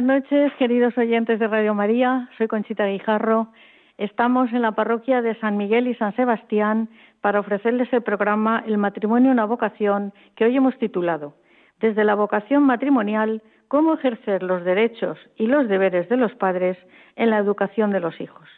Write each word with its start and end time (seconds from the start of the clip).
buenas 0.00 0.22
noches, 0.22 0.52
queridos 0.60 0.96
oyentes 0.96 1.40
de 1.40 1.48
Radio 1.48 1.74
María. 1.74 2.28
Soy 2.38 2.46
Conchita 2.46 2.86
Guijarro. 2.86 3.48
Estamos 3.96 4.48
en 4.52 4.62
la 4.62 4.70
parroquia 4.70 5.22
de 5.22 5.34
San 5.40 5.56
Miguel 5.56 5.88
y 5.88 5.94
San 5.96 6.14
Sebastián 6.14 6.88
para 7.20 7.40
ofrecerles 7.40 7.92
el 7.92 8.02
programa 8.02 8.62
El 8.64 8.78
matrimonio 8.78 9.32
una 9.32 9.44
vocación 9.44 10.12
que 10.36 10.44
hoy 10.44 10.56
hemos 10.56 10.78
titulado 10.78 11.34
Desde 11.80 12.04
la 12.04 12.14
vocación 12.14 12.62
matrimonial, 12.62 13.42
cómo 13.66 13.94
ejercer 13.94 14.44
los 14.44 14.62
derechos 14.62 15.18
y 15.34 15.48
los 15.48 15.66
deberes 15.66 16.08
de 16.08 16.16
los 16.16 16.32
padres 16.34 16.78
en 17.16 17.30
la 17.30 17.38
educación 17.38 17.90
de 17.90 17.98
los 17.98 18.20
hijos. 18.20 18.48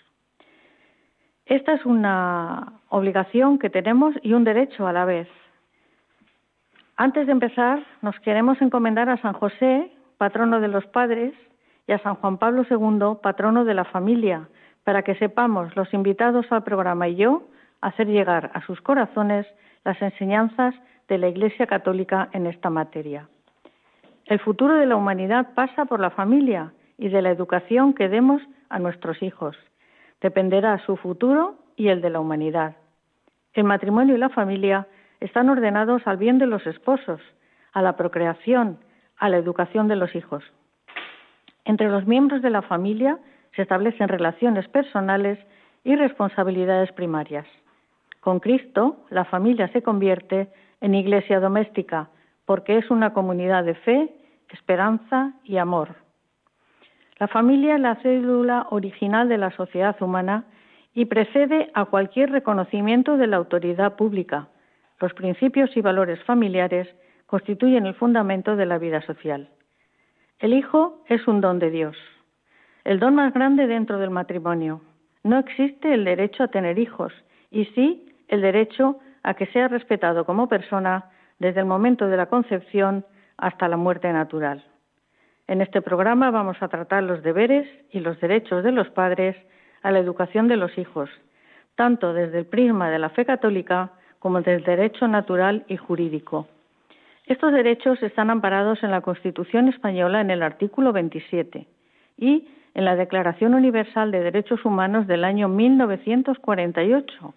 Esta 1.46 1.72
es 1.72 1.86
una 1.86 2.74
obligación 2.90 3.58
que 3.58 3.70
tenemos 3.70 4.14
y 4.22 4.34
un 4.34 4.44
derecho 4.44 4.86
a 4.86 4.92
la 4.92 5.06
vez. 5.06 5.28
Antes 6.98 7.24
de 7.24 7.32
empezar, 7.32 7.82
nos 8.02 8.20
queremos 8.20 8.60
encomendar 8.60 9.08
a 9.08 9.16
San 9.22 9.32
José, 9.32 9.90
patrono 10.20 10.60
de 10.60 10.68
los 10.68 10.84
padres, 10.84 11.32
y 11.86 11.92
a 11.92 11.98
San 12.00 12.14
Juan 12.16 12.36
Pablo 12.36 12.66
II, 12.68 13.22
patrono 13.22 13.64
de 13.64 13.72
la 13.72 13.84
familia, 13.86 14.50
para 14.84 15.00
que 15.00 15.14
sepamos 15.14 15.74
los 15.76 15.94
invitados 15.94 16.44
al 16.52 16.62
programa 16.62 17.08
y 17.08 17.16
yo 17.16 17.44
hacer 17.80 18.06
llegar 18.06 18.50
a 18.52 18.60
sus 18.66 18.82
corazones 18.82 19.46
las 19.82 20.00
enseñanzas 20.02 20.74
de 21.08 21.16
la 21.16 21.28
Iglesia 21.28 21.66
Católica 21.66 22.28
en 22.34 22.46
esta 22.46 22.68
materia. 22.68 23.30
El 24.26 24.40
futuro 24.40 24.74
de 24.74 24.84
la 24.84 24.96
humanidad 24.96 25.54
pasa 25.54 25.86
por 25.86 26.00
la 26.00 26.10
familia 26.10 26.74
y 26.98 27.08
de 27.08 27.22
la 27.22 27.30
educación 27.30 27.94
que 27.94 28.10
demos 28.10 28.42
a 28.68 28.78
nuestros 28.78 29.22
hijos. 29.22 29.56
Dependerá 30.20 30.84
su 30.84 30.98
futuro 30.98 31.54
y 31.76 31.88
el 31.88 32.02
de 32.02 32.10
la 32.10 32.20
humanidad. 32.20 32.76
El 33.54 33.64
matrimonio 33.64 34.16
y 34.16 34.18
la 34.18 34.28
familia 34.28 34.86
están 35.18 35.48
ordenados 35.48 36.02
al 36.04 36.18
bien 36.18 36.36
de 36.36 36.46
los 36.46 36.66
esposos, 36.66 37.22
a 37.72 37.80
la 37.80 37.96
procreación, 37.96 38.76
a 39.20 39.28
la 39.28 39.36
educación 39.36 39.86
de 39.86 39.96
los 39.96 40.14
hijos. 40.16 40.42
Entre 41.64 41.88
los 41.88 42.06
miembros 42.06 42.42
de 42.42 42.50
la 42.50 42.62
familia 42.62 43.18
se 43.54 43.62
establecen 43.62 44.08
relaciones 44.08 44.66
personales 44.68 45.38
y 45.84 45.94
responsabilidades 45.94 46.90
primarias. 46.92 47.46
Con 48.20 48.40
Cristo, 48.40 49.04
la 49.10 49.24
familia 49.24 49.68
se 49.68 49.82
convierte 49.82 50.48
en 50.80 50.94
iglesia 50.94 51.38
doméstica 51.38 52.08
porque 52.44 52.78
es 52.78 52.90
una 52.90 53.12
comunidad 53.12 53.64
de 53.64 53.74
fe, 53.74 54.12
esperanza 54.50 55.34
y 55.44 55.58
amor. 55.58 55.94
La 57.18 57.28
familia 57.28 57.76
es 57.76 57.80
la 57.80 57.96
célula 57.96 58.66
original 58.70 59.28
de 59.28 59.38
la 59.38 59.50
sociedad 59.52 59.96
humana 60.02 60.44
y 60.94 61.04
precede 61.04 61.70
a 61.74 61.84
cualquier 61.84 62.30
reconocimiento 62.30 63.16
de 63.16 63.26
la 63.26 63.36
autoridad 63.36 63.94
pública. 63.96 64.48
Los 64.98 65.12
principios 65.14 65.76
y 65.76 65.80
valores 65.80 66.22
familiares 66.24 66.88
constituyen 67.30 67.86
el 67.86 67.94
fundamento 67.94 68.56
de 68.56 68.66
la 68.66 68.78
vida 68.78 69.02
social. 69.02 69.48
El 70.40 70.52
hijo 70.52 71.04
es 71.06 71.28
un 71.28 71.40
don 71.40 71.60
de 71.60 71.70
Dios, 71.70 71.96
el 72.82 72.98
don 72.98 73.14
más 73.14 73.32
grande 73.32 73.68
dentro 73.68 73.98
del 73.98 74.10
matrimonio. 74.10 74.80
No 75.22 75.38
existe 75.38 75.94
el 75.94 76.04
derecho 76.04 76.42
a 76.42 76.48
tener 76.48 76.76
hijos 76.76 77.12
y 77.52 77.66
sí 77.66 78.12
el 78.26 78.40
derecho 78.40 78.98
a 79.22 79.34
que 79.34 79.46
sea 79.46 79.68
respetado 79.68 80.24
como 80.24 80.48
persona 80.48 81.04
desde 81.38 81.60
el 81.60 81.66
momento 81.66 82.08
de 82.08 82.16
la 82.16 82.26
concepción 82.26 83.04
hasta 83.36 83.68
la 83.68 83.76
muerte 83.76 84.12
natural. 84.12 84.64
En 85.46 85.60
este 85.60 85.82
programa 85.82 86.32
vamos 86.32 86.56
a 86.60 86.66
tratar 86.66 87.04
los 87.04 87.22
deberes 87.22 87.68
y 87.92 88.00
los 88.00 88.18
derechos 88.18 88.64
de 88.64 88.72
los 88.72 88.88
padres 88.88 89.36
a 89.82 89.92
la 89.92 90.00
educación 90.00 90.48
de 90.48 90.56
los 90.56 90.76
hijos, 90.78 91.08
tanto 91.76 92.12
desde 92.12 92.40
el 92.40 92.46
prisma 92.46 92.90
de 92.90 92.98
la 92.98 93.10
fe 93.10 93.24
católica 93.24 93.92
como 94.18 94.40
del 94.42 94.64
derecho 94.64 95.06
natural 95.06 95.64
y 95.68 95.76
jurídico. 95.76 96.48
Estos 97.30 97.52
derechos 97.52 98.02
están 98.02 98.28
amparados 98.28 98.82
en 98.82 98.90
la 98.90 99.02
Constitución 99.02 99.68
española 99.68 100.20
en 100.20 100.32
el 100.32 100.42
artículo 100.42 100.92
27 100.92 101.64
y 102.16 102.48
en 102.74 102.84
la 102.84 102.96
Declaración 102.96 103.54
Universal 103.54 104.10
de 104.10 104.18
Derechos 104.18 104.64
Humanos 104.64 105.06
del 105.06 105.22
año 105.22 105.46
1948 105.46 107.34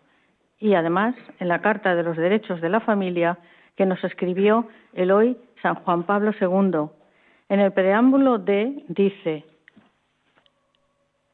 y 0.58 0.74
además 0.74 1.14
en 1.40 1.48
la 1.48 1.62
Carta 1.62 1.94
de 1.94 2.02
los 2.02 2.18
Derechos 2.18 2.60
de 2.60 2.70
la 2.70 2.80
Familia 2.80 3.38
que 3.76 3.86
nos 3.86 4.04
escribió 4.04 4.68
el 4.94 5.12
hoy 5.12 5.38
San 5.62 5.76
Juan 5.76 6.02
Pablo 6.02 6.32
II. 6.42 6.90
En 7.50 7.60
el 7.60 7.72
preámbulo 7.72 8.40
D 8.40 8.86
dice, 8.88 9.46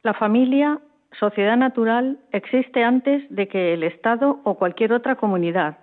la 0.04 0.14
familia, 0.16 0.82
sociedad 1.18 1.56
natural, 1.56 2.20
existe 2.34 2.84
antes 2.84 3.24
de 3.30 3.48
que 3.48 3.74
el 3.74 3.84
Estado 3.84 4.42
o 4.44 4.56
cualquier 4.56 4.92
otra 4.92 5.16
comunidad 5.16 5.78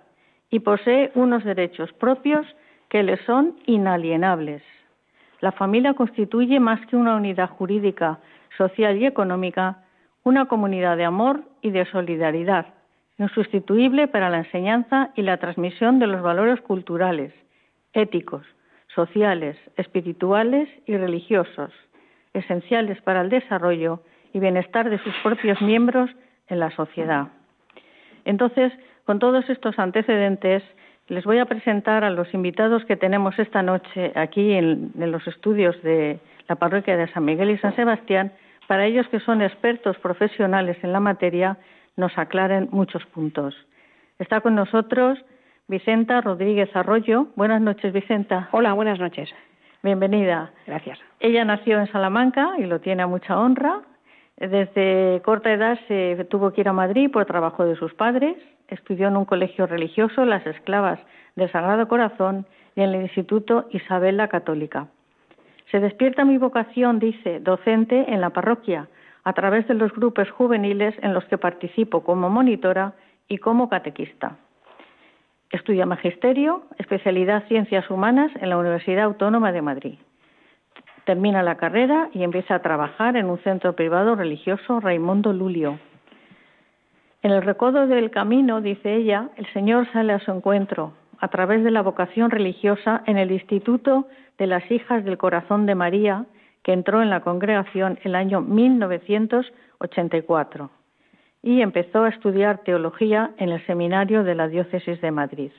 y 0.51 0.59
posee 0.59 1.09
unos 1.15 1.43
derechos 1.43 1.91
propios 1.93 2.45
que 2.89 3.03
le 3.03 3.17
son 3.25 3.55
inalienables. 3.65 4.61
La 5.39 5.51
familia 5.51 5.93
constituye 5.93 6.59
más 6.59 6.85
que 6.87 6.95
una 6.95 7.15
unidad 7.15 7.49
jurídica, 7.49 8.19
social 8.57 8.97
y 8.97 9.05
económica, 9.05 9.83
una 10.23 10.45
comunidad 10.45 10.97
de 10.97 11.05
amor 11.05 11.41
y 11.61 11.69
de 11.69 11.85
solidaridad, 11.85 12.65
insustituible 13.19 14.07
para 14.07 14.29
la 14.29 14.39
enseñanza 14.39 15.11
y 15.15 15.21
la 15.21 15.37
transmisión 15.37 15.99
de 15.99 16.07
los 16.07 16.21
valores 16.21 16.59
culturales, 16.61 17.33
éticos, 17.93 18.45
sociales, 18.93 19.57
espirituales 19.75 20.69
y 20.85 20.97
religiosos, 20.97 21.71
esenciales 22.33 23.01
para 23.01 23.21
el 23.21 23.29
desarrollo 23.29 24.01
y 24.33 24.39
bienestar 24.39 24.89
de 24.89 24.99
sus 24.99 25.13
propios 25.23 25.61
miembros 25.61 26.09
en 26.47 26.59
la 26.59 26.71
sociedad. 26.71 27.27
Entonces, 28.25 28.73
con 29.05 29.19
todos 29.19 29.49
estos 29.49 29.77
antecedentes, 29.79 30.63
les 31.07 31.23
voy 31.23 31.39
a 31.39 31.45
presentar 31.45 32.03
a 32.03 32.09
los 32.09 32.33
invitados 32.33 32.83
que 32.85 32.95
tenemos 32.95 33.37
esta 33.39 33.61
noche 33.61 34.11
aquí 34.15 34.53
en, 34.53 34.91
en, 34.99 35.11
los 35.11 35.25
estudios 35.27 35.81
de 35.83 36.19
la 36.47 36.55
parroquia 36.55 36.97
de 36.97 37.11
San 37.11 37.25
Miguel 37.25 37.51
y 37.51 37.57
San 37.57 37.75
Sebastián, 37.75 38.33
para 38.67 38.85
ellos 38.85 39.07
que 39.09 39.19
son 39.19 39.41
expertos 39.41 39.97
profesionales 39.99 40.77
en 40.83 40.91
la 40.91 40.99
materia, 40.99 41.57
nos 41.95 42.17
aclaren 42.17 42.67
muchos 42.71 43.05
puntos. 43.07 43.55
Está 44.19 44.41
con 44.41 44.55
nosotros 44.55 45.19
Vicenta 45.67 46.21
Rodríguez 46.21 46.73
Arroyo. 46.75 47.27
Buenas 47.35 47.61
noches, 47.61 47.91
Vicenta. 47.91 48.47
Hola, 48.51 48.73
buenas 48.73 48.99
noches. 48.99 49.29
Bienvenida. 49.83 50.51
Gracias. 50.65 50.97
Ella 51.19 51.43
nació 51.43 51.79
en 51.79 51.91
Salamanca 51.91 52.53
y 52.57 52.63
lo 52.63 52.79
tiene 52.79 53.03
a 53.03 53.07
mucha 53.07 53.37
honra. 53.37 53.81
Desde 54.37 55.21
corta 55.25 55.51
edad 55.51 55.79
se 55.87 56.23
tuvo 56.29 56.51
que 56.51 56.61
ir 56.61 56.69
a 56.69 56.73
Madrid 56.73 57.09
por 57.11 57.25
trabajo 57.25 57.65
de 57.65 57.75
sus 57.75 57.93
padres. 57.95 58.37
Estudió 58.67 59.07
en 59.07 59.17
un 59.17 59.25
colegio 59.25 59.65
religioso, 59.65 60.25
las 60.25 60.45
Esclavas 60.45 60.99
del 61.35 61.51
Sagrado 61.51 61.87
Corazón, 61.87 62.45
y 62.75 62.81
en 62.81 62.93
el 62.93 63.01
Instituto 63.01 63.67
Isabel 63.71 64.17
la 64.17 64.27
Católica. 64.27 64.87
Se 65.71 65.79
despierta 65.79 66.23
mi 66.23 66.37
vocación, 66.37 66.99
dice, 66.99 67.39
docente 67.39 68.13
en 68.13 68.21
la 68.21 68.29
parroquia, 68.29 68.87
a 69.23 69.33
través 69.33 69.67
de 69.67 69.73
los 69.73 69.91
grupos 69.91 70.29
juveniles 70.29 70.95
en 71.01 71.13
los 71.13 71.25
que 71.25 71.37
participo 71.37 72.03
como 72.03 72.29
monitora 72.29 72.93
y 73.27 73.39
como 73.39 73.67
catequista. 73.67 74.37
Estudia 75.49 75.85
Magisterio, 75.85 76.63
especialidad 76.77 77.47
Ciencias 77.47 77.89
Humanas 77.89 78.31
en 78.39 78.49
la 78.49 78.57
Universidad 78.57 79.05
Autónoma 79.05 79.51
de 79.51 79.61
Madrid. 79.61 79.95
Termina 81.07 81.41
la 81.41 81.55
carrera 81.55 82.09
y 82.11 82.23
empieza 82.23 82.55
a 82.55 82.61
trabajar 82.61 83.15
en 83.15 83.29
un 83.29 83.37
centro 83.37 83.71
privado 83.77 84.15
religioso 84.15 84.81
Raimundo 84.81 85.31
Lulio. 85.31 85.79
En 87.23 87.31
el 87.31 87.43
recodo 87.43 87.87
del 87.87 88.11
camino, 88.11 88.59
dice 88.59 88.93
ella, 88.93 89.29
el 89.37 89.45
Señor 89.53 89.89
sale 89.93 90.11
a 90.11 90.19
su 90.19 90.31
encuentro 90.31 90.91
a 91.19 91.29
través 91.29 91.63
de 91.63 91.71
la 91.71 91.81
vocación 91.81 92.29
religiosa 92.29 93.03
en 93.05 93.17
el 93.17 93.31
Instituto 93.31 94.09
de 94.37 94.47
las 94.47 94.69
Hijas 94.69 95.05
del 95.05 95.17
Corazón 95.17 95.65
de 95.65 95.75
María, 95.75 96.25
que 96.61 96.73
entró 96.73 97.01
en 97.01 97.09
la 97.09 97.21
congregación 97.21 97.97
el 98.03 98.13
año 98.13 98.41
1984 98.41 100.69
y 101.41 101.61
empezó 101.61 102.03
a 102.03 102.09
estudiar 102.09 102.65
teología 102.65 103.31
en 103.37 103.47
el 103.47 103.65
seminario 103.65 104.25
de 104.25 104.35
la 104.35 104.49
Diócesis 104.49 104.99
de 104.99 105.11
Madrid. 105.11 105.51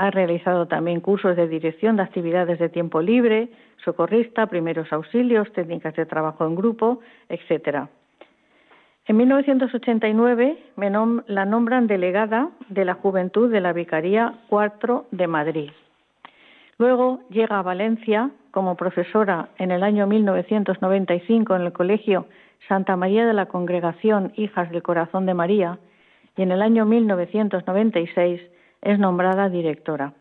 Ha 0.00 0.10
realizado 0.10 0.64
también 0.64 1.00
cursos 1.00 1.36
de 1.36 1.46
dirección 1.46 1.96
de 1.96 2.02
actividades 2.04 2.58
de 2.58 2.70
tiempo 2.70 3.02
libre, 3.02 3.50
socorrista, 3.84 4.46
primeros 4.46 4.90
auxilios, 4.94 5.52
técnicas 5.52 5.94
de 5.94 6.06
trabajo 6.06 6.46
en 6.46 6.56
grupo, 6.56 7.00
etc. 7.28 7.80
En 9.04 9.16
1989 9.18 10.56
la 11.26 11.44
nombran 11.44 11.86
delegada 11.86 12.48
de 12.70 12.86
la 12.86 12.94
Juventud 12.94 13.52
de 13.52 13.60
la 13.60 13.74
Vicaría 13.74 14.38
4 14.48 15.04
de 15.10 15.26
Madrid. 15.26 15.70
Luego 16.78 17.20
llega 17.28 17.58
a 17.58 17.62
Valencia 17.62 18.30
como 18.52 18.76
profesora 18.76 19.50
en 19.58 19.70
el 19.70 19.82
año 19.82 20.06
1995 20.06 21.56
en 21.56 21.60
el 21.60 21.74
Colegio 21.74 22.24
Santa 22.68 22.96
María 22.96 23.26
de 23.26 23.34
la 23.34 23.44
Congregación 23.44 24.32
Hijas 24.36 24.70
del 24.70 24.82
Corazón 24.82 25.26
de 25.26 25.34
María 25.34 25.78
y 26.38 26.40
en 26.40 26.52
el 26.52 26.62
año 26.62 26.86
1996 26.86 28.40
es 28.82 28.98
nombrada 28.98 29.48
directora. 29.48 30.12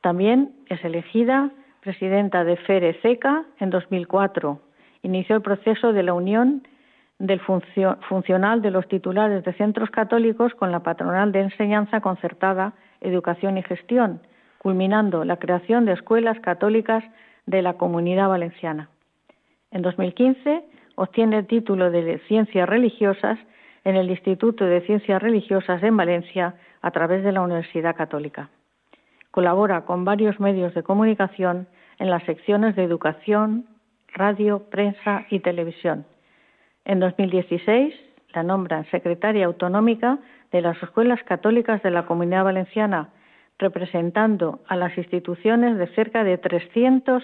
También 0.00 0.52
es 0.68 0.82
elegida 0.84 1.50
presidenta 1.80 2.44
de 2.44 2.56
FERE 2.56 2.94
CECA 3.02 3.44
en 3.58 3.70
2004. 3.70 4.60
Inició 5.02 5.36
el 5.36 5.42
proceso 5.42 5.92
de 5.92 6.02
la 6.02 6.14
unión 6.14 6.66
del 7.18 7.40
funcional 7.40 8.62
de 8.62 8.70
los 8.70 8.88
titulares 8.88 9.44
de 9.44 9.52
centros 9.54 9.90
católicos 9.90 10.54
con 10.54 10.72
la 10.72 10.80
patronal 10.80 11.32
de 11.32 11.40
enseñanza 11.40 12.00
concertada, 12.00 12.72
educación 13.00 13.58
y 13.58 13.62
gestión, 13.62 14.20
culminando 14.58 15.24
la 15.24 15.36
creación 15.36 15.84
de 15.84 15.92
escuelas 15.92 16.38
católicas 16.40 17.04
de 17.46 17.62
la 17.62 17.74
comunidad 17.74 18.28
valenciana. 18.28 18.88
En 19.70 19.82
2015 19.82 20.62
obtiene 20.96 21.38
el 21.38 21.46
título 21.46 21.90
de 21.90 22.18
Ciencias 22.26 22.68
Religiosas 22.68 23.38
en 23.84 23.96
el 23.96 24.10
Instituto 24.10 24.64
de 24.64 24.80
Ciencias 24.82 25.22
Religiosas 25.22 25.82
en 25.82 25.96
Valencia 25.96 26.54
a 26.82 26.90
través 26.90 27.22
de 27.24 27.32
la 27.32 27.42
Universidad 27.42 27.96
Católica. 27.96 28.48
Colabora 29.30 29.82
con 29.82 30.04
varios 30.04 30.40
medios 30.40 30.74
de 30.74 30.82
comunicación 30.82 31.68
en 31.98 32.10
las 32.10 32.22
secciones 32.24 32.74
de 32.76 32.84
educación, 32.84 33.66
radio, 34.14 34.64
prensa 34.70 35.26
y 35.30 35.40
televisión. 35.40 36.04
En 36.84 37.00
2016 37.00 37.94
la 38.32 38.42
nombran 38.42 38.88
secretaria 38.90 39.46
autonómica 39.46 40.18
de 40.52 40.62
las 40.62 40.82
escuelas 40.82 41.22
católicas 41.24 41.82
de 41.82 41.90
la 41.90 42.06
Comunidad 42.06 42.44
Valenciana, 42.44 43.10
representando 43.58 44.60
a 44.66 44.76
las 44.76 44.96
instituciones 44.96 45.76
de 45.78 45.86
cerca 45.88 46.24
de 46.24 46.38
300 46.38 47.22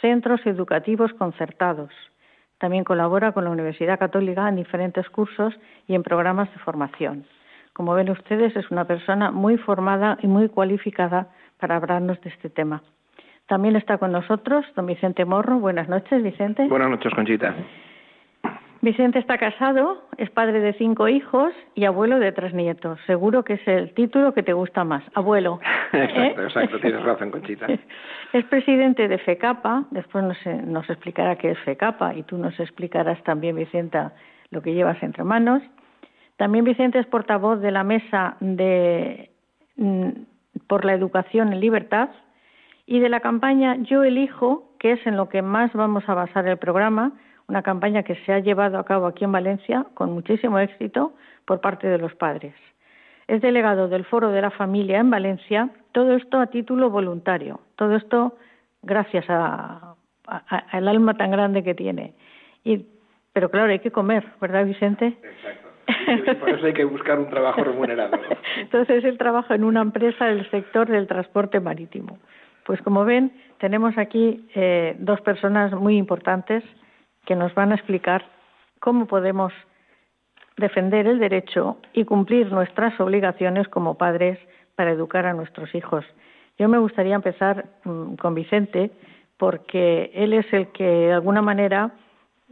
centros 0.00 0.40
educativos 0.46 1.12
concertados. 1.14 1.90
También 2.58 2.84
colabora 2.84 3.32
con 3.32 3.44
la 3.44 3.50
Universidad 3.50 3.98
Católica 3.98 4.48
en 4.48 4.56
diferentes 4.56 5.08
cursos 5.10 5.54
y 5.86 5.94
en 5.94 6.02
programas 6.02 6.52
de 6.52 6.58
formación. 6.58 7.24
Como 7.78 7.94
ven 7.94 8.10
ustedes, 8.10 8.56
es 8.56 8.68
una 8.72 8.86
persona 8.86 9.30
muy 9.30 9.56
formada 9.56 10.18
y 10.20 10.26
muy 10.26 10.48
cualificada 10.48 11.28
para 11.60 11.76
hablarnos 11.76 12.20
de 12.22 12.30
este 12.30 12.50
tema. 12.50 12.82
También 13.46 13.76
está 13.76 13.98
con 13.98 14.10
nosotros 14.10 14.66
don 14.74 14.86
Vicente 14.86 15.24
Morro. 15.24 15.60
Buenas 15.60 15.88
noches, 15.88 16.20
Vicente. 16.20 16.66
Buenas 16.66 16.90
noches, 16.90 17.14
Conchita. 17.14 17.54
Vicente 18.80 19.20
está 19.20 19.38
casado, 19.38 20.02
es 20.16 20.28
padre 20.30 20.58
de 20.58 20.72
cinco 20.72 21.06
hijos 21.06 21.52
y 21.76 21.84
abuelo 21.84 22.18
de 22.18 22.32
tres 22.32 22.52
nietos. 22.52 22.98
Seguro 23.06 23.44
que 23.44 23.52
es 23.52 23.68
el 23.68 23.94
título 23.94 24.34
que 24.34 24.42
te 24.42 24.54
gusta 24.54 24.82
más, 24.82 25.04
abuelo. 25.14 25.60
exacto, 25.92 26.42
exacto, 26.42 26.80
tienes 26.80 27.04
razón, 27.04 27.30
Conchita. 27.30 27.68
Es 28.32 28.44
presidente 28.46 29.06
de 29.06 29.18
FECAPA, 29.18 29.84
después 29.92 30.24
nos, 30.24 30.36
nos 30.66 30.90
explicará 30.90 31.36
qué 31.36 31.52
es 31.52 31.58
FECAPA 31.60 32.14
y 32.14 32.24
tú 32.24 32.38
nos 32.38 32.58
explicarás 32.58 33.22
también, 33.22 33.54
Vicente, 33.54 34.00
lo 34.50 34.62
que 34.62 34.74
llevas 34.74 35.00
entre 35.00 35.22
manos. 35.22 35.62
También 36.38 36.64
Vicente 36.64 37.00
es 37.00 37.06
portavoz 37.06 37.60
de 37.60 37.72
la 37.72 37.82
Mesa 37.82 38.36
de, 38.38 39.30
mm, 39.76 40.08
por 40.68 40.84
la 40.84 40.94
Educación 40.94 41.52
en 41.52 41.58
Libertad 41.58 42.10
y 42.86 43.00
de 43.00 43.08
la 43.08 43.20
campaña 43.20 43.76
Yo 43.82 44.04
elijo, 44.04 44.70
que 44.78 44.92
es 44.92 45.06
en 45.06 45.16
lo 45.16 45.28
que 45.28 45.42
más 45.42 45.72
vamos 45.72 46.08
a 46.08 46.14
basar 46.14 46.46
el 46.46 46.56
programa, 46.56 47.12
una 47.48 47.62
campaña 47.62 48.04
que 48.04 48.14
se 48.24 48.32
ha 48.32 48.38
llevado 48.38 48.78
a 48.78 48.84
cabo 48.84 49.06
aquí 49.06 49.24
en 49.24 49.32
Valencia 49.32 49.84
con 49.94 50.12
muchísimo 50.12 50.60
éxito 50.60 51.12
por 51.44 51.60
parte 51.60 51.88
de 51.88 51.98
los 51.98 52.14
padres. 52.14 52.54
Es 53.26 53.42
delegado 53.42 53.88
del 53.88 54.04
Foro 54.04 54.30
de 54.30 54.40
la 54.40 54.52
Familia 54.52 55.00
en 55.00 55.10
Valencia, 55.10 55.70
todo 55.90 56.14
esto 56.14 56.38
a 56.38 56.46
título 56.46 56.88
voluntario, 56.88 57.60
todo 57.74 57.96
esto 57.96 58.38
gracias 58.82 59.28
al 59.28 60.88
alma 60.88 61.14
tan 61.14 61.32
grande 61.32 61.64
que 61.64 61.74
tiene. 61.74 62.14
Y, 62.62 62.86
pero 63.32 63.50
claro, 63.50 63.72
hay 63.72 63.80
que 63.80 63.90
comer, 63.90 64.24
¿verdad, 64.40 64.64
Vicente? 64.64 65.16
Exacto. 65.20 65.67
Y 65.88 66.34
por 66.34 66.50
eso 66.50 66.66
hay 66.66 66.74
que 66.74 66.84
buscar 66.84 67.18
un 67.18 67.28
trabajo 67.28 67.64
remunerado. 67.64 68.18
Entonces 68.56 69.04
él 69.04 69.18
trabaja 69.18 69.54
en 69.54 69.64
una 69.64 69.80
empresa 69.80 70.26
del 70.26 70.48
sector 70.50 70.88
del 70.88 71.06
transporte 71.06 71.60
marítimo. 71.60 72.18
Pues 72.64 72.80
como 72.82 73.04
ven, 73.04 73.32
tenemos 73.58 73.96
aquí 73.96 74.46
eh, 74.54 74.94
dos 74.98 75.20
personas 75.22 75.72
muy 75.72 75.96
importantes 75.96 76.62
que 77.24 77.34
nos 77.34 77.54
van 77.54 77.72
a 77.72 77.76
explicar 77.76 78.26
cómo 78.80 79.06
podemos 79.06 79.52
defender 80.58 81.06
el 81.06 81.18
derecho 81.18 81.78
y 81.92 82.04
cumplir 82.04 82.52
nuestras 82.52 82.98
obligaciones 83.00 83.68
como 83.68 83.96
padres 83.96 84.38
para 84.74 84.90
educar 84.90 85.26
a 85.26 85.32
nuestros 85.32 85.74
hijos. 85.74 86.04
Yo 86.58 86.68
me 86.68 86.78
gustaría 86.78 87.14
empezar 87.14 87.66
mm, 87.84 88.14
con 88.14 88.34
Vicente 88.34 88.90
porque 89.36 90.10
él 90.14 90.32
es 90.32 90.52
el 90.52 90.68
que 90.68 90.84
de 90.84 91.12
alguna 91.12 91.40
manera 91.40 91.92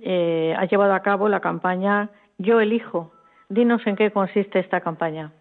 eh, 0.00 0.54
ha 0.56 0.64
llevado 0.66 0.94
a 0.94 1.02
cabo 1.02 1.28
la 1.28 1.40
campaña 1.40 2.10
Yo 2.38 2.60
elijo. 2.60 3.12
Dinos 3.48 3.86
en 3.86 3.96
qué 3.96 4.10
consiste 4.10 4.58
esta 4.58 4.80
campaña. 4.80 5.32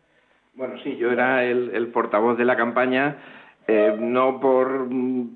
Bueno, 0.53 0.75
sí, 0.83 0.95
yo 0.97 1.11
era 1.11 1.43
el 1.43 1.87
portavoz 1.87 2.37
de 2.37 2.45
la 2.45 2.55
campaña 2.55 3.17
eh, 3.67 3.95
no 3.99 4.39
por 4.39 4.87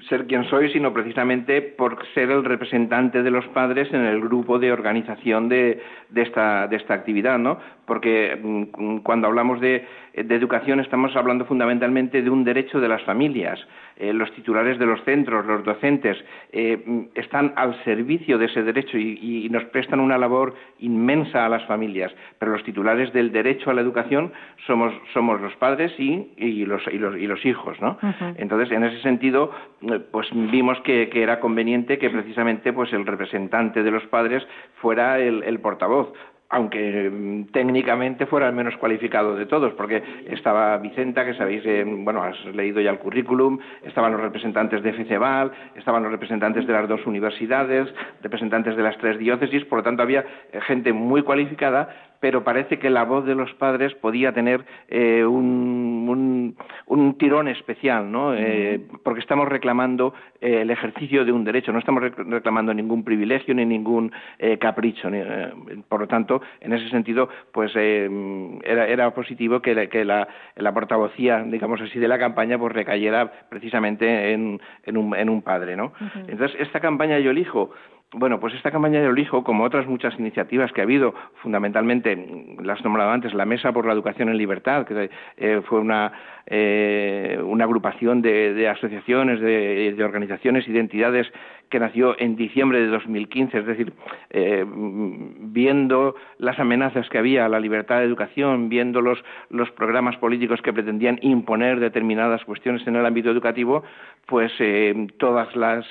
ser 0.07 0.27
quien 0.27 0.47
soy, 0.51 0.71
sino 0.71 0.93
precisamente 0.93 1.63
por 1.63 2.05
ser 2.13 2.29
el 2.29 2.45
representante 2.45 3.23
de 3.23 3.31
los 3.31 3.47
padres 3.47 3.91
en 3.91 4.05
el 4.05 4.21
grupo 4.21 4.59
de 4.59 4.71
organización 4.71 5.49
de, 5.49 5.81
de, 6.09 6.21
esta, 6.21 6.67
de 6.67 6.75
esta 6.75 6.93
actividad, 6.93 7.39
¿no? 7.39 7.57
Porque 7.89 8.39
mm, 8.41 8.99
cuando 8.99 9.27
hablamos 9.27 9.59
de, 9.59 9.85
de, 10.13 10.35
educación 10.35 10.79
estamos 10.79 11.13
hablando 11.15 11.43
fundamentalmente 11.43 12.21
de 12.21 12.29
un 12.29 12.45
derecho 12.45 12.79
de 12.79 12.87
las 12.87 13.01
familias. 13.03 13.59
Eh, 13.97 14.13
los 14.13 14.31
titulares 14.33 14.79
de 14.79 14.85
los 14.85 15.03
centros, 15.03 15.45
los 15.45 15.65
docentes, 15.65 16.17
eh, 16.53 17.09
están 17.15 17.51
al 17.57 17.83
servicio 17.83 18.37
de 18.37 18.45
ese 18.45 18.63
derecho 18.63 18.97
y, 18.97 19.19
y, 19.21 19.49
nos 19.49 19.65
prestan 19.65 19.99
una 19.99 20.17
labor 20.17 20.55
inmensa 20.79 21.45
a 21.45 21.49
las 21.49 21.65
familias, 21.65 22.13
pero 22.37 22.53
los 22.53 22.63
titulares 22.63 23.11
del 23.11 23.33
derecho 23.33 23.71
a 23.71 23.73
la 23.73 23.81
educación 23.81 24.31
somos, 24.65 24.93
somos 25.13 25.41
los 25.41 25.53
padres 25.57 25.91
y, 25.97 26.31
y, 26.37 26.65
los, 26.65 26.81
y, 26.87 26.97
los, 26.97 27.17
y 27.17 27.27
los 27.27 27.45
hijos, 27.45 27.79
¿no? 27.81 27.97
Entonces, 28.37 28.71
en 28.71 28.83
ese 28.83 29.01
sentido, 29.01 29.51
eh, 29.81 29.99
pues 30.11 30.27
vimos 30.31 30.79
que, 30.81 31.09
era 31.13 31.41
conveniente 31.41 31.97
que 31.97 32.09
precisamente 32.09 32.71
pues 32.71 32.93
el 32.93 33.05
representante 33.05 33.83
de 33.83 33.91
los 33.91 34.05
padres 34.05 34.47
fuera 34.79 35.19
el 35.19 35.59
portavoz 35.59 36.13
aunque 36.49 37.09
mm, 37.09 37.51
técnicamente 37.51 38.25
fuera 38.25 38.47
el 38.47 38.53
menos 38.53 38.75
cualificado 38.77 39.35
de 39.35 39.45
todos, 39.45 39.73
porque 39.73 40.03
estaba 40.27 40.77
Vicenta, 40.77 41.25
que 41.25 41.35
sabéis, 41.35 41.63
eh, 41.65 41.83
bueno, 41.85 42.23
has 42.23 42.43
leído 42.55 42.81
ya 42.81 42.89
el 42.89 42.99
currículum, 42.99 43.59
estaban 43.83 44.11
los 44.11 44.21
representantes 44.21 44.81
de 44.81 44.93
FCBAL, 44.93 45.51
estaban 45.75 46.03
los 46.03 46.11
representantes 46.11 46.65
de 46.65 46.73
las 46.73 46.89
dos 46.89 47.05
universidades, 47.05 47.87
representantes 48.21 48.75
de 48.75 48.83
las 48.83 48.97
tres 48.97 49.19
diócesis, 49.19 49.63
por 49.65 49.79
lo 49.79 49.83
tanto 49.83 50.01
había 50.01 50.25
eh, 50.51 50.59
gente 50.61 50.91
muy 50.91 51.21
cualificada, 51.21 52.08
pero 52.19 52.43
parece 52.43 52.79
que 52.79 52.89
la 52.89 53.03
voz 53.03 53.25
de 53.25 53.35
los 53.35 53.53
padres 53.53 53.93
podía 53.95 54.33
tener 54.33 54.65
eh, 54.87 55.23
un, 55.23 56.55
un, 56.85 57.17
tirón 57.17 57.47
especial, 57.47 58.11
¿no? 58.11 58.33
Eh, 58.33 58.81
porque 59.03 59.21
estamos 59.21 59.47
reclamando 59.47 60.13
eh, 60.41 60.61
el 60.61 60.71
ejercicio 60.71 61.25
de 61.25 61.31
un 61.31 61.43
derecho, 61.43 61.71
no 61.71 61.79
estamos 61.79 62.03
reclamando 62.03 62.73
ningún 62.73 63.03
privilegio 63.03 63.53
ni 63.53 63.65
ningún 63.65 64.11
capricho. 64.59 65.09
por 65.87 66.01
lo 66.01 66.07
tanto, 66.07 66.41
en 66.61 66.73
ese 66.73 66.89
sentido, 66.89 67.29
pues 67.51 67.75
era, 67.75 68.87
era, 68.87 69.13
positivo 69.13 69.61
que, 69.61 69.89
que 69.89 70.05
la, 70.05 70.27
la, 70.55 70.73
portavocía, 70.73 71.43
digamos 71.43 71.81
así, 71.81 71.99
de 71.99 72.07
la 72.07 72.19
campaña, 72.19 72.57
pues 72.57 72.73
recayera 72.73 73.31
precisamente 73.49 74.33
en, 74.33 74.61
en, 74.83 74.97
un, 74.97 75.15
en 75.15 75.29
un 75.29 75.41
padre, 75.41 75.75
¿no? 75.75 75.93
Entonces, 76.27 76.59
esta 76.59 76.79
campaña 76.79 77.19
yo 77.19 77.31
elijo 77.31 77.71
Bueno, 78.11 78.39
pues 78.39 78.55
esta 78.55 78.71
campaña 78.71 79.01
de 79.01 79.07
Olijo, 79.07 79.43
como 79.43 79.63
otras 79.63 79.85
muchas 79.85 80.17
iniciativas 80.17 80.71
que 80.71 80.81
ha 80.81 80.83
habido, 80.83 81.13
fundamentalmente, 81.43 82.55
las 82.59 82.83
nombrado 82.83 83.11
antes, 83.11 83.35
la 83.35 83.45
Mesa 83.45 83.71
por 83.71 83.85
la 83.85 83.93
Educación 83.93 84.29
en 84.29 84.37
Libertad, 84.39 84.87
que 84.87 85.11
eh, 85.37 85.61
fue 85.67 85.79
una, 85.79 86.11
eh, 86.47 87.39
una 87.43 87.65
agrupación 87.65 88.23
de, 88.23 88.67
asociaciones, 88.67 89.39
de, 89.39 89.93
de, 89.95 90.03
organizaciones 90.03 90.67
y 90.67 90.71
de 90.71 90.79
entidades 90.79 91.31
que 91.69 91.79
nació 91.79 92.19
en 92.19 92.35
diciembre 92.35 92.81
de 92.81 92.87
2015, 92.87 93.59
es 93.59 93.65
decir, 93.65 93.93
eh, 94.29 94.65
viendo 94.67 96.15
las 96.37 96.59
amenazas 96.59 97.07
que 97.09 97.17
había 97.17 97.45
a 97.45 97.49
la 97.49 97.59
libertad 97.59 97.99
de 97.99 98.05
educación, 98.05 98.69
viendo 98.69 99.01
los, 99.01 99.23
los 99.49 99.69
programas 99.71 100.17
políticos 100.17 100.61
que 100.61 100.73
pretendían 100.73 101.19
imponer 101.21 101.79
determinadas 101.79 102.43
cuestiones 102.45 102.85
en 102.87 102.95
el 102.95 103.05
ámbito 103.05 103.29
educativo, 103.29 103.83
pues 104.29 104.51
eh, 104.59 105.07
todas 105.17 105.55
las, 105.55 105.85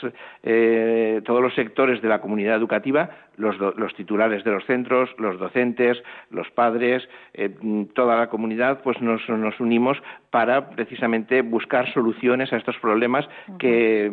eh, 0.45 1.21
todos 1.25 1.43
los 1.43 1.55
sectores 1.55 2.01
de 2.01 2.09
la 2.09 2.21
comunidad 2.21 2.57
educativa, 2.57 3.11
los, 3.37 3.57
los, 3.59 3.95
titulares 3.95 4.45
de 4.45 4.53
los 4.53 4.65
centros, 4.65 5.11
los 5.19 5.39
docentes, 5.39 6.01
los 6.31 6.49
padres, 6.51 7.09
eh, 7.35 7.51
toda 7.95 8.17
la 8.17 8.29
comunidad, 8.29 8.81
pues 8.83 9.01
nos, 9.01 9.29
nos, 9.29 9.59
unimos 9.61 9.99
para 10.31 10.71
precisamente 10.71 11.43
buscar 11.43 11.93
soluciones 11.93 12.53
a 12.53 12.57
estos 12.57 12.77
problemas 12.79 13.29
que, 13.59 14.11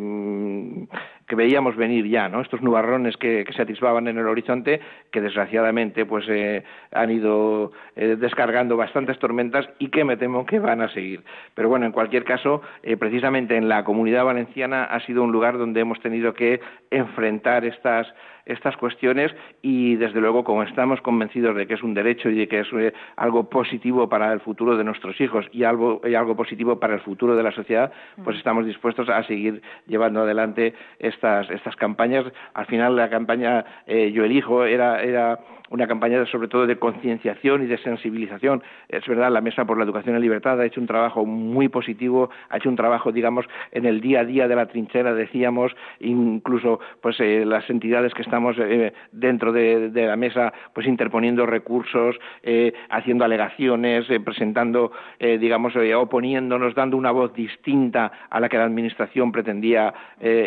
que 1.26 1.34
veíamos 1.34 1.76
venir 1.76 2.06
ya, 2.06 2.28
¿no? 2.28 2.40
Estos 2.40 2.62
nubarrones 2.62 3.16
que, 3.16 3.44
se 3.54 3.62
atisbaban 3.62 4.06
en 4.08 4.18
el 4.18 4.26
horizonte, 4.26 4.80
que 5.10 5.20
desgraciadamente 5.20 6.06
pues 6.06 6.24
eh, 6.28 6.62
han 6.92 7.10
ido 7.10 7.72
eh, 7.96 8.16
descargando 8.18 8.76
bastantes 8.76 9.18
tormentas 9.18 9.68
y 9.78 9.88
que 9.88 10.04
me 10.04 10.16
temo 10.16 10.46
que 10.46 10.58
van 10.58 10.82
a 10.82 10.88
seguir. 10.88 11.22
Pero 11.54 11.68
bueno, 11.68 11.86
en 11.86 11.92
cualquier 11.92 12.24
caso, 12.24 12.62
eh, 12.82 12.96
precisamente 12.96 13.56
en 13.56 13.68
la 13.68 13.84
comunidad 13.84 14.24
valenciana 14.24 14.84
ha 14.84 15.00
sido 15.00 15.22
un 15.22 15.32
lugar 15.32 15.58
donde 15.58 15.80
hemos 15.80 16.00
tenido 16.00 16.34
que 16.34 16.60
enfrentar 16.90 17.64
estas 17.64 18.06
estas 18.46 18.76
cuestiones 18.76 19.34
y 19.60 19.96
desde 19.96 20.20
luego 20.20 20.44
como 20.44 20.62
estamos 20.62 21.00
convencidos 21.00 21.56
de 21.56 21.66
que 21.66 21.74
es 21.74 21.82
un 21.82 21.94
derecho 21.94 22.30
y 22.30 22.36
de 22.36 22.46
que 22.46 22.60
es 22.60 22.68
algo 23.16 23.50
positivo 23.50 24.08
para 24.08 24.32
el 24.32 24.38
futuro 24.38 24.76
de 24.76 24.84
nuestros 24.84 25.20
hijos 25.20 25.46
y 25.50 25.64
algo, 25.64 26.00
y 26.04 26.14
algo 26.14 26.36
positivo 26.36 26.78
para 26.78 26.94
el 26.94 27.00
futuro 27.00 27.34
de 27.34 27.42
la 27.42 27.50
sociedad, 27.50 27.92
pues 28.22 28.36
mm. 28.36 28.38
estamos 28.38 28.66
dispuestos 28.66 29.08
a 29.08 29.24
seguir 29.24 29.62
llevando 29.88 30.20
adelante 30.20 30.74
estas, 31.16 31.50
estas 31.50 31.74
campañas. 31.76 32.24
Al 32.54 32.66
final 32.66 32.96
la 32.96 33.10
campaña 33.10 33.64
eh, 33.86 34.12
Yo 34.12 34.24
elijo 34.24 34.64
era, 34.64 35.02
era 35.02 35.38
una 35.70 35.86
campaña 35.86 36.24
sobre 36.26 36.48
todo 36.48 36.66
de 36.66 36.78
concienciación 36.78 37.64
y 37.64 37.66
de 37.66 37.78
sensibilización. 37.78 38.62
Es 38.88 39.06
verdad, 39.06 39.30
la 39.30 39.40
Mesa 39.40 39.64
por 39.64 39.78
la 39.78 39.84
Educación 39.84 40.14
en 40.14 40.22
Libertad 40.22 40.60
ha 40.60 40.66
hecho 40.66 40.80
un 40.80 40.86
trabajo 40.86 41.24
muy 41.24 41.68
positivo, 41.68 42.30
ha 42.48 42.58
hecho 42.58 42.68
un 42.68 42.76
trabajo, 42.76 43.12
digamos, 43.12 43.46
en 43.72 43.86
el 43.86 44.00
día 44.00 44.20
a 44.20 44.24
día 44.24 44.48
de 44.48 44.56
la 44.56 44.66
trinchera, 44.66 45.14
decíamos, 45.14 45.74
incluso 46.00 46.80
pues 47.00 47.18
eh, 47.20 47.44
las 47.44 47.68
entidades 47.70 48.14
que 48.14 48.22
estamos 48.22 48.56
eh, 48.58 48.92
dentro 49.12 49.52
de, 49.52 49.90
la 49.94 50.16
mesa, 50.16 50.52
pues 50.72 50.86
interponiendo 50.86 51.46
recursos, 51.46 52.16
eh, 52.42 52.72
haciendo 52.90 53.24
alegaciones, 53.24 54.06
presentando, 54.24 54.92
digamos, 55.18 55.74
oponiéndonos, 55.76 56.74
dando 56.74 56.96
una 56.96 57.10
voz 57.10 57.32
distinta 57.34 58.12
a 58.30 58.40
la 58.40 58.48
que 58.48 58.56
la 58.56 58.64
Administración 58.64 59.32
pretendía 59.32 59.92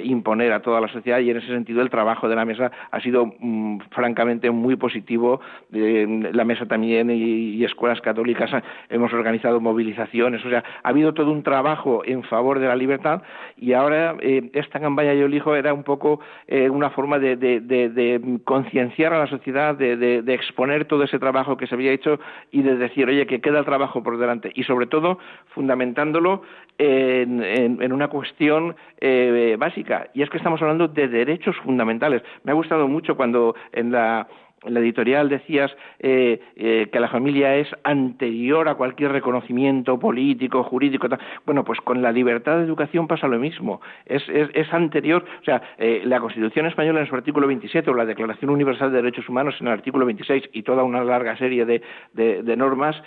imponer 0.03 0.51
toda 0.59 0.81
la 0.81 0.87
sociedad 0.87 1.19
y 1.19 1.29
en 1.29 1.37
ese 1.37 1.47
sentido 1.47 1.81
el 1.81 1.89
trabajo 1.89 2.29
de 2.29 2.35
la 2.35 2.45
mesa 2.45 2.71
ha 2.91 2.99
sido 3.01 3.33
mm, 3.39 3.79
francamente 3.91 4.49
muy 4.51 4.75
positivo. 4.75 5.41
La 5.71 6.45
mesa 6.45 6.65
también 6.65 7.09
y, 7.09 7.63
escuelas 7.63 8.01
católicas 8.01 8.49
hemos 8.89 9.13
organizado 9.13 9.59
movilizaciones, 9.59 10.43
o 10.45 10.49
sea, 10.49 10.63
ha 10.81 10.89
habido 10.89 11.13
todo 11.13 11.31
un 11.31 11.43
trabajo 11.43 12.01
en 12.05 12.23
favor 12.23 12.59
de 12.59 12.67
la 12.67 12.75
libertad 12.75 13.21
y 13.57 13.73
ahora 13.73 14.15
eh, 14.21 14.49
esta 14.53 14.79
campaña 14.79 15.13
Yo 15.13 15.25
elijo 15.25 15.55
era 15.55 15.73
un 15.73 15.83
poco 15.83 16.19
eh, 16.47 16.69
una 16.69 16.89
forma 16.89 17.19
de, 17.19 18.39
concienciar 18.43 19.13
a 19.13 19.19
la 19.19 19.27
sociedad, 19.27 19.75
de, 19.75 20.23
exponer 20.27 20.85
todo 20.85 21.03
ese 21.03 21.19
trabajo 21.19 21.57
que 21.57 21.67
se 21.67 21.75
había 21.75 21.91
hecho 21.91 22.19
y 22.51 22.61
de 22.61 22.77
decir, 22.77 23.07
oye, 23.07 23.27
que 23.27 23.41
queda 23.41 23.59
el 23.59 23.65
trabajo 23.65 24.01
por 24.01 24.17
delante 24.17 24.51
y 24.55 24.63
sobre 24.63 24.87
todo 24.87 25.19
fundamentándolo 25.53 26.41
en, 26.77 27.91
una 27.91 28.07
cuestión 28.07 28.75
eh, 29.01 29.57
básica 29.59 30.09
y 30.13 30.21
es 30.21 30.29
que 30.29 30.37
estamos 30.37 30.48
hablando 30.61 30.87
de 30.87 31.07
derechos 31.07 31.55
fundamentales. 31.57 32.21
Me 32.43 32.51
ha 32.51 32.55
gustado 32.55 32.87
mucho 32.87 33.15
cuando 33.15 33.55
en 33.71 33.91
la 33.91 34.27
en 34.63 34.73
la 34.73 34.79
editorial 34.79 35.29
decías 35.29 35.71
eh, 35.99 36.39
eh, 36.55 36.89
que 36.91 36.99
la 36.99 37.07
familia 37.07 37.55
es 37.55 37.67
anterior 37.83 38.67
a 38.67 38.75
cualquier 38.75 39.11
reconocimiento 39.11 39.99
político, 39.99 40.63
jurídico. 40.63 41.07
Bueno, 41.45 41.63
pues 41.63 41.79
con 41.81 42.01
la 42.01 42.11
libertad 42.11 42.57
de 42.57 42.63
educación 42.63 43.07
pasa 43.07 43.27
lo 43.27 43.39
mismo. 43.39 43.81
Es, 44.05 44.23
es, 44.27 44.73
anterior, 44.73 45.23
o 45.41 45.43
sea, 45.43 45.61
eh, 45.77 46.01
la 46.05 46.19
Constitución 46.19 46.65
española 46.65 46.99
en 46.99 47.07
su 47.07 47.15
artículo 47.15 47.47
27 47.47 47.89
o 47.89 47.93
la 47.93 48.05
Declaración 48.05 48.51
Universal 48.51 48.91
de 48.91 48.97
Derechos 48.97 49.29
Humanos 49.29 49.55
en 49.59 49.67
el 49.67 49.73
artículo 49.73 50.05
26 50.05 50.49
y 50.53 50.63
toda 50.63 50.83
una 50.83 51.03
larga 51.03 51.37
serie 51.37 51.65
de, 51.65 51.81
de, 52.13 52.57
normas, 52.57 53.01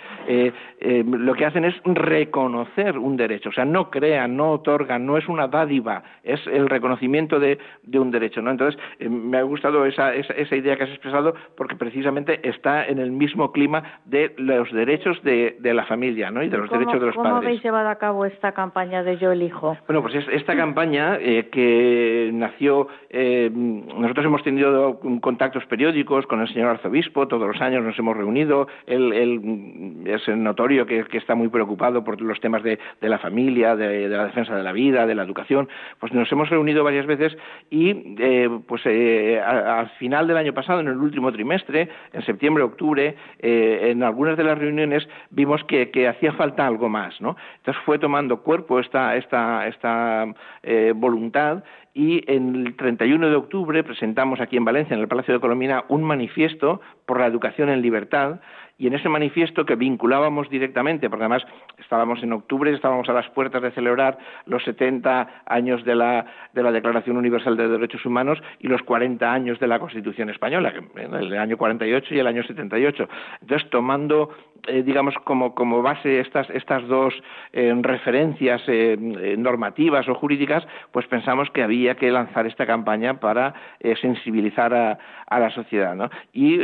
lo 0.79 1.33
que 1.35 1.45
hacen 1.45 1.65
es 1.65 1.75
reconocer 1.85 2.97
un 2.97 3.15
derecho. 3.15 3.49
O 3.49 3.51
sea, 3.51 3.65
no 3.65 3.89
crean, 3.89 4.35
no 4.35 4.51
otorgan, 4.51 5.05
no 5.05 5.17
es 5.17 5.27
una 5.27 5.47
dádiva, 5.47 6.03
es 6.23 6.45
el 6.47 6.67
reconocimiento 6.67 7.39
de, 7.39 7.59
de 7.83 7.99
un 7.99 8.11
derecho. 8.11 8.41
¿no? 8.41 8.51
Entonces, 8.51 8.79
me 8.99 9.37
ha 9.37 9.43
gustado 9.43 9.85
esa, 9.85 10.13
esa, 10.15 10.33
esa 10.33 10.55
idea 10.55 10.75
que 10.75 10.83
has 10.83 10.89
expresado 10.89 11.35
porque 11.55 11.75
precisamente 11.75 12.47
está 12.47 12.85
en 12.85 12.99
el 12.99 13.11
mismo 13.11 13.51
clima 13.51 13.99
de 14.05 14.33
los 14.37 14.71
derechos 14.71 15.21
de, 15.23 15.57
la 15.61 15.85
familia 15.85 16.29
¿no? 16.29 16.43
y 16.43 16.49
de 16.49 16.57
los 16.57 16.69
derechos 16.69 16.99
de 16.99 17.07
los 17.07 17.15
padres. 17.15 17.31
¿Cómo 17.31 17.35
habéis 17.37 17.63
llevado 17.63 17.89
a 17.89 17.95
cabo 17.95 18.25
esta 18.25 18.51
campaña 18.51 19.03
de 19.03 19.17
Yo 19.17 19.31
elijo? 19.31 19.77
Bueno, 19.87 20.01
pues 20.01 20.15
esta 20.31 20.55
campaña 20.55 21.17
eh, 21.19 21.49
que 21.51 22.29
nació, 22.33 22.87
eh, 23.09 23.49
nosotros 23.53 24.25
hemos 24.25 24.43
tenido 24.43 24.99
contactos 25.21 25.65
periódicos 25.65 26.25
con 26.27 26.41
el 26.41 26.47
señor 26.47 26.69
arzobispo, 26.69 27.27
todos 27.27 27.47
los 27.47 27.61
años 27.61 27.83
nos 27.83 27.97
hemos 27.97 28.15
reunido, 28.15 28.67
él, 28.85 30.03
es 30.05 30.27
notorio 30.27 30.85
que, 30.85 31.05
está 31.13 31.35
muy 31.35 31.49
preocupado 31.49 32.03
por 32.03 32.21
los 32.21 32.39
temas 32.39 32.63
de, 32.63 32.79
la 33.01 33.19
familia, 33.19 33.75
de, 33.75 34.07
la 34.09 34.25
defensa 34.25 34.55
de 34.55 34.63
la 34.63 34.71
vida, 34.71 35.05
de 35.05 35.15
la 35.15 35.23
educación, 35.23 35.69
pues 35.99 36.13
nos 36.13 36.31
hemos 36.31 36.49
reunido 36.49 36.83
varias 36.83 37.05
veces 37.05 37.37
y 37.69 38.15
eh, 38.19 38.49
pues 38.67 38.85
al 38.85 39.89
final 39.99 40.27
del 40.27 40.37
año 40.37 40.53
pasado, 40.53 40.79
en 40.79 40.87
el 40.87 40.97
último 40.97 41.31
trimestre, 41.33 41.89
en 42.13 42.25
septiembre, 42.25 42.63
octubre, 42.63 43.15
eh, 43.39 43.91
en 43.91 44.03
algunas 44.03 44.37
de 44.37 44.43
las 44.43 44.57
reuniones 44.57 45.07
vimos 45.29 45.63
que, 45.65 46.07
hacía 46.07 46.33
falta 46.33 46.65
algo 46.65 46.89
más, 46.89 47.19
¿no? 47.21 47.35
Entonces 47.57 47.83
fue 47.85 47.99
tomando 47.99 48.41
cuerpo 48.41 48.79
esta, 48.79 49.15
esta, 49.15 49.67
esta 49.67 50.25
eh, 50.63 50.93
voluntad 50.95 51.63
y 51.93 52.23
en 52.31 52.55
el 52.55 52.75
31 52.75 53.29
de 53.29 53.35
octubre 53.35 53.83
presentamos 53.83 54.39
aquí 54.39 54.57
en 54.57 54.65
Valencia, 54.65 54.95
en 54.95 55.01
el 55.01 55.07
Palacio 55.07 55.33
de 55.33 55.39
Colomina, 55.39 55.85
un 55.89 56.03
manifiesto 56.03 56.81
por 57.05 57.19
la 57.19 57.27
educación 57.27 57.69
en 57.69 57.81
libertad 57.81 58.39
y 58.77 58.87
en 58.87 58.93
ese 58.95 59.09
manifiesto 59.09 59.65
que 59.65 59.75
vinculábamos 59.75 60.49
directamente, 60.49 61.09
porque 61.09 61.23
además 61.23 61.45
estábamos 61.77 62.23
en 62.23 62.33
octubre, 62.33 62.73
estábamos 62.73 63.07
a 63.07 63.13
las 63.13 63.29
puertas 63.29 63.61
de 63.61 63.71
celebrar 63.71 64.17
los 64.45 64.63
70 64.63 65.43
años 65.45 65.85
de 65.85 65.95
la, 65.95 66.25
de 66.53 66.63
la 66.63 66.71
Declaración 66.71 67.17
Universal 67.17 67.55
de 67.55 67.67
Derechos 67.67 68.05
Humanos 68.05 68.41
y 68.59 68.67
los 68.67 68.81
40 68.83 69.31
años 69.31 69.59
de 69.59 69.67
la 69.67 69.79
Constitución 69.79 70.29
Española, 70.29 70.73
el 70.95 71.37
año 71.37 71.57
48 71.57 72.15
y 72.15 72.19
el 72.19 72.27
año 72.27 72.43
78. 72.43 73.07
Entonces, 73.41 73.69
tomando 73.69 74.29
eh, 74.67 74.81
digamos, 74.81 75.13
como, 75.25 75.81
base 75.81 76.21
estas, 76.21 76.49
estas 76.49 76.87
dos 76.87 77.13
eh, 77.51 77.73
referencias 77.81 78.61
eh, 78.67 78.95
normativas 79.37 80.07
o 80.07 80.15
jurídicas, 80.15 80.65
pues 80.91 81.05
pensamos 81.07 81.49
que 81.51 81.63
había 81.63 81.95
que 81.95 82.09
lanzar 82.09 82.47
esta 82.47 82.65
campaña 82.65 83.19
para 83.19 83.53
sensibilizar 84.01 84.73
a, 84.73 84.97
a, 85.27 85.39
la 85.39 85.49
sociedad. 85.49 85.95
¿no? 85.95 86.09
Y 86.31 86.57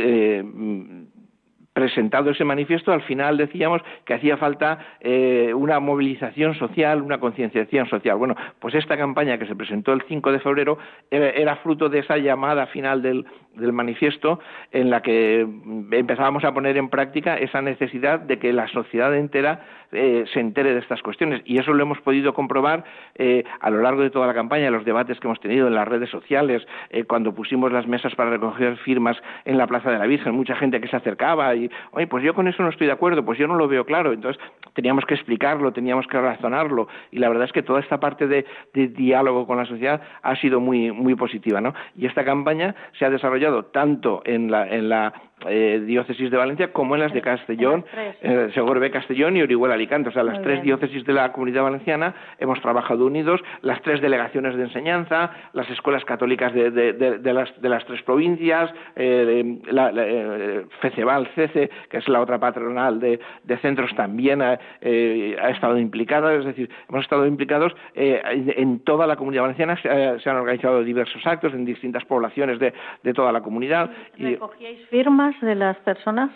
presentado 1.72 2.30
ese 2.30 2.44
manifiesto, 2.44 2.92
al 2.92 3.02
final 3.02 3.36
decíamos 3.36 3.80
que 4.04 4.14
hacía 4.14 4.36
falta 4.36 4.78
eh, 5.00 5.52
una 5.54 5.78
movilización 5.78 6.54
social, 6.54 7.00
una 7.00 7.18
concienciación 7.18 7.88
social. 7.88 8.16
Bueno, 8.16 8.34
pues 8.58 8.74
esta 8.74 8.96
campaña 8.96 9.38
que 9.38 9.46
se 9.46 9.54
presentó 9.54 9.92
el 9.92 10.02
5 10.08 10.32
de 10.32 10.40
febrero 10.40 10.78
era, 11.10 11.56
fruto 11.56 11.88
de 11.88 12.00
esa 12.00 12.16
llamada 12.16 12.66
final 12.66 13.02
del, 13.02 13.24
manifiesto 13.54 14.40
en 14.70 14.90
la 14.90 15.02
que 15.02 15.40
empezábamos 15.40 16.44
a 16.44 16.54
poner 16.54 16.76
en 16.76 16.88
práctica 16.88 17.36
esa 17.36 17.60
necesidad 17.60 18.20
de 18.20 18.38
que 18.38 18.52
la 18.52 18.68
sociedad 18.68 19.14
entera 19.14 19.60
eh, 19.92 20.24
se 20.32 20.40
entere 20.40 20.72
de 20.72 20.80
estas 20.80 21.02
cuestiones. 21.02 21.42
Y 21.44 21.58
eso 21.58 21.72
lo 21.72 21.82
hemos 21.82 22.00
podido 22.00 22.32
comprobar 22.32 22.84
eh, 23.16 23.44
a 23.60 23.70
lo 23.70 23.82
largo 23.82 24.02
de 24.02 24.10
toda 24.10 24.26
la 24.26 24.34
campaña, 24.34 24.70
los 24.70 24.84
debates 24.84 25.18
que 25.18 25.26
hemos 25.26 25.40
tenido 25.40 25.66
en 25.66 25.74
las 25.74 25.86
redes 25.86 26.10
sociales, 26.10 26.66
cuando 27.06 27.34
pusimos 27.34 27.72
las 27.72 27.86
mesas 27.86 28.14
para 28.14 28.30
recoger 28.30 28.76
firmas 28.78 29.16
en 29.44 29.58
la 29.58 29.66
Plaza 29.66 29.90
de 29.90 29.98
la 29.98 30.06
Virgen, 30.06 30.34
mucha 30.34 30.56
gente 30.56 30.80
que 30.80 30.88
se 30.88 30.96
acercaba 30.96 31.54
oye, 31.92 32.06
pues 32.06 32.24
yo 32.24 32.34
con 32.34 32.48
eso 32.48 32.62
no 32.62 32.70
estoy 32.70 32.86
de 32.86 32.92
acuerdo, 32.92 33.24
pues 33.24 33.38
yo 33.38 33.46
no 33.46 33.56
lo 33.56 33.68
veo 33.68 33.84
claro. 33.84 34.12
Entonces 34.12 34.40
teníamos 34.74 35.04
que 35.04 35.14
explicarlo, 35.14 35.72
teníamos 35.72 36.06
que 36.06 36.20
razonarlo 36.20 36.88
y 37.10 37.18
la 37.18 37.28
verdad 37.28 37.44
es 37.46 37.52
que 37.52 37.62
toda 37.62 37.80
esta 37.80 38.00
parte 38.00 38.26
de, 38.26 38.46
diálogo 38.72 39.46
con 39.46 39.58
la 39.58 39.66
sociedad 39.66 40.00
ha 40.22 40.36
sido 40.36 40.60
muy, 40.60 40.92
muy 40.92 41.14
positiva, 41.14 41.60
¿no? 41.60 41.74
Y 41.96 42.06
esta 42.06 42.24
campaña 42.24 42.74
se 42.98 43.04
ha 43.04 43.10
desarrollado 43.10 43.66
tanto 43.66 44.22
en 44.24 44.50
la, 44.50 44.68
en 44.68 44.88
la 44.88 45.12
eh, 45.46 45.82
diócesis 45.84 46.30
de 46.30 46.36
Valencia 46.36 46.72
como 46.72 46.94
en 46.94 47.02
las 47.02 47.12
de 47.12 47.22
Castellón, 47.22 47.84
eh, 48.22 48.50
Segorbe 48.54 48.90
Castellón 48.90 49.36
y 49.36 49.42
Orihuela 49.42 49.74
Alicante. 49.74 50.08
O 50.08 50.12
sea, 50.12 50.22
las 50.22 50.40
tres 50.42 50.62
diócesis 50.62 51.04
de 51.04 51.12
la 51.12 51.32
comunidad 51.32 51.62
valenciana 51.62 52.14
hemos 52.38 52.60
trabajado 52.60 53.06
unidos, 53.06 53.40
las 53.62 53.80
tres 53.82 54.00
delegaciones 54.00 54.56
de 54.56 54.64
enseñanza, 54.64 55.30
las 55.52 55.68
escuelas 55.70 56.04
católicas 56.04 56.52
de, 56.54 56.70
de, 56.70 57.32
las, 57.32 57.60
de 57.60 57.68
las, 57.68 57.84
tres 57.84 58.02
provincias, 58.02 58.70
eh, 58.96 59.58
la, 59.70 59.92
eh, 59.96 60.66
FECEBAL, 60.80 61.28
CECE, 61.34 61.70
que 61.88 61.98
es 61.98 62.08
la 62.08 62.20
otra 62.20 62.38
patronal 62.38 63.00
de, 63.00 63.20
centros, 63.60 63.94
también 63.94 64.42
ha, 64.42 64.58
eh, 64.80 65.36
ha, 65.40 65.50
estado 65.50 65.78
implicada. 65.78 66.34
Es 66.34 66.44
decir, 66.44 66.70
hemos 66.88 67.02
estado 67.02 67.26
implicados 67.26 67.74
en 67.94 68.80
toda 68.80 69.06
la 69.06 69.16
comunidad 69.16 69.42
valenciana. 69.42 69.76
Se, 69.80 70.30
han 70.30 70.36
organizado 70.36 70.82
diversos 70.82 71.26
actos 71.26 71.52
en 71.52 71.64
distintas 71.64 72.04
poblaciones 72.04 72.58
de, 72.58 72.72
toda 73.14 73.32
la 73.32 73.40
comunidad. 73.40 73.90
¿Recogíais 74.18 74.86
firmas? 74.88 75.29
De 75.40 75.54
las 75.54 75.76
personas? 75.78 76.30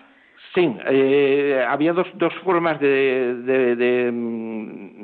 Sí, 0.54 0.72
eh, 0.86 1.64
había 1.68 1.92
dos, 1.92 2.06
dos 2.14 2.32
formas 2.44 2.78
de, 2.78 3.34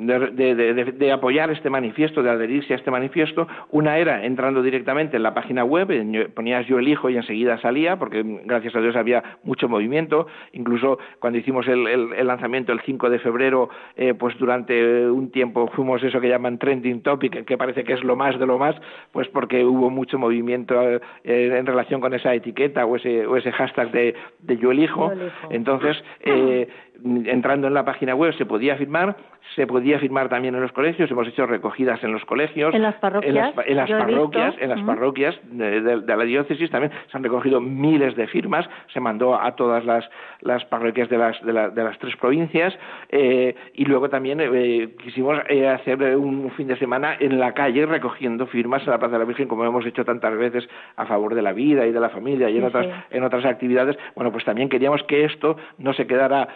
de, 0.07 1.11
apoyar 1.11 1.51
este 1.51 1.69
manifiesto, 1.69 2.23
de 2.23 2.29
adherirse 2.29 2.73
a 2.73 2.77
este 2.77 2.89
manifiesto. 2.89 3.47
Una 3.69 3.97
era 3.97 4.23
entrando 4.25 4.61
directamente 4.61 5.17
en 5.17 5.23
la 5.23 5.33
página 5.33 5.65
web, 5.65 5.89
ponías 6.33 6.65
yo 6.67 6.79
elijo 6.79 7.09
y 7.09 7.17
enseguida 7.17 7.59
salía, 7.59 7.99
porque 7.99 8.23
gracias 8.45 8.75
a 8.75 8.79
Dios 8.79 8.95
había 8.95 9.39
mucho 9.43 9.67
movimiento. 9.67 10.27
Incluso 10.53 10.99
cuando 11.19 11.39
hicimos 11.39 11.67
el, 11.67 12.09
lanzamiento 12.25 12.71
el 12.71 12.79
5 12.81 13.09
de 13.09 13.19
febrero, 13.19 13.69
eh, 13.97 14.13
pues 14.13 14.37
durante 14.37 15.09
un 15.09 15.31
tiempo 15.31 15.67
fuimos 15.75 16.01
eso 16.01 16.21
que 16.21 16.29
llaman 16.29 16.59
trending 16.59 17.01
topic, 17.01 17.43
que 17.43 17.57
parece 17.57 17.83
que 17.83 17.91
es 17.93 18.03
lo 18.05 18.15
más 18.15 18.39
de 18.39 18.45
lo 18.45 18.57
más, 18.57 18.75
pues 19.11 19.27
porque 19.27 19.65
hubo 19.65 19.89
mucho 19.89 20.17
movimiento 20.17 20.81
eh, 20.91 20.99
en 21.23 21.65
relación 21.65 21.99
con 21.99 22.13
esa 22.13 22.33
etiqueta 22.33 22.85
o 22.85 22.95
ese, 22.95 23.25
o 23.25 23.35
ese 23.35 23.51
hashtag 23.51 23.91
de, 23.91 24.15
yo 24.57 24.71
elijo. 24.71 25.11
Entonces, 25.49 25.97
eh, 26.21 26.67
entrando 27.03 27.67
en 27.67 27.73
la 27.73 27.85
página 27.85 28.15
web 28.15 28.33
se 28.37 28.45
podía 28.45 28.75
firmar, 28.75 29.15
se 29.55 29.67
podía 29.67 29.99
firmar 29.99 30.29
también 30.29 30.55
en 30.55 30.61
los 30.61 30.71
colegios, 30.71 31.09
hemos 31.11 31.27
hecho 31.27 31.45
recogidas 31.45 32.03
en 32.03 32.11
los 32.11 32.23
colegios, 32.25 32.73
en 32.73 32.81
las 32.81 32.95
parroquias, 32.95 33.35
en 33.65 33.77
las, 33.77 33.89
parroquias, 33.89 34.55
en 34.59 34.69
las 34.69 34.81
parroquias 34.81 35.39
de, 35.43 36.01
la 36.05 36.23
diócesis 36.23 36.69
también 36.69 36.91
se 37.09 37.17
han 37.17 37.23
recogido 37.23 37.59
miles 37.59 38.15
de 38.15 38.27
firmas, 38.27 38.69
se 38.93 38.99
mandó 38.99 39.39
a 39.39 39.55
todas 39.55 39.83
las, 39.85 40.09
las 40.41 40.63
parroquias 40.65 41.09
de 41.09 41.17
las, 41.17 41.43
de, 41.43 41.53
las 41.53 41.99
tres 41.99 42.15
provincias 42.17 42.73
eh, 43.09 43.55
y 43.73 43.85
luego 43.85 44.09
también 44.09 44.39
eh, 44.41 44.95
quisimos 45.03 45.39
eh, 45.49 45.67
hacer 45.67 46.15
un 46.15 46.51
fin 46.51 46.67
de 46.67 46.77
semana 46.77 47.15
en 47.19 47.39
la 47.39 47.53
calle 47.53 47.85
recogiendo 47.85 48.47
firmas 48.47 48.83
en 48.83 48.91
la 48.91 48.99
Plaza 48.99 49.13
de 49.13 49.19
la 49.19 49.25
Virgen 49.25 49.47
como 49.47 49.65
hemos 49.65 49.85
hecho 49.85 50.05
tantas 50.05 50.37
veces 50.37 50.67
a 50.95 51.05
favor 51.05 51.35
de 51.35 51.41
la 51.41 51.53
vida 51.53 51.85
y 51.85 51.91
de 51.91 51.99
la 51.99 52.09
familia 52.09 52.49
y 52.49 52.57
en 52.57 52.63
otras 52.63 52.87
en 53.09 53.23
otras 53.23 53.45
actividades. 53.45 53.97
Bueno, 54.15 54.31
pues 54.31 54.45
también 54.45 54.69
queríamos 54.69 55.03
que 55.03 55.25
esto 55.25 55.57
no 55.77 55.93
se 55.93 56.07
quedara 56.07 56.47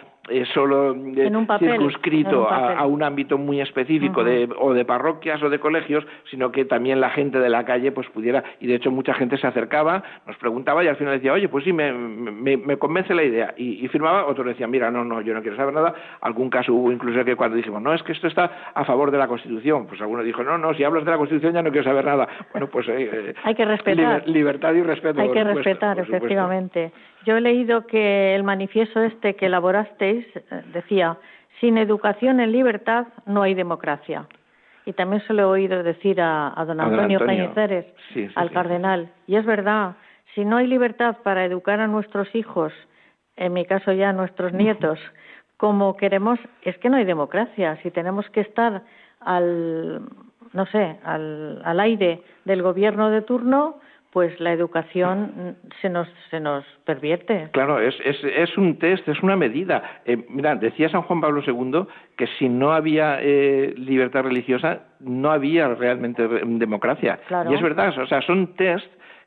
solo 0.52 0.94
circunscrito 1.58 2.48
a, 2.48 2.86
un 2.86 3.02
ámbito 3.02 3.38
muy 3.38 3.60
específico 3.60 4.24
de, 4.24 4.48
o 4.58 4.72
de 4.72 4.84
parroquias 4.84 5.42
o 5.42 5.50
de 5.50 5.58
colegios, 5.58 6.06
sino 6.30 6.52
que 6.52 6.64
también 6.64 7.00
la 7.00 7.10
gente 7.10 7.38
de 7.38 7.48
la 7.48 7.64
calle 7.64 7.92
pues 7.92 8.08
pudiera, 8.10 8.42
y 8.60 8.66
de 8.66 8.76
hecho 8.76 8.90
mucha 8.90 9.14
gente 9.14 9.38
se 9.38 9.46
acercaba, 9.46 10.02
nos 10.26 10.36
preguntaba 10.36 10.84
y 10.84 10.88
al 10.88 10.96
final 10.96 11.14
decía, 11.14 11.32
oye, 11.32 11.48
pues 11.48 11.64
sí, 11.64 11.72
me, 11.72 11.92
me, 11.92 12.76
convence 12.76 13.14
la 13.14 13.24
idea, 13.24 13.54
y, 13.56 13.86
firmaba, 13.88 14.26
otros 14.26 14.46
decían, 14.46 14.70
mira, 14.70 14.90
no, 14.90 15.04
no, 15.04 15.20
yo 15.20 15.34
no 15.34 15.42
quiero 15.42 15.56
saber 15.56 15.74
nada, 15.74 15.94
algún 16.20 16.50
caso 16.50 16.72
hubo 16.72 16.92
incluso 16.92 17.24
que 17.24 17.36
cuando 17.36 17.56
dijimos, 17.56 17.82
no, 17.82 17.94
es 17.94 18.02
que 18.02 18.12
esto 18.12 18.26
está 18.26 18.72
a 18.74 18.84
favor 18.84 19.10
de 19.10 19.18
la 19.18 19.28
Constitución, 19.28 19.86
pues 19.86 20.00
alguno 20.00 20.22
dijo, 20.22 20.42
no, 20.42 20.58
no, 20.58 20.74
si 20.74 20.84
hablas 20.84 21.04
de 21.04 21.10
la 21.10 21.18
Constitución 21.18 21.54
ya 21.54 21.62
no 21.62 21.70
quiero 21.70 21.84
saber 21.84 22.04
nada. 22.04 22.28
Bueno, 22.52 22.68
pues 22.68 22.88
eh, 22.88 23.10
eh, 23.12 23.34
hay 23.44 23.54
que 23.54 23.64
respetar. 23.64 24.28
libertad 24.28 24.74
y 24.74 24.82
respeto. 24.82 25.20
Hay 25.20 25.30
que 25.30 25.44
respetar, 25.44 25.98
efectivamente. 25.98 26.92
Yo 27.26 27.36
he 27.36 27.40
leído 27.40 27.88
que 27.88 28.36
el 28.36 28.44
manifiesto 28.44 29.02
este 29.02 29.34
que 29.34 29.46
elaborasteis 29.46 30.24
eh, 30.36 30.62
decía, 30.72 31.18
sin 31.60 31.76
educación 31.76 32.38
en 32.38 32.52
libertad 32.52 33.08
no 33.26 33.42
hay 33.42 33.54
democracia. 33.54 34.28
Y 34.84 34.92
también 34.92 35.20
se 35.26 35.32
lo 35.32 35.42
he 35.42 35.44
oído 35.46 35.82
decir 35.82 36.20
a, 36.20 36.54
don 36.64 36.80
Antonio, 36.80 37.18
Cañizares, 37.18 37.86
al 38.36 38.52
cardenal. 38.52 39.10
Y 39.26 39.34
es 39.34 39.44
verdad, 39.44 39.96
si 40.36 40.44
no 40.44 40.58
hay 40.58 40.68
libertad 40.68 41.16
para 41.24 41.44
educar 41.44 41.80
a 41.80 41.88
nuestros 41.88 42.32
hijos, 42.36 42.72
en 43.34 43.52
mi 43.52 43.66
caso 43.66 43.92
ya 43.92 44.10
a 44.10 44.12
nuestros 44.12 44.52
nietos, 44.52 45.00
como 45.56 45.96
queremos, 45.96 46.38
es 46.62 46.78
que 46.78 46.88
no 46.88 46.98
hay 46.98 47.04
democracia. 47.04 47.76
Si 47.82 47.90
tenemos 47.90 48.30
que 48.30 48.42
estar 48.42 48.82
al, 49.18 50.02
no 50.52 50.66
sé, 50.66 50.98
al, 51.02 51.60
al 51.64 51.80
aire 51.80 52.22
del 52.44 52.62
gobierno 52.62 53.10
de 53.10 53.22
turno, 53.22 53.80
pues 54.16 54.40
la 54.40 54.50
educación 54.50 55.58
se 55.82 55.90
nos, 55.90 56.08
se 56.30 56.40
nos 56.40 56.64
pervierte. 56.86 57.50
Claro, 57.52 57.78
es, 57.78 57.94
es, 58.02 58.16
es 58.24 58.56
un 58.56 58.78
test, 58.78 59.06
es 59.06 59.22
una 59.22 59.36
medida. 59.36 60.00
Eh, 60.06 60.24
mira, 60.30 60.54
decía 60.54 60.88
San 60.88 61.02
Juan 61.02 61.20
Pablo 61.20 61.42
II 61.46 61.84
que 62.16 62.26
si 62.38 62.48
no 62.48 62.72
había 62.72 63.18
eh, 63.20 63.74
libertad 63.76 64.22
religiosa, 64.22 64.84
no 65.00 65.30
había 65.30 65.68
realmente 65.68 66.26
democracia. 66.26 67.20
Y 67.50 67.52
es 67.52 67.60
verdad, 67.60 67.92
o 67.98 68.06
sea, 68.06 68.22
son 68.22 68.54
test 68.54 68.86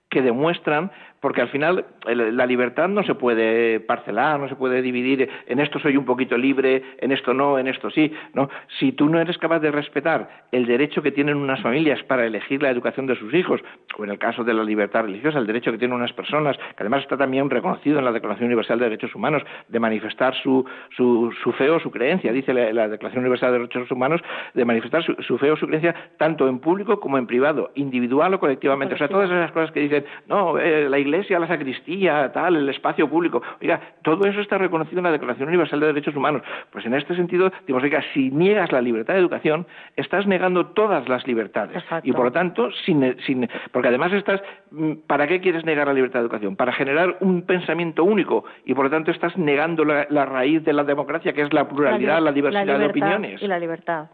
que 0.09 0.23
demuestran 0.23 0.89
porque 1.19 1.41
al 1.41 1.49
final 1.49 1.85
la 2.05 2.45
libertad 2.45 2.87
no 2.87 3.03
se 3.03 3.15
puede 3.15 3.79
parcelar, 3.79 4.39
no 4.39 4.47
se 4.47 4.55
puede 4.55 4.81
dividir 4.81 5.29
en 5.47 5.59
esto 5.59 5.79
soy 5.79 5.97
un 5.97 6.05
poquito 6.05 6.37
libre, 6.37 6.83
en 6.99 7.11
esto 7.11 7.33
no, 7.33 7.59
en 7.59 7.67
esto 7.67 7.89
sí, 7.89 8.11
no. 8.33 8.49
Si 8.79 8.91
tú 8.91 9.09
no 9.09 9.19
eres 9.19 9.37
capaz 9.37 9.59
de 9.59 9.71
respetar 9.71 10.29
el 10.51 10.65
derecho 10.65 11.01
que 11.01 11.11
tienen 11.11 11.37
unas 11.37 11.61
familias 11.61 12.01
para 12.03 12.25
elegir 12.25 12.61
la 12.61 12.69
educación 12.69 13.07
de 13.07 13.15
sus 13.15 13.33
hijos, 13.33 13.61
o 13.97 14.03
en 14.03 14.11
el 14.11 14.19
caso 14.19 14.43
de 14.43 14.53
la 14.53 14.63
libertad 14.63 15.03
religiosa, 15.03 15.39
el 15.39 15.47
derecho 15.47 15.71
que 15.71 15.77
tienen 15.77 15.97
unas 15.97 16.13
personas, 16.13 16.57
que 16.57 16.83
además 16.83 17.03
está 17.03 17.17
también 17.17 17.49
reconocido 17.49 17.99
en 17.99 18.05
la 18.05 18.11
Declaración 18.11 18.47
Universal 18.47 18.79
de 18.79 18.85
Derechos 18.85 19.13
Humanos, 19.15 19.43
de 19.67 19.79
manifestar 19.79 20.35
su, 20.35 20.65
su, 20.95 21.31
su 21.43 21.51
fe 21.53 21.69
o 21.69 21.79
su 21.79 21.91
creencia, 21.91 22.31
dice 22.31 22.53
la, 22.53 22.87
Declaración 22.87 23.21
Universal 23.21 23.51
de 23.51 23.59
Derechos 23.59 23.91
Humanos, 23.91 24.21
de 24.53 24.65
manifestar 24.65 25.03
su, 25.03 25.13
su, 25.15 25.37
fe 25.37 25.51
o 25.51 25.57
su 25.57 25.67
creencia 25.67 25.95
tanto 26.17 26.47
en 26.47 26.59
público 26.59 26.99
como 26.99 27.17
en 27.17 27.27
privado, 27.27 27.71
individual 27.75 28.33
o 28.33 28.39
colectivamente. 28.39 28.95
O 28.95 28.97
sea, 28.97 29.07
todas 29.07 29.29
esas 29.29 29.51
cosas 29.51 29.71
que 29.71 29.81
dicen, 29.81 30.05
no, 30.27 30.57
eh, 30.57 30.89
la 30.89 30.99
iglesia, 30.99 31.08
la 31.09 31.47
sacristía, 31.47 32.31
tal, 32.31 32.55
el 32.55 32.69
espacio 32.69 33.09
público. 33.09 33.41
Oiga, 33.61 33.79
todo 34.03 34.25
eso 34.25 34.41
está 34.41 34.57
reconocido 34.57 34.99
en 34.99 35.05
la 35.05 35.11
Declaración 35.11 35.49
Universal 35.49 35.79
de 35.79 35.87
Derechos 35.87 36.15
Humanos. 36.15 36.41
Pues 36.71 36.85
en 36.85 36.93
este 36.93 37.15
sentido, 37.15 37.51
digamos, 37.67 37.83
oiga, 37.83 38.01
si 38.13 38.29
niegas 38.31 38.71
la 38.71 38.81
libertad 38.81 39.13
de 39.13 39.19
educación, 39.19 39.67
estás 39.95 40.27
negando 40.27 40.67
todas 40.67 41.07
las 41.09 41.25
libertades. 41.27 41.83
Y 42.03 42.13
por 42.13 42.25
lo 42.25 42.31
tanto, 42.31 42.69
sin, 42.85 43.15
sin, 43.25 43.49
porque 43.71 43.89
además 43.89 44.13
estás, 44.13 44.41
mm, 44.71 44.93
¿para 45.07 45.27
qué 45.27 45.41
quieres 45.41 45.65
negar 45.65 45.87
la 45.87 45.93
libertad 45.93 46.19
de 46.19 46.25
educación? 46.25 46.55
Para 46.55 46.71
generar 46.73 47.17
un 47.19 47.43
pensamiento 47.43 48.03
único 48.03 48.45
y 48.65 48.73
por 48.73 48.85
lo 48.85 48.91
tanto 48.91 49.11
estás 49.11 49.37
negando 49.37 49.85
la, 49.85 50.25
raíz 50.25 50.63
de 50.63 50.73
la 50.73 50.83
democracia, 50.83 51.33
que 51.33 51.41
es 51.41 51.53
la 51.53 51.67
pluralidad, 51.67 52.21
la, 52.21 52.31
diversidad 52.31 52.79
de 52.79 52.85
opiniones. 52.85 53.41
Y 53.41 53.47
la 53.47 53.59
libertad. 53.59 54.07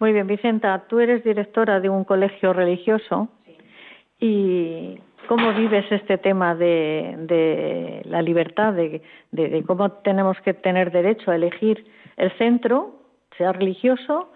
Muy 0.00 0.12
bien, 0.12 0.26
Vicenta, 0.26 0.84
tú 0.88 1.00
eres 1.00 1.24
directora 1.24 1.80
de 1.80 1.88
un 1.88 2.04
colegio 2.04 2.52
religioso 2.52 3.28
y 4.20 4.98
¿cómo 5.28 5.52
vives 5.52 5.84
este 5.90 6.18
tema 6.18 6.54
de, 6.54 8.02
la 8.04 8.22
libertad, 8.22 8.72
de, 8.72 9.02
cómo 9.66 9.90
tenemos 9.90 10.40
que 10.40 10.54
tener 10.54 10.90
derecho 10.90 11.30
a 11.30 11.36
elegir 11.36 11.86
el 12.16 12.30
centro, 12.38 13.00
sea 13.36 13.52
religioso, 13.52 14.30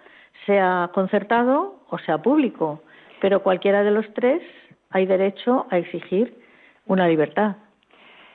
sea 0.45 0.89
concertado 0.93 1.83
o 1.89 1.97
sea 1.99 2.19
público? 2.19 2.81
Pero 3.21 3.43
cualquiera 3.43 3.83
de 3.83 3.91
los 3.91 4.05
tres 4.13 4.41
hay 4.89 5.05
derecho 5.05 5.67
a 5.69 5.77
exigir 5.77 6.35
una 6.85 7.07
libertad. 7.07 7.57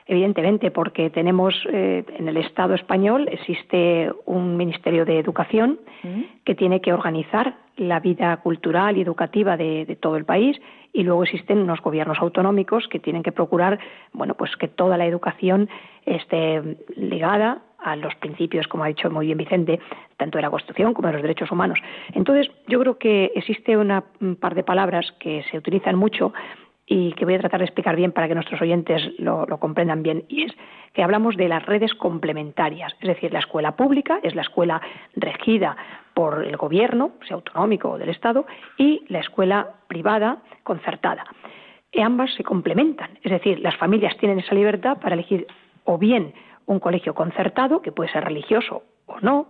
Evidentemente, 0.07 0.69
porque 0.69 1.09
tenemos 1.09 1.55
eh, 1.71 2.05
en 2.17 2.27
el 2.27 2.37
Estado 2.37 2.75
español 2.75 3.27
existe 3.31 4.11
un 4.25 4.55
Ministerio 4.55 5.03
de 5.03 5.17
Educación 5.19 5.79
mm. 6.03 6.21
que 6.43 6.53
tiene 6.53 6.79
que 6.79 6.93
organizar 6.93 7.55
la 7.77 7.99
vida 7.99 8.37
cultural 8.37 8.97
y 8.97 9.01
educativa 9.01 9.57
de, 9.57 9.97
todo 9.99 10.17
el 10.17 10.25
país 10.25 10.59
y 10.93 11.03
luego 11.03 11.23
existen 11.23 11.59
unos 11.59 11.81
gobiernos 11.81 12.17
autonómicos 12.19 12.87
que 12.87 12.99
tienen 12.99 13.23
que 13.23 13.31
procurar 13.31 13.79
bueno 14.13 14.35
pues 14.35 14.55
que 14.55 14.67
toda 14.67 14.97
la 14.97 15.05
educación 15.05 15.69
esté 16.05 16.77
ligada 16.95 17.61
a 17.85 17.95
los 17.95 18.15
principios, 18.15 18.67
como 18.67 18.83
ha 18.83 18.87
dicho 18.87 19.11
muy 19.11 19.27
bien 19.27 19.37
Vicente, 19.37 19.79
tanto 20.17 20.39
de 20.39 20.41
la 20.41 20.49
Constitución 20.49 20.95
como 20.95 21.07
de 21.07 21.13
los 21.13 21.21
derechos 21.21 21.51
humanos. 21.51 21.77
Entonces, 22.13 22.51
yo 22.67 22.79
creo 22.79 22.97
que 22.97 23.31
existe 23.35 23.77
una, 23.77 24.03
un 24.21 24.37
par 24.37 24.55
de 24.55 24.63
palabras 24.63 25.13
que 25.19 25.43
se 25.51 25.57
utilizan 25.59 25.95
mucho 25.95 26.33
y 26.87 27.13
que 27.13 27.25
voy 27.25 27.35
a 27.35 27.39
tratar 27.39 27.59
de 27.59 27.65
explicar 27.65 27.95
bien 27.95 28.11
para 28.11 28.27
que 28.27 28.35
nuestros 28.35 28.61
oyentes 28.61 29.01
lo, 29.17 29.45
comprendan 29.59 30.03
bien, 30.03 30.25
y 30.27 30.43
es 30.43 30.53
que 30.93 31.03
hablamos 31.03 31.35
de 31.35 31.49
las 31.49 31.65
redes 31.65 31.93
complementarias, 31.95 32.93
es 33.01 33.07
decir, 33.07 33.33
la 33.33 33.39
escuela 33.39 33.75
pública 33.75 34.19
es 34.23 34.35
la 34.35 34.43
escuela 34.43 34.81
regida 35.15 35.75
por 36.13 36.45
el 36.45 36.57
gobierno, 36.57 37.13
sea 37.27 37.35
autonómico 37.35 37.91
o 37.91 37.97
del 37.97 38.09
Estado, 38.09 38.45
y 38.77 39.03
la 39.09 39.19
escuela 39.19 39.73
privada 39.87 40.37
concertada. 40.63 41.25
Y 41.91 42.01
ambas 42.01 42.33
se 42.35 42.43
complementan, 42.43 43.17
es 43.23 43.31
decir, 43.31 43.59
las 43.59 43.75
familias 43.77 44.15
tienen 44.17 44.39
esa 44.39 44.53
libertad 44.53 44.99
para 44.99 45.15
elegir 45.15 45.47
o 45.85 45.97
bien 45.97 46.33
un 46.65 46.79
colegio 46.79 47.13
concertado, 47.13 47.81
que 47.81 47.91
puede 47.91 48.11
ser 48.11 48.23
religioso 48.23 48.83
o 49.05 49.19
no, 49.21 49.47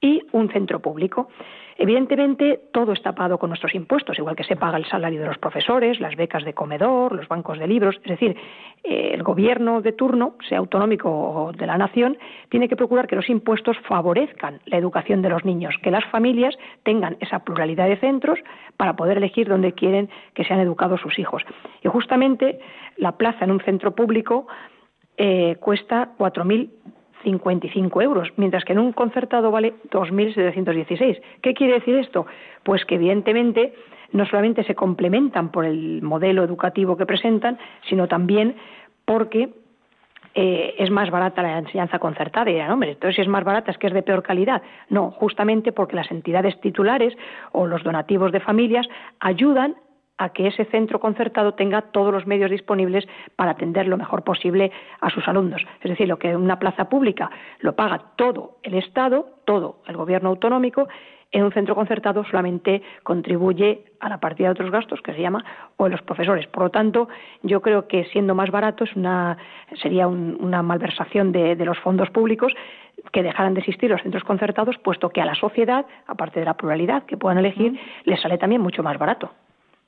y 0.00 0.22
un 0.32 0.50
centro 0.50 0.80
público. 0.80 1.28
Evidentemente, 1.76 2.60
todo 2.72 2.92
está 2.92 3.14
pagado 3.14 3.38
con 3.38 3.48
nuestros 3.48 3.74
impuestos, 3.74 4.18
igual 4.18 4.36
que 4.36 4.44
se 4.44 4.54
paga 4.54 4.76
el 4.76 4.84
salario 4.84 5.20
de 5.22 5.28
los 5.28 5.38
profesores, 5.38 5.98
las 5.98 6.14
becas 6.14 6.44
de 6.44 6.52
comedor, 6.52 7.14
los 7.14 7.26
bancos 7.26 7.58
de 7.58 7.66
libros. 7.66 7.96
Es 8.04 8.10
decir, 8.10 8.36
eh, 8.84 9.12
el 9.14 9.22
gobierno 9.22 9.80
de 9.80 9.92
turno, 9.92 10.34
sea 10.46 10.58
autonómico 10.58 11.10
o 11.10 11.52
de 11.52 11.66
la 11.66 11.78
nación, 11.78 12.18
tiene 12.50 12.68
que 12.68 12.76
procurar 12.76 13.06
que 13.06 13.16
los 13.16 13.30
impuestos 13.30 13.78
favorezcan 13.88 14.60
la 14.66 14.76
educación 14.76 15.22
de 15.22 15.30
los 15.30 15.46
niños, 15.46 15.74
que 15.82 15.90
las 15.90 16.04
familias 16.10 16.54
tengan 16.82 17.16
esa 17.20 17.38
pluralidad 17.44 17.88
de 17.88 17.96
centros 17.96 18.38
para 18.76 18.94
poder 18.94 19.16
elegir 19.16 19.48
dónde 19.48 19.72
quieren 19.72 20.10
que 20.34 20.44
sean 20.44 20.60
educados 20.60 21.00
sus 21.00 21.18
hijos. 21.18 21.42
Y 21.82 21.88
justamente 21.88 22.60
la 22.98 23.12
plaza 23.12 23.46
en 23.46 23.52
un 23.52 23.60
centro 23.60 23.94
público 23.94 24.46
eh, 25.16 25.56
cuesta 25.60 26.10
4.000 26.18 26.68
55 27.22 28.02
euros, 28.02 28.28
mientras 28.36 28.64
que 28.64 28.72
en 28.72 28.78
un 28.78 28.92
concertado 28.92 29.50
vale 29.50 29.74
2.716. 29.90 31.20
¿Qué 31.42 31.54
quiere 31.54 31.74
decir 31.74 31.96
esto? 31.96 32.26
Pues 32.62 32.84
que 32.84 32.96
evidentemente 32.96 33.74
no 34.12 34.26
solamente 34.26 34.64
se 34.64 34.74
complementan 34.74 35.50
por 35.50 35.64
el 35.64 36.02
modelo 36.02 36.42
educativo 36.42 36.96
que 36.96 37.06
presentan, 37.06 37.58
sino 37.88 38.08
también 38.08 38.56
porque 39.04 39.50
eh, 40.34 40.74
es 40.78 40.90
más 40.90 41.10
barata 41.10 41.42
la 41.42 41.58
enseñanza 41.58 41.98
concertada. 41.98 42.50
Y 42.50 42.54
dirán, 42.54 42.70
hombre, 42.70 42.92
entonces 42.92 43.16
si 43.16 43.22
es 43.22 43.28
más 43.28 43.44
barata 43.44 43.70
es 43.70 43.78
que 43.78 43.88
es 43.88 43.92
de 43.92 44.02
peor 44.02 44.22
calidad. 44.22 44.62
No, 44.88 45.10
justamente 45.10 45.72
porque 45.72 45.96
las 45.96 46.10
entidades 46.10 46.60
titulares 46.60 47.16
o 47.52 47.66
los 47.66 47.82
donativos 47.82 48.32
de 48.32 48.40
familias 48.40 48.86
ayudan 49.18 49.76
a 50.20 50.28
que 50.28 50.46
ese 50.48 50.66
centro 50.66 51.00
concertado 51.00 51.54
tenga 51.54 51.80
todos 51.80 52.12
los 52.12 52.26
medios 52.26 52.50
disponibles 52.50 53.08
para 53.36 53.52
atender 53.52 53.86
lo 53.88 53.96
mejor 53.96 54.22
posible 54.22 54.70
a 55.00 55.08
sus 55.08 55.26
alumnos. 55.26 55.62
Es 55.80 55.90
decir, 55.90 56.06
lo 56.06 56.18
que 56.18 56.36
una 56.36 56.58
plaza 56.58 56.90
pública 56.90 57.30
lo 57.60 57.74
paga 57.74 58.02
todo 58.16 58.58
el 58.62 58.74
Estado, 58.74 59.30
todo 59.46 59.78
el 59.86 59.96
gobierno 59.96 60.28
autonómico, 60.28 60.88
en 61.32 61.44
un 61.44 61.52
centro 61.52 61.74
concertado 61.74 62.22
solamente 62.24 62.82
contribuye 63.02 63.84
a 64.00 64.10
la 64.10 64.18
partida 64.18 64.48
de 64.48 64.52
otros 64.52 64.70
gastos, 64.70 65.00
que 65.00 65.14
se 65.14 65.22
llama, 65.22 65.42
o 65.76 65.84
de 65.84 65.90
los 65.90 66.02
profesores. 66.02 66.46
Por 66.48 66.64
lo 66.64 66.70
tanto, 66.70 67.08
yo 67.42 67.62
creo 67.62 67.88
que 67.88 68.04
siendo 68.06 68.34
más 68.34 68.50
barato 68.50 68.84
es 68.84 68.94
una, 68.96 69.38
sería 69.80 70.06
una 70.06 70.62
malversación 70.62 71.32
de, 71.32 71.56
de 71.56 71.64
los 71.64 71.78
fondos 71.78 72.10
públicos 72.10 72.52
que 73.12 73.22
dejaran 73.22 73.54
de 73.54 73.60
existir 73.60 73.88
los 73.88 74.02
centros 74.02 74.24
concertados, 74.24 74.76
puesto 74.78 75.08
que 75.08 75.22
a 75.22 75.24
la 75.24 75.34
sociedad, 75.34 75.86
aparte 76.06 76.40
de 76.40 76.46
la 76.46 76.54
pluralidad 76.54 77.04
que 77.04 77.16
puedan 77.16 77.38
elegir, 77.38 77.78
les 78.04 78.20
sale 78.20 78.36
también 78.36 78.60
mucho 78.60 78.82
más 78.82 78.98
barato. 78.98 79.30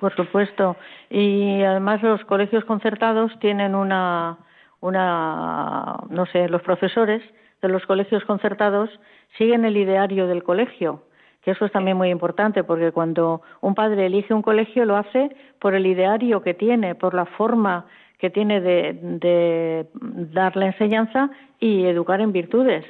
Por 0.03 0.17
supuesto. 0.17 0.75
Y 1.11 1.63
además 1.63 2.03
los 2.03 2.25
colegios 2.25 2.65
concertados 2.65 3.31
tienen 3.39 3.77
una, 3.77 4.37
una, 4.81 5.97
no 6.11 6.27
sé, 6.27 6.49
los 6.49 6.61
profesores 6.63 7.23
de 7.63 7.69
los 7.69 7.87
colegios 7.87 8.25
concertados 8.25 8.91
siguen 9.39 9.65
el 9.65 9.77
ideario 9.77 10.27
del 10.27 10.43
colegio, 10.43 11.05
que 11.43 11.53
eso 11.53 11.67
es 11.67 11.71
también 11.71 11.97
muy 11.97 12.11
importante, 12.11 12.65
porque 12.65 12.91
cuando 12.91 13.43
un 13.61 13.77
padre 13.77 14.07
elige 14.07 14.35
un 14.35 14.43
colegio 14.43 14.85
lo 14.87 14.97
hace 14.97 15.37
por 15.61 15.73
el 15.73 15.87
ideario 15.87 16.43
que 16.43 16.55
tiene, 16.55 16.97
por 16.97 17.15
la 17.15 17.27
forma 17.27 17.87
que 18.19 18.29
tiene 18.29 18.61
de, 18.61 18.99
de 19.01 19.87
dar 20.33 20.57
la 20.57 20.67
enseñanza 20.67 21.31
y 21.61 21.85
educar 21.85 22.21
en 22.21 22.33
virtudes. 22.33 22.85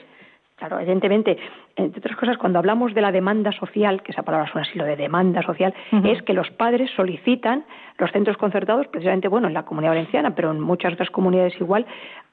Claro, 0.63 0.79
evidentemente, 0.79 1.39
entre 1.75 1.99
otras 1.99 2.17
cosas, 2.17 2.39
cuando 2.39 2.61
hablamos 2.61 2.95
de 2.95 3.01
la 3.01 3.11
demanda 3.11 3.51
social, 3.51 4.01
que 4.01 4.13
esa 4.13 4.23
palabra 4.23 4.49
suena 4.53 4.65
así, 4.65 4.79
lo 4.79 4.85
de 4.85 4.95
demanda 4.95 5.43
social, 5.43 5.75
es 6.05 6.23
que 6.23 6.35
los 6.35 6.49
padres 6.53 6.89
solicitan 6.95 7.65
los 7.99 8.13
centros 8.13 8.37
concertados, 8.37 8.87
precisamente, 8.87 9.27
bueno, 9.27 9.49
en 9.49 9.55
la 9.55 9.65
comunidad 9.65 9.91
valenciana, 9.91 10.37
pero 10.37 10.53
en 10.53 10.61
muchas 10.61 10.93
otras 10.93 11.11
comunidades 11.11 11.61
igual, 11.61 11.85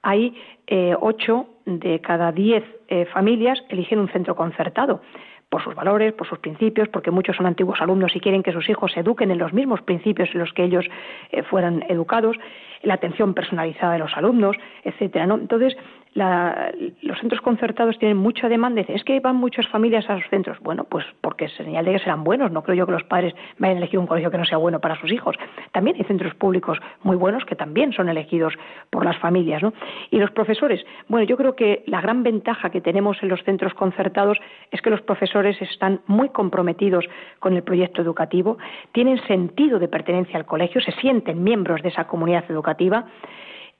hay 0.03 0.35
eh, 0.67 0.95
ocho 1.01 1.47
de 1.65 2.01
cada 2.01 2.31
diez 2.31 2.63
eh, 2.87 3.05
familias 3.05 3.63
eligen 3.69 3.97
un 3.97 4.09
centro 4.09 4.35
concertado 4.35 5.01
por 5.49 5.63
sus 5.63 5.73
valores, 5.73 6.13
por 6.13 6.27
sus 6.27 6.37
principios, 6.37 6.87
porque 6.89 7.09
muchos 7.09 7.35
son 7.35 7.47
antiguos 7.47 7.81
alumnos 7.81 8.15
y 8.15 8.19
quieren 8.19 8.43
que 8.43 8.53
sus 8.53 8.69
hijos 8.69 8.91
se 8.91 8.99
eduquen 8.99 9.31
en 9.31 9.39
los 9.39 9.53
mismos 9.53 9.81
principios 9.81 10.29
en 10.33 10.39
los 10.39 10.53
que 10.53 10.63
ellos 10.63 10.85
eh, 11.31 11.41
fueran 11.41 11.83
educados, 11.89 12.37
la 12.83 12.93
atención 12.93 13.33
personalizada 13.33 13.93
de 13.93 13.99
los 13.99 14.15
alumnos, 14.15 14.55
etcétera. 14.83 15.25
¿no? 15.25 15.35
Entonces, 15.35 15.75
los 16.15 17.19
centros 17.19 17.41
concertados 17.41 17.97
tienen 17.99 18.17
mucha 18.17 18.49
demanda. 18.49 18.81
Dicen, 18.81 18.95
es 18.95 19.03
que 19.03 19.19
van 19.19 19.35
muchas 19.35 19.67
familias 19.67 20.09
a 20.09 20.15
los 20.15 20.27
centros. 20.29 20.59
Bueno, 20.59 20.85
pues 20.85 21.05
porque 21.21 21.45
es 21.45 21.53
señal 21.53 21.85
de 21.85 21.93
que 21.93 21.99
serán 21.99 22.23
buenos. 22.23 22.51
No 22.51 22.63
creo 22.63 22.75
yo 22.75 22.85
que 22.85 22.93
los 22.93 23.03
padres 23.03 23.33
vayan 23.59 23.77
a 23.77 23.79
elegir 23.79 23.99
un 23.99 24.07
colegio 24.07 24.31
que 24.31 24.37
no 24.37 24.45
sea 24.45 24.57
bueno 24.57 24.79
para 24.79 24.99
sus 24.99 25.11
hijos. 25.11 25.35
También 25.71 25.97
hay 25.97 26.03
centros 26.05 26.33
públicos 26.35 26.79
muy 27.03 27.15
buenos 27.15 27.45
que 27.45 27.55
también 27.55 27.93
son 27.93 28.09
elegidos 28.09 28.53
por 28.89 29.05
las 29.05 29.17
familias. 29.17 29.61
¿no? 29.61 29.73
Y 30.09 30.17
los 30.17 30.31
profesores, 30.31 30.83
bueno, 31.07 31.25
yo 31.25 31.37
creo 31.37 31.55
que 31.55 31.83
la 31.85 32.01
gran 32.01 32.23
ventaja 32.23 32.69
que 32.69 32.81
tenemos 32.81 33.21
en 33.21 33.29
los 33.29 33.43
centros 33.43 33.73
concertados 33.73 34.37
es 34.71 34.81
que 34.81 34.89
los 34.89 35.01
profesores 35.01 35.61
están 35.61 36.01
muy 36.07 36.29
comprometidos 36.29 37.05
con 37.39 37.55
el 37.55 37.63
proyecto 37.63 38.01
educativo, 38.01 38.57
tienen 38.91 39.21
sentido 39.27 39.79
de 39.79 39.87
pertenencia 39.87 40.37
al 40.37 40.45
colegio, 40.45 40.81
se 40.81 40.91
sienten 40.93 41.43
miembros 41.43 41.81
de 41.81 41.89
esa 41.89 42.07
comunidad 42.07 42.45
educativa 42.49 43.05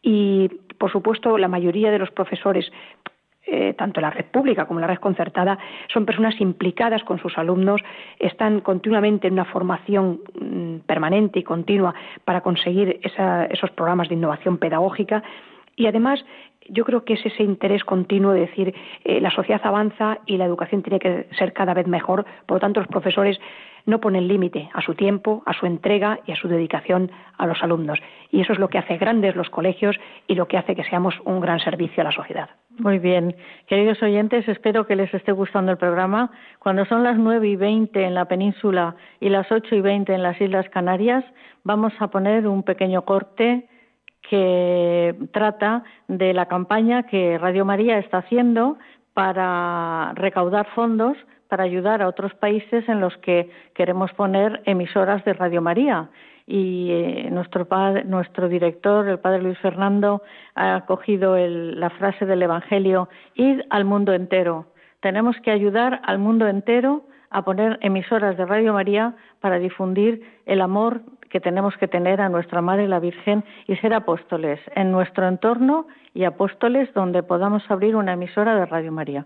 y, 0.01 0.49
por 0.77 0.91
supuesto, 0.91 1.37
la 1.37 1.47
mayoría 1.47 1.91
de 1.91 1.99
los 1.99 2.11
profesores 2.11 2.71
eh, 3.51 3.73
tanto 3.73 3.99
la 3.99 4.11
red 4.11 4.25
pública 4.25 4.67
como 4.67 4.79
la 4.79 4.85
red 4.85 4.99
concertada, 4.99 5.57
son 5.91 6.05
personas 6.05 6.39
implicadas 6.39 7.03
con 7.03 7.17
sus 7.17 7.35
alumnos, 7.35 7.81
están 8.19 8.59
continuamente 8.61 9.27
en 9.27 9.33
una 9.33 9.45
formación 9.45 10.19
mm, 10.39 10.85
permanente 10.85 11.39
y 11.39 11.43
continua 11.43 11.95
para 12.25 12.41
conseguir 12.41 12.99
esos 13.01 13.71
programas 13.71 14.07
de 14.09 14.15
innovación 14.15 14.59
pedagógica. 14.59 15.23
Y 15.75 15.87
además 15.87 16.23
yo 16.67 16.85
creo 16.85 17.03
que 17.05 17.13
es 17.13 17.25
ese 17.25 17.41
interés 17.41 17.83
continuo 17.83 18.33
de 18.33 18.41
decir 18.41 18.75
eh, 19.03 19.19
la 19.19 19.31
sociedad 19.31 19.61
avanza 19.63 20.19
y 20.27 20.37
la 20.37 20.45
educación 20.45 20.83
tiene 20.83 20.99
que 20.99 21.27
ser 21.37 21.53
cada 21.53 21.73
vez 21.73 21.87
mejor, 21.87 22.25
por 22.45 22.57
lo 22.57 22.59
tanto 22.59 22.81
los 22.81 22.89
profesores 22.89 23.39
no 23.85 23.99
ponen 23.99 24.27
límite 24.27 24.69
a 24.73 24.81
su 24.81 24.95
tiempo, 24.95 25.43
a 25.45 25.53
su 25.53 25.65
entrega 25.65 26.19
y 26.25 26.31
a 26.31 26.35
su 26.35 26.47
dedicación 26.47 27.11
a 27.37 27.47
los 27.47 27.61
alumnos. 27.63 27.99
Y 28.31 28.41
eso 28.41 28.53
es 28.53 28.59
lo 28.59 28.69
que 28.69 28.77
hace 28.77 28.97
grandes 28.97 29.35
los 29.35 29.49
colegios 29.49 29.97
y 30.27 30.35
lo 30.35 30.47
que 30.47 30.57
hace 30.57 30.75
que 30.75 30.83
seamos 30.83 31.15
un 31.25 31.39
gran 31.39 31.59
servicio 31.59 32.01
a 32.01 32.05
la 32.05 32.11
sociedad. 32.11 32.49
Muy 32.77 32.99
bien. 32.99 33.35
Queridos 33.67 34.01
oyentes, 34.01 34.47
espero 34.47 34.85
que 34.87 34.95
les 34.95 35.13
esté 35.13 35.31
gustando 35.31 35.71
el 35.71 35.77
programa. 35.77 36.31
Cuando 36.59 36.85
son 36.85 37.03
las 37.03 37.17
nueve 37.17 37.47
y 37.47 37.55
veinte 37.55 38.05
en 38.05 38.13
la 38.13 38.25
península 38.25 38.95
y 39.19 39.29
las 39.29 39.51
ocho 39.51 39.75
y 39.75 39.81
veinte 39.81 40.13
en 40.13 40.23
las 40.23 40.39
Islas 40.39 40.69
Canarias, 40.69 41.25
vamos 41.63 41.93
a 41.99 42.07
poner 42.07 42.47
un 42.47 42.63
pequeño 42.63 43.03
corte 43.03 43.67
que 44.29 45.15
trata 45.31 45.83
de 46.07 46.33
la 46.33 46.45
campaña 46.45 47.03
que 47.03 47.37
Radio 47.37 47.65
María 47.65 47.97
está 47.97 48.19
haciendo 48.19 48.77
para 49.13 50.13
recaudar 50.15 50.67
fondos 50.75 51.17
para 51.49 51.63
ayudar 51.63 52.01
a 52.01 52.07
otros 52.07 52.33
países 52.35 52.87
en 52.87 53.01
los 53.01 53.17
que 53.17 53.49
queremos 53.73 54.13
poner 54.13 54.61
emisoras 54.65 55.25
de 55.25 55.33
Radio 55.33 55.61
María. 55.61 56.09
Y 56.47 56.89
eh, 56.91 57.29
nuestro, 57.31 57.67
nuestro 58.05 58.47
director, 58.47 59.07
el 59.07 59.19
padre 59.19 59.41
Luis 59.41 59.57
Fernando, 59.59 60.23
ha 60.55 60.85
cogido 60.85 61.35
la 61.37 61.89
frase 61.89 62.25
del 62.25 62.41
Evangelio, 62.41 63.09
id 63.35 63.61
al 63.69 63.83
mundo 63.83 64.13
entero. 64.13 64.67
Tenemos 65.01 65.35
que 65.41 65.51
ayudar 65.51 66.01
al 66.05 66.19
mundo 66.19 66.47
entero 66.47 67.03
a 67.31 67.43
poner 67.43 67.77
emisoras 67.81 68.37
de 68.37 68.45
Radio 68.45 68.73
María 68.73 69.15
para 69.39 69.59
difundir 69.59 70.23
el 70.45 70.61
amor 70.61 71.01
que 71.29 71.39
tenemos 71.39 71.75
que 71.77 71.87
tener 71.87 72.21
a 72.21 72.29
nuestra 72.29 72.61
Madre 72.61 72.87
la 72.87 72.99
Virgen 72.99 73.43
y 73.67 73.75
ser 73.77 73.93
apóstoles 73.93 74.59
en 74.75 74.91
nuestro 74.91 75.27
entorno 75.27 75.87
y 76.13 76.23
apóstoles 76.23 76.91
donde 76.93 77.21
podamos 77.23 77.63
abrir 77.69 77.95
una 77.95 78.13
emisora 78.13 78.55
de 78.55 78.65
Radio 78.65 78.91
María. 78.91 79.25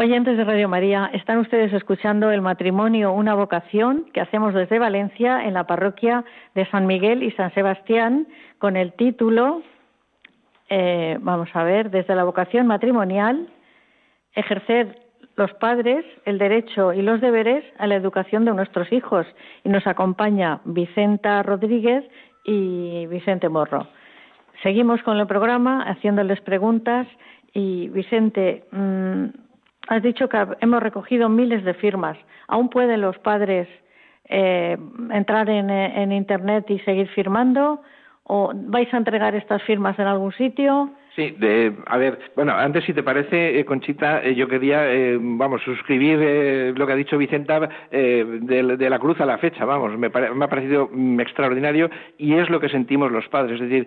Oyentes 0.00 0.38
de 0.38 0.44
Radio 0.44 0.66
María, 0.66 1.10
están 1.12 1.40
ustedes 1.40 1.74
escuchando 1.74 2.30
el 2.30 2.40
matrimonio, 2.40 3.12
una 3.12 3.34
vocación 3.34 4.06
que 4.14 4.22
hacemos 4.22 4.54
desde 4.54 4.78
Valencia 4.78 5.44
en 5.44 5.52
la 5.52 5.64
parroquia 5.64 6.24
de 6.54 6.64
San 6.70 6.86
Miguel 6.86 7.22
y 7.22 7.32
San 7.32 7.52
Sebastián 7.52 8.26
con 8.56 8.78
el 8.78 8.94
título, 8.94 9.62
eh, 10.70 11.18
vamos 11.20 11.50
a 11.52 11.64
ver, 11.64 11.90
desde 11.90 12.14
la 12.14 12.24
vocación 12.24 12.66
matrimonial, 12.66 13.46
ejercer 14.34 15.02
los 15.36 15.52
padres 15.52 16.02
el 16.24 16.38
derecho 16.38 16.94
y 16.94 17.02
los 17.02 17.20
deberes 17.20 17.62
a 17.76 17.86
la 17.86 17.96
educación 17.96 18.46
de 18.46 18.54
nuestros 18.54 18.90
hijos. 18.94 19.26
Y 19.64 19.68
nos 19.68 19.86
acompaña 19.86 20.62
Vicenta 20.64 21.42
Rodríguez 21.42 22.04
y 22.46 23.04
Vicente 23.08 23.50
Morro. 23.50 23.86
Seguimos 24.62 25.02
con 25.02 25.18
el 25.18 25.26
programa 25.26 25.82
haciéndoles 25.82 26.40
preguntas 26.40 27.06
y 27.52 27.90
Vicente, 27.90 28.64
mm, 28.72 29.49
Has 29.90 30.04
dicho 30.04 30.28
que 30.28 30.46
hemos 30.60 30.80
recogido 30.80 31.28
miles 31.28 31.64
de 31.64 31.74
firmas. 31.74 32.16
¿Aún 32.46 32.68
pueden 32.68 33.00
los 33.00 33.18
padres 33.18 33.66
eh, 34.24 34.78
entrar 35.10 35.50
en, 35.50 35.68
en 35.68 36.12
Internet 36.12 36.70
y 36.70 36.78
seguir 36.80 37.08
firmando? 37.08 37.82
¿O 38.22 38.52
vais 38.54 38.94
a 38.94 38.98
entregar 38.98 39.34
estas 39.34 39.60
firmas 39.64 39.98
en 39.98 40.06
algún 40.06 40.32
sitio? 40.34 40.92
Sí, 41.20 41.36
de, 41.38 41.74
a 41.84 41.98
ver, 41.98 42.18
bueno, 42.34 42.54
antes 42.54 42.82
si 42.84 42.94
te 42.94 43.02
parece, 43.02 43.60
eh, 43.60 43.66
Conchita, 43.66 44.22
eh, 44.24 44.34
yo 44.34 44.48
quería, 44.48 44.90
eh, 44.90 45.18
vamos, 45.20 45.60
suscribir 45.60 46.72
lo 46.74 46.86
que 46.86 46.92
ha 46.94 46.96
dicho 46.96 47.18
Vicenta 47.18 47.60
de, 47.90 48.88
la 48.88 48.98
cruz 48.98 49.20
a 49.20 49.26
la 49.26 49.36
fecha, 49.36 49.66
vamos, 49.66 49.98
me, 49.98 50.08
me, 50.08 50.44
ha 50.46 50.48
parecido 50.48 50.88
mm, 50.90 51.20
extraordinario 51.20 51.90
y 52.16 52.36
es 52.36 52.48
lo 52.48 52.58
que 52.58 52.70
sentimos 52.70 53.12
los 53.12 53.28
padres. 53.28 53.60
Es 53.60 53.68
decir, 53.68 53.86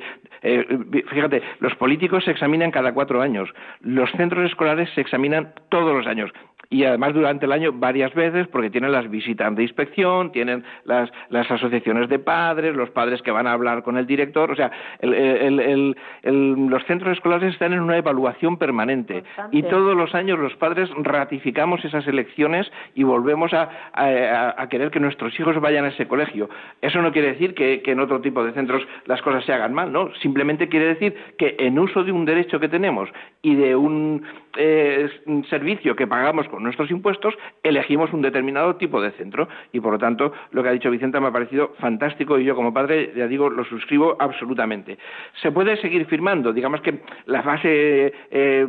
fíjate, 1.10 1.41
los 1.60 1.74
políticos 1.74 2.24
se 2.24 2.30
examinan 2.30 2.69
cada 2.69 2.93
cuatro 2.93 3.19
años, 3.19 3.50
los 3.82 4.12
centros 4.12 4.46
escolares 4.46 4.88
se 4.93 5.02
examinan 5.02 5.54
todos 5.69 5.96
los 5.96 6.06
años 6.06 6.32
y 6.74 6.86
además 6.86 7.13
durante 7.13 7.46
el 7.46 7.52
año 7.52 7.72
varias 7.72 8.13
veces 8.15 8.48
porque 8.48 8.72
tienen 8.72 8.91
las 8.91 9.08
visitas 9.10 9.56
de 9.56 9.62
inspección, 9.62 10.32
tienen 10.32 10.63
las, 10.86 11.12
las 11.30 11.50
asociaciones 11.50 12.10
de 12.10 12.17
padres, 12.17 12.76
los 12.76 12.89
padres 12.89 13.22
que 13.22 13.30
van 13.30 13.46
a 13.46 13.54
hablar 13.54 13.84
con 13.84 13.96
el 13.96 14.08
director, 14.08 14.52
o 14.52 14.56
sea, 14.56 14.72
los 15.02 16.84
centros 16.86 17.12
escolares 17.23 17.53
están 17.53 17.71
en 17.71 17.79
una 17.79 17.97
evaluación 17.97 18.57
permanente 18.57 19.23
y 19.51 19.63
todos 19.63 19.95
los 19.95 20.13
años 20.13 20.38
los 20.38 20.53
padres 20.57 20.89
ratificamos 20.97 21.83
esas 21.86 22.05
elecciones 22.05 22.69
y 22.95 23.03
volvemos 23.03 23.53
a, 23.53 23.69
querer 24.69 24.91
que 24.91 24.99
nuestros 24.99 25.39
hijos 25.39 25.59
vayan 25.62 25.86
a 25.86 25.89
ese 25.89 26.05
colegio. 26.05 26.49
Eso 26.81 27.01
no 27.01 27.13
quiere 27.13 27.29
decir 27.29 27.53
que, 27.53 27.81
en 27.86 27.99
otro 28.01 28.19
tipo 28.19 28.43
de 28.43 28.51
centros 28.51 28.86
las 29.05 29.21
cosas 29.21 29.45
se 29.45 29.53
hagan 29.53 29.73
mal, 29.73 29.93
¿no? 29.93 30.13
Simplemente 30.15 30.67
quiere 30.67 30.88
decir 30.88 31.15
que 31.38 31.55
en 31.59 31.79
uso 31.79 32.03
de 32.03 32.12
un 32.12 32.25
derecho 32.25 32.59
que 32.59 32.67
tenemos 32.67 33.09
y 33.41 33.55
de 33.55 33.73
un 33.75 34.25
eh, 34.57 35.09
servicio 35.49 35.95
que 35.95 36.07
pagamos 36.07 36.47
con 36.49 36.63
nuestros 36.63 36.91
impuestos, 36.91 37.33
elegimos 37.63 38.12
un 38.12 38.21
determinado 38.21 38.75
tipo 38.75 39.01
de 39.01 39.12
centro. 39.12 39.47
Y 39.71 39.79
por 39.79 39.93
lo 39.93 39.99
tanto, 39.99 40.33
lo 40.51 40.62
que 40.62 40.69
ha 40.69 40.73
dicho 40.73 40.91
Vicenta 40.91 41.19
me 41.19 41.27
ha 41.27 41.31
parecido 41.31 41.73
fantástico 41.79 42.38
y 42.38 42.43
yo 42.43 42.55
como 42.55 42.73
padre, 42.73 43.13
ya 43.15 43.27
digo, 43.27 43.49
lo 43.49 43.63
suscribo 43.63 44.17
absolutamente. 44.19 44.97
Se 45.41 45.51
puede 45.51 45.77
seguir 45.77 46.05
firmando, 46.07 46.51
digamos 46.51 46.81
que 46.81 47.03
la 47.26 47.44
fase 47.44 48.13
eh, 48.32 48.68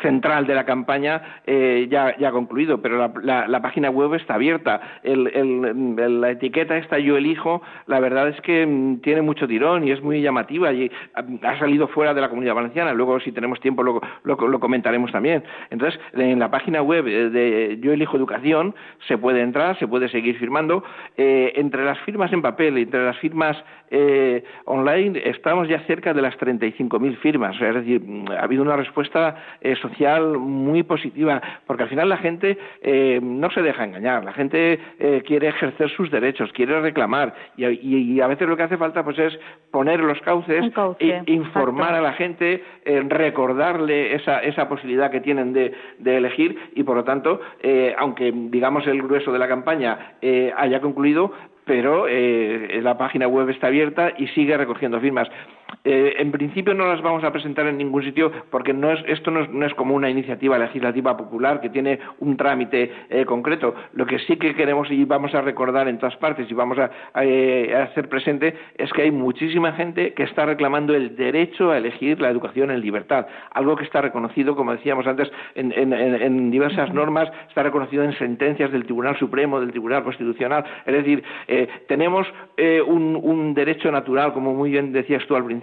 central 0.00 0.46
de 0.46 0.54
la 0.54 0.64
campaña 0.64 1.40
eh, 1.46 1.86
ya, 1.90 2.14
ha 2.24 2.30
concluido, 2.30 2.80
pero 2.80 3.12
la, 3.22 3.60
página 3.60 3.90
web 3.90 4.14
está 4.14 4.34
abierta. 4.34 4.80
la 5.02 6.30
etiqueta 6.30 6.76
esta 6.76 6.98
yo 6.98 7.16
elijo, 7.16 7.62
la 7.86 8.00
verdad 8.00 8.28
es 8.28 8.40
que 8.42 8.66
mm, 8.66 9.00
tiene 9.00 9.22
mucho 9.22 9.48
tirón 9.48 9.86
y 9.86 9.90
es 9.90 10.02
muy 10.02 10.22
llamativa 10.22 10.72
y 10.72 10.90
ha 11.14 11.58
salido 11.58 11.88
fuera 11.88 12.14
de 12.14 12.20
la 12.20 12.28
comunidad 12.28 12.54
valenciana. 12.54 12.92
Luego, 12.92 13.18
si 13.20 13.32
tenemos 13.32 13.60
tiempo, 13.60 13.82
lo, 13.82 14.00
lo, 14.24 14.60
comentaremos 14.60 15.10
también. 15.12 15.42
Entonces, 15.70 16.00
en 16.14 16.38
la 16.38 16.50
página 16.50 16.82
web 16.82 17.04
de 17.04 17.78
Yo 17.80 17.92
elijo 17.92 18.16
educación 18.16 18.74
se 19.08 19.18
puede 19.18 19.40
entrar, 19.40 19.78
se 19.78 19.88
puede 19.88 20.08
seguir 20.08 20.38
firmando. 20.38 20.84
Eh, 21.16 21.52
entre 21.56 21.84
las 21.84 21.98
firmas 22.00 22.32
en 22.32 22.42
papel 22.42 22.78
y 22.78 22.82
entre 22.82 23.04
las 23.04 23.18
firmas 23.18 23.56
eh, 23.90 24.44
online 24.64 25.20
estamos 25.24 25.68
ya 25.68 25.80
cerca 25.86 26.12
de 26.12 26.22
las 26.22 26.36
35.000 26.38 27.15
firmas. 27.16 27.60
es 27.60 27.74
decir, 27.74 28.02
ha 28.30 28.44
habido 28.44 28.62
una 28.62 28.76
respuesta 28.76 29.36
eh, 29.60 29.76
social 29.76 30.38
muy 30.38 30.82
positiva, 30.82 31.40
porque 31.66 31.84
al 31.84 31.88
final 31.88 32.08
la 32.08 32.18
gente 32.18 32.58
eh, 32.82 33.20
no 33.22 33.50
se 33.50 33.62
deja 33.62 33.84
engañar, 33.84 34.24
la 34.24 34.32
gente 34.32 34.78
eh, 34.98 35.22
quiere 35.26 35.48
ejercer 35.48 35.90
sus 35.90 36.10
derechos, 36.10 36.52
quiere 36.52 36.80
reclamar, 36.80 37.34
y, 37.56 38.20
a 38.20 38.26
veces 38.26 38.48
lo 38.48 38.56
que 38.56 38.62
hace 38.62 38.76
falta 38.76 39.04
pues 39.04 39.18
es 39.18 39.38
poner 39.70 40.00
los 40.00 40.20
cauces, 40.20 40.64
e 40.98 41.22
informar 41.26 41.94
a 41.94 42.00
la 42.00 42.12
gente, 42.14 42.62
recordarle 43.08 44.14
esa, 44.14 44.40
esa 44.40 44.68
posibilidad 44.68 45.10
que 45.10 45.20
tienen 45.20 45.52
de, 45.52 45.72
de 45.98 46.16
elegir, 46.16 46.58
y 46.74 46.82
por 46.82 46.96
lo 46.96 47.04
tanto, 47.04 47.40
aunque 47.98 48.32
digamos 48.32 48.86
el 48.86 49.02
grueso 49.02 49.32
de 49.32 49.38
la 49.38 49.48
campaña 49.48 50.16
haya 50.56 50.80
concluido, 50.80 51.32
pero 51.66 52.06
eh, 52.08 52.80
la 52.80 52.96
página 52.96 53.26
web 53.26 53.50
está 53.50 53.66
abierta 53.66 54.12
y 54.16 54.28
sigue 54.28 54.56
recogiendo 54.56 55.00
firmas. 55.00 55.28
Eh, 55.84 56.14
en 56.18 56.32
principio 56.32 56.74
no 56.74 56.86
las 56.86 57.00
vamos 57.00 57.22
a 57.24 57.32
presentar 57.32 57.66
en 57.66 57.78
ningún 57.78 58.02
sitio 58.02 58.32
porque 58.50 58.72
no 58.72 58.90
es, 58.90 59.00
esto 59.06 59.30
no 59.30 59.66
es, 59.66 59.74
como 59.74 59.94
una 59.94 60.10
iniciativa 60.10 60.58
legislativa 60.58 61.16
popular 61.16 61.60
que 61.60 61.70
tiene 61.70 61.98
un 62.20 62.36
trámite 62.36 62.90
eh, 63.08 63.24
concreto. 63.24 63.74
Lo 63.92 64.06
que 64.06 64.18
sí 64.20 64.36
que 64.36 64.54
queremos 64.54 64.90
y 64.90 65.04
vamos 65.04 65.34
a 65.34 65.42
recordar 65.42 65.88
en 65.88 65.98
todas 65.98 66.16
partes 66.16 66.50
y 66.50 66.54
vamos 66.54 66.78
a, 66.78 66.90
hacer 67.82 68.08
presente 68.08 68.54
es 68.76 68.92
que 68.92 69.02
hay 69.02 69.10
muchísima 69.10 69.72
gente 69.72 70.12
que 70.14 70.24
está 70.24 70.46
reclamando 70.46 70.94
el 70.94 71.16
derecho 71.16 71.70
a 71.70 71.78
elegir 71.78 72.20
la 72.20 72.30
educación 72.30 72.70
en 72.70 72.80
libertad, 72.80 73.26
algo 73.52 73.76
que 73.76 73.84
está 73.84 74.00
reconocido, 74.00 74.56
como 74.56 74.72
decíamos 74.72 75.06
antes, 75.06 75.30
en, 75.54 76.50
diversas 76.50 76.92
normas, 76.92 77.30
está 77.48 77.62
reconocido 77.62 78.04
en 78.04 78.16
sentencias 78.18 78.72
del 78.72 78.84
Tribunal 78.84 79.16
Supremo, 79.18 79.60
del 79.60 79.70
Tribunal 79.70 80.02
Constitucional. 80.04 80.64
Es 80.84 80.94
decir, 80.94 81.22
eh, 81.48 81.68
tenemos 81.88 82.26
eh, 82.56 82.80
un, 82.80 83.54
derecho 83.54 83.90
natural, 83.90 84.32
como 84.32 84.54
muy 84.54 84.70
bien 84.70 84.92
decías 84.92 85.24
tú 85.26 85.36
al 85.36 85.44
principio, 85.44 85.55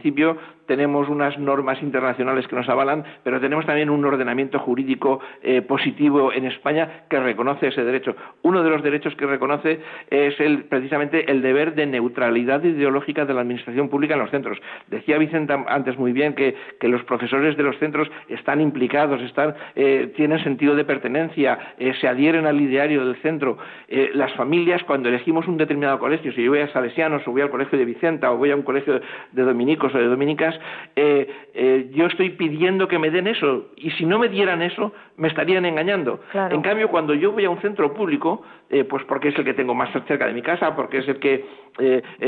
tenemos 0.65 1.10
unas 1.10 1.38
normas 1.38 1.82
internacionales 1.82 2.47
que 2.47 2.56
nos 2.56 2.69
avalan, 2.69 3.03
pero 3.23 3.39
tenemos 3.39 3.65
también 3.65 3.89
un 3.89 4.03
ordenamiento 4.06 4.60
jurídico 4.60 5.19
eh, 5.41 5.62
positivo 5.62 6.32
en 6.32 6.45
España 6.45 7.03
que 7.10 7.19
reconoce 7.19 7.67
ese 7.67 7.84
derecho. 7.84 8.15
Uno 8.43 8.63
de 8.63 8.69
los 8.69 8.84
derechos 8.84 9.15
que 9.15 9.25
reconoce 9.25 9.79
es 10.10 10.36
precisamente 10.69 11.29
el 11.29 11.41
deber 11.41 11.75
de 11.75 11.86
neutralidad 11.86 12.63
ideológica 12.63 13.25
de 13.25 13.34
la 13.34 13.41
administración 13.41 13.89
pública 13.89 14.13
en 14.13 14.21
los 14.21 14.32
centros. 14.32 14.58
Decía 14.88 15.17
Vicente 15.17 15.53
antes 15.67 15.97
muy 15.97 16.12
bien 16.12 16.34
que, 16.34 16.56
los 16.82 17.03
profesores 17.06 17.58
de 17.58 17.63
los 17.63 17.77
centros 17.79 18.10
están 18.27 18.62
implicados, 18.62 19.19
tienen 20.15 20.43
sentido 20.43 20.75
de 20.75 20.86
pertenencia, 20.86 21.58
se 21.99 22.08
adhieren 22.08 22.45
al 22.45 22.60
ideario 22.60 23.06
del 23.06 23.15
centro. 23.17 23.58
las 24.13 24.32
familias, 24.34 24.84
cuando 24.84 25.10
elegimos 25.10 25.47
un 25.47 25.58
determinado 25.58 25.97
colegio, 25.97 26.32
si 26.34 26.43
yo 26.43 26.51
voy 26.51 26.60
a 26.60 26.67
Salesianos 26.71 27.27
o 27.27 27.32
voy 27.32 27.41
al 27.41 27.49
colegio 27.49 27.79
de 27.79 27.86
Vicenta 27.86 28.32
o 28.32 28.38
voy 28.38 28.51
a 28.51 28.56
un 28.56 28.63
colegio 28.63 29.01
de 29.32 29.43
dominicos 29.83 29.95
o 29.95 29.97
de 29.97 30.07
dominicas, 30.07 30.59
eh, 30.95 31.27
eh, 31.53 31.91
yo 31.93 32.07
estoy 32.07 32.31
pidiendo 32.31 32.87
que 32.87 32.99
me 32.99 33.09
den 33.09 33.27
eso 33.27 33.67
y 33.75 33.91
si 33.91 34.05
no 34.05 34.19
me 34.19 34.29
dieran 34.29 34.61
eso 34.61 34.93
me 35.17 35.27
estarían 35.27 35.65
engañando. 35.65 36.19
En 36.33 36.61
cambio, 36.61 36.89
cuando 36.89 37.13
yo 37.13 37.31
voy 37.31 37.45
a 37.45 37.49
un 37.49 37.61
centro 37.61 37.93
público, 37.93 38.41
eh, 38.69 38.83
pues 38.83 39.03
porque 39.05 39.29
es 39.29 39.37
el 39.37 39.43
que 39.43 39.53
tengo 39.53 39.75
más 39.75 39.89
cerca 40.07 40.25
de 40.25 40.33
mi 40.33 40.41
casa, 40.41 40.75
porque 40.75 40.99
es 40.99 41.07
el 41.07 41.19
que 41.19 41.45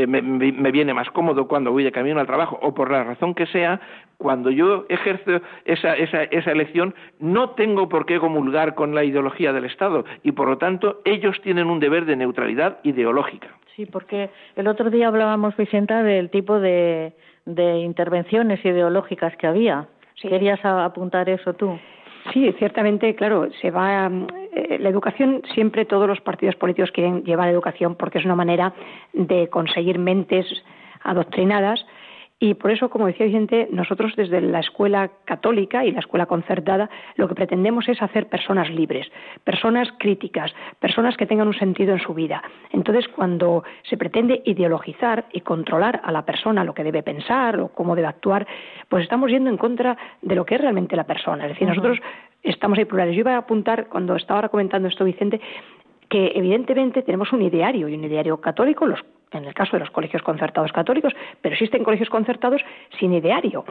me, 0.07 0.21
me, 0.21 0.71
viene 0.71 0.93
más 0.93 1.09
cómodo 1.11 1.47
cuando 1.47 1.71
voy 1.71 1.83
de 1.83 1.91
camino 1.91 2.19
al 2.19 2.25
trabajo 2.25 2.59
o 2.61 2.73
por 2.73 2.91
la 2.91 3.03
razón 3.03 3.33
que 3.33 3.45
sea, 3.47 3.79
cuando 4.17 4.49
yo 4.49 4.85
ejerzo 4.89 5.41
esa, 5.65 5.95
esa, 5.95 6.23
esa 6.23 6.51
elección 6.51 6.95
no 7.19 7.51
tengo 7.51 7.89
por 7.89 8.05
qué 8.05 8.19
comulgar 8.19 8.75
con 8.75 8.95
la 8.95 9.03
ideología 9.03 9.53
del 9.53 9.65
Estado 9.65 10.05
y 10.23 10.31
por 10.31 10.47
lo 10.47 10.57
tanto 10.57 11.01
ellos 11.05 11.39
tienen 11.41 11.67
un 11.67 11.79
deber 11.79 12.05
de 12.05 12.15
neutralidad 12.15 12.79
ideológica. 12.83 13.49
Sí, 13.75 13.85
porque 13.85 14.29
el 14.55 14.67
otro 14.67 14.89
día 14.89 15.07
hablábamos, 15.07 15.55
Vicenta, 15.57 16.01
del 16.01 16.29
tipo 16.29 16.59
de, 16.59 17.13
de 17.45 17.79
intervenciones 17.79 18.63
ideológicas 18.63 19.35
que 19.37 19.47
había. 19.47 19.87
¿Querías 20.21 20.63
apuntar 20.63 21.29
eso 21.29 21.53
tú? 21.53 21.77
Sí, 22.33 22.51
ciertamente, 22.57 23.13
claro, 23.15 23.47
se 23.61 23.69
va. 23.69 24.09
Eh, 24.53 24.77
la 24.79 24.89
educación 24.89 25.41
siempre 25.53 25.85
todos 25.85 26.07
los 26.07 26.21
partidos 26.21 26.55
políticos 26.55 26.91
quieren 26.91 27.23
llevar 27.23 27.49
educación 27.49 27.95
porque 27.95 28.19
es 28.19 28.25
una 28.25 28.35
manera 28.35 28.73
de 29.13 29.49
conseguir 29.49 29.99
mentes 29.99 30.47
adoctrinadas 31.03 31.85
y 32.37 32.53
por 32.55 32.71
eso, 32.71 32.89
como 32.89 33.07
decía 33.07 33.25
Vicente, 33.25 33.69
nosotros 33.71 34.13
desde 34.17 34.41
la 34.41 34.59
escuela 34.59 35.09
católica 35.23 35.85
y 35.85 35.91
la 35.91 36.01
escuela 36.01 36.25
concertada 36.25 36.89
lo 37.15 37.29
que 37.29 37.35
pretendemos 37.35 37.87
es 37.87 38.01
hacer 38.01 38.27
personas 38.27 38.69
libres, 38.69 39.09
personas 39.45 39.87
críticas, 39.99 40.53
personas 40.79 41.15
que 41.15 41.25
tengan 41.25 41.47
un 41.47 41.53
sentido 41.53 41.93
en 41.93 42.01
su 42.01 42.13
vida. 42.13 42.43
Entonces, 42.71 43.07
cuando 43.07 43.63
se 43.83 43.95
pretende 43.95 44.41
ideologizar 44.43 45.25
y 45.31 45.41
controlar 45.41 46.01
a 46.03 46.11
la 46.11 46.25
persona 46.25 46.65
lo 46.65 46.73
que 46.73 46.83
debe 46.83 47.03
pensar 47.03 47.57
o 47.57 47.69
cómo 47.69 47.95
debe 47.95 48.09
actuar, 48.09 48.45
pues 48.89 49.03
estamos 49.03 49.31
yendo 49.31 49.49
en 49.49 49.57
contra 49.57 49.97
de 50.21 50.35
lo 50.35 50.45
que 50.45 50.55
es 50.55 50.61
realmente 50.61 50.97
la 50.97 51.05
persona. 51.05 51.45
Es 51.45 51.53
decir, 51.53 51.69
nosotros 51.69 51.99
estamos 52.43 52.77
ahí 52.77 52.83
plurales. 52.83 53.15
Yo 53.15 53.21
iba 53.21 53.35
a 53.35 53.37
apuntar, 53.37 53.87
cuando 53.87 54.13
estaba 54.17 54.39
ahora 54.39 54.49
comentando 54.49 54.89
esto 54.89 55.05
Vicente, 55.05 55.39
que 56.09 56.33
evidentemente 56.35 57.01
tenemos 57.01 57.31
un 57.31 57.43
ideario 57.43 57.87
y 57.87 57.95
un 57.95 58.03
ideario 58.03 58.41
católico, 58.41 58.85
los 58.85 58.99
en 59.31 59.45
el 59.45 59.53
caso 59.53 59.73
de 59.73 59.79
los 59.79 59.89
colegios 59.91 60.21
concertados 60.21 60.71
católicos, 60.71 61.13
pero 61.41 61.53
existen 61.53 61.83
colegios 61.83 62.09
concertados 62.09 62.61
sin 62.99 63.13
ideario. 63.13 63.65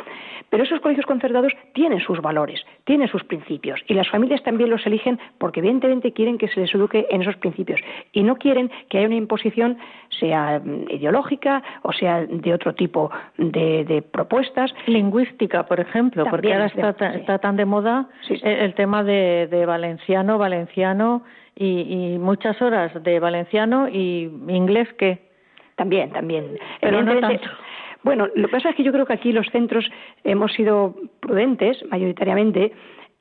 Pero 0.50 0.64
esos 0.64 0.80
colegios 0.80 1.06
concertados 1.06 1.52
tienen 1.72 2.00
sus 2.00 2.20
valores, 2.20 2.64
tienen 2.84 3.08
sus 3.08 3.24
principios, 3.24 3.80
y 3.86 3.94
las 3.94 4.08
familias 4.08 4.42
también 4.42 4.70
los 4.70 4.84
eligen 4.86 5.18
porque 5.38 5.60
evidentemente 5.60 6.12
quieren 6.12 6.38
que 6.38 6.48
se 6.48 6.60
les 6.60 6.74
eduque 6.74 7.06
en 7.10 7.22
esos 7.22 7.36
principios 7.36 7.80
y 8.12 8.22
no 8.22 8.36
quieren 8.36 8.70
que 8.88 8.98
haya 8.98 9.06
una 9.06 9.16
imposición, 9.16 9.78
sea 10.20 10.60
mm, 10.62 10.90
ideológica 10.90 11.62
o 11.82 11.92
sea 11.92 12.24
de 12.26 12.54
otro 12.54 12.74
tipo 12.74 13.10
de, 13.38 14.04
propuestas. 14.12 14.74
Lingüística, 14.86 15.66
por 15.66 15.80
ejemplo, 15.80 16.24
porque 16.28 16.52
ahora 16.52 16.66
está, 16.66 17.38
tan 17.38 17.56
de 17.56 17.64
moda 17.64 18.08
el 18.28 18.74
tema 18.74 19.02
de, 19.02 19.64
valenciano, 19.66 20.38
valenciano 20.38 21.22
y, 21.56 22.14
y 22.14 22.18
muchas 22.18 22.60
horas 22.60 23.02
de 23.02 23.20
valenciano 23.20 23.88
y 23.88 24.30
inglés 24.48 24.92
que 24.94 25.33
también, 25.76 26.10
también. 26.10 26.58
Pero 26.80 27.02
no 27.02 27.18
tanto. 27.20 27.48
Bueno, 28.02 28.28
lo 28.34 28.48
que 28.48 28.52
pasa 28.52 28.70
es 28.70 28.76
que 28.76 28.82
yo 28.82 28.92
creo 28.92 29.06
que 29.06 29.14
aquí 29.14 29.32
los 29.32 29.48
centros 29.48 29.90
hemos 30.24 30.52
sido 30.52 30.94
prudentes, 31.20 31.82
mayoritariamente, 31.90 32.72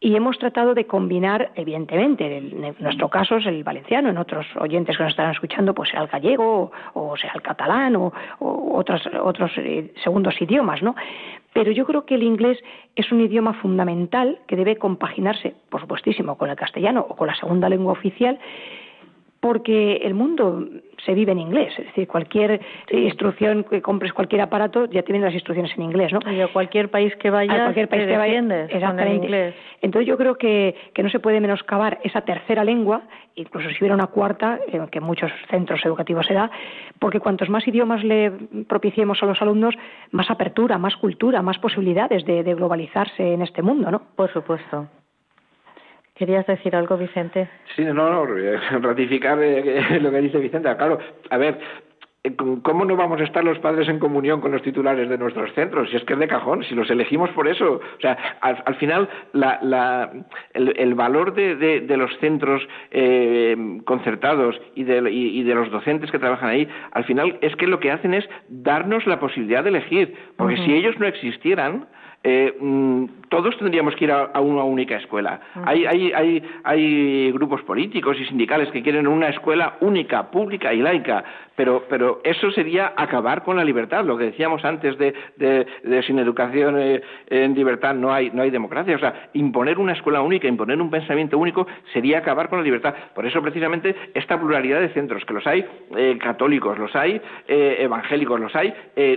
y 0.04 0.18
hemos 0.18 0.38
tratado 0.38 0.74
de 0.74 0.86
combinar, 0.86 1.52
evidentemente, 1.56 2.38
en 2.38 2.76
nuestro 2.78 3.08
caso 3.08 3.38
es 3.38 3.46
el 3.46 3.64
valenciano, 3.64 4.10
en 4.10 4.18
otros 4.18 4.46
oyentes 4.60 4.98
que 4.98 5.04
nos 5.04 5.14
están 5.14 5.32
escuchando, 5.32 5.74
pues 5.74 5.92
sea 5.92 6.02
el 6.02 6.08
gallego 6.08 6.74
o, 6.94 7.16
sea 7.16 7.32
el 7.34 7.42
catalán 7.42 7.96
o, 7.96 8.12
otros, 8.42 9.02
otros 9.24 9.52
eh, 9.56 9.94
segundos 10.04 10.36
idiomas, 10.42 10.84
¿no? 10.84 10.94
Pero 11.54 11.72
yo 11.72 11.86
creo 11.86 12.06
que 12.06 12.16
el 12.16 12.24
inglés 12.24 12.60
es 12.98 13.10
un 13.14 13.22
idioma 13.22 13.54
fundamental 13.54 14.40
que 14.46 14.58
debe 14.58 14.76
compaginarse, 14.76 15.56
por 15.70 15.80
supuestísimo, 15.80 16.38
con 16.38 16.50
el 16.50 16.58
castellano 16.58 17.06
o 17.08 17.16
con 17.16 17.28
la 17.28 17.36
segunda 17.36 17.70
lengua 17.70 17.94
oficial 17.94 18.38
porque 19.44 19.98
el 19.98 20.14
mundo 20.14 20.66
se 21.06 21.14
vive 21.14 21.34
en 21.34 21.40
inglés, 21.40 21.74
es 21.78 21.88
decir, 21.88 22.08
cualquier 22.08 22.62
instrucción 22.90 23.66
que 23.66 23.82
compres 23.82 24.14
cualquier 24.14 24.40
aparato 24.40 24.86
ya 24.86 25.04
tienen 25.04 25.22
las 25.22 25.34
instrucciones 25.34 25.70
en 25.76 25.84
inglés, 25.84 26.14
¿no? 26.14 26.20
Y 26.32 26.40
a 26.40 26.48
cualquier 26.48 26.90
país 26.90 27.14
que 27.18 27.30
vayas, 27.30 27.60
a 27.60 27.64
cualquier 27.64 27.90
país 27.90 28.06
que 28.06 28.18
vayas, 28.18 28.46
exactamente. 28.72 29.16
inglés. 29.16 29.56
Entonces 29.82 30.08
yo 30.08 30.16
creo 30.16 30.36
que, 30.36 30.74
que 30.94 31.04
no 31.04 31.10
se 31.10 31.20
puede 31.20 31.42
menoscabar 31.42 32.00
esa 32.06 32.22
tercera 32.22 32.64
lengua, 32.64 33.02
incluso 33.36 33.68
si 33.72 33.80
hubiera 33.80 33.96
una 33.96 34.08
cuarta, 34.08 34.62
eh, 34.66 34.80
que 34.90 35.00
en 35.00 35.04
muchos 35.04 35.30
centros 35.50 35.86
educativos 35.86 36.26
se 36.26 36.36
da, 36.36 36.50
porque 37.00 37.20
cuantos 37.20 37.50
más 37.50 37.68
idiomas 37.68 38.02
le 38.02 38.32
propiciemos 38.70 39.22
a 39.24 39.26
los 39.26 39.42
alumnos, 39.42 39.76
más 40.12 40.32
apertura, 40.32 40.78
más 40.78 40.96
cultura, 40.96 41.42
más 41.42 41.58
posibilidades 41.58 42.24
de, 42.24 42.44
de 42.44 42.56
globalizarse 42.56 43.34
en 43.34 43.42
este 43.42 43.62
mundo, 43.62 43.92
¿no? 43.92 44.04
Por 44.16 44.32
supuesto. 44.32 44.88
¿Querías 46.16 46.46
decir 46.46 46.76
algo, 46.76 46.98
Vicente? 46.98 47.50
Sí, 47.76 47.84
no, 47.84 47.94
no, 47.94 48.26
ratificar 48.82 49.42
eh, 49.42 50.00
lo 50.02 50.12
que 50.12 50.22
dice 50.22 50.38
Vicente. 50.38 50.76
Claro, 50.76 51.00
a 51.30 51.38
ver, 51.38 51.60
eh, 52.26 52.36
¿Cómo 52.36 52.86
no 52.86 52.96
vamos 52.96 53.20
a 53.20 53.26
estar 53.26 53.44
los 53.44 53.60
padres 53.60 53.90
en 53.90 54.00
comunión 54.00 54.40
con 54.40 54.52
los 54.52 54.62
titulares 54.62 55.10
de 55.10 55.18
nuestros 55.18 55.52
centros? 55.54 55.90
Si 55.90 55.98
es 55.98 56.04
que 56.06 56.14
es 56.14 56.20
de 56.20 56.28
cajón, 56.28 56.64
si 56.64 56.74
los 56.74 56.90
elegimos 56.90 57.30
por 57.32 57.50
eso. 57.50 57.82
O 57.98 58.02
sea, 58.02 58.18
al, 58.40 58.76
final, 58.76 59.10
el, 60.54 60.96
valor 60.96 61.34
de, 61.34 61.98
los 61.98 62.18
centros 62.20 62.66
eh, 62.92 63.82
concertados 63.84 64.60
y 64.74 64.86
de, 64.86 65.02
de, 65.02 65.56
los 65.56 65.70
docentes 65.70 66.12
que 66.12 66.20
trabajan 66.20 66.50
ahí, 66.50 66.68
al 66.92 67.04
final 67.04 67.38
es 67.42 67.56
que 67.58 67.68
lo 67.68 67.82
que 67.82 67.92
hacen 67.92 68.14
es 68.14 68.28
darnos 68.48 69.06
la 69.06 69.20
posibilidad 69.20 69.64
de 69.64 69.72
elegir. 69.72 70.16
Porque 70.38 70.56
si 70.58 70.74
ellos 70.74 70.98
no 71.00 71.08
existieran, 71.08 71.88
eh, 72.26 72.56
mm, 72.58 73.06
todos 73.28 73.58
tendríamos 73.58 73.96
que 73.96 74.06
ir 74.06 74.12
a, 74.12 74.40
una 74.40 74.64
única 74.64 74.96
escuela. 74.96 75.42
hay, 75.66 75.86
hay, 75.86 76.44
hay, 76.64 77.32
grupos 77.32 77.62
políticos 77.64 78.16
y 78.20 78.26
sindicales 78.26 78.70
que 78.70 78.82
quieren 78.82 79.08
una 79.08 79.30
escuela 79.30 79.76
única, 79.82 80.30
pública 80.30 80.74
y 80.74 80.82
laica, 80.82 81.24
pero, 81.56 81.84
pero 81.90 82.22
eso 82.24 82.52
sería 82.52 82.94
acabar 82.96 83.44
con 83.44 83.58
la 83.58 83.66
libertad. 83.66 84.06
Lo 84.06 84.18
que 84.18 84.26
decíamos 84.26 84.64
antes 84.64 84.98
de, 84.98 85.14
de, 85.36 86.04
sin 86.04 86.20
educación 86.20 86.80
eh, 86.80 87.02
en 87.28 87.56
libertad 87.56 87.94
no 87.96 88.14
hay, 88.14 88.30
no 88.32 88.44
hay 88.44 88.52
democracia. 88.52 88.96
O 88.96 89.00
sea, 89.00 89.30
imponer 89.34 89.80
una 89.80 89.94
escuela 89.94 90.22
única, 90.22 90.48
imponer 90.48 90.80
un 90.80 90.90
pensamiento 90.90 91.38
único 91.38 91.68
sería 91.92 92.20
acabar 92.20 92.50
con 92.50 92.60
la 92.60 92.64
libertad. 92.64 92.94
Por 93.16 93.26
eso, 93.26 93.42
precisamente, 93.42 93.96
esta 94.14 94.40
pluralidad 94.40 94.80
de 94.80 94.90
centros, 94.90 95.26
que 95.26 95.34
los 95.34 95.46
hay 95.46 95.66
eh, 95.98 96.18
católicos, 96.22 96.78
los 96.78 96.96
hay 96.96 97.20
evangélicos, 97.48 98.40
los 98.40 98.56
hay 98.56 98.74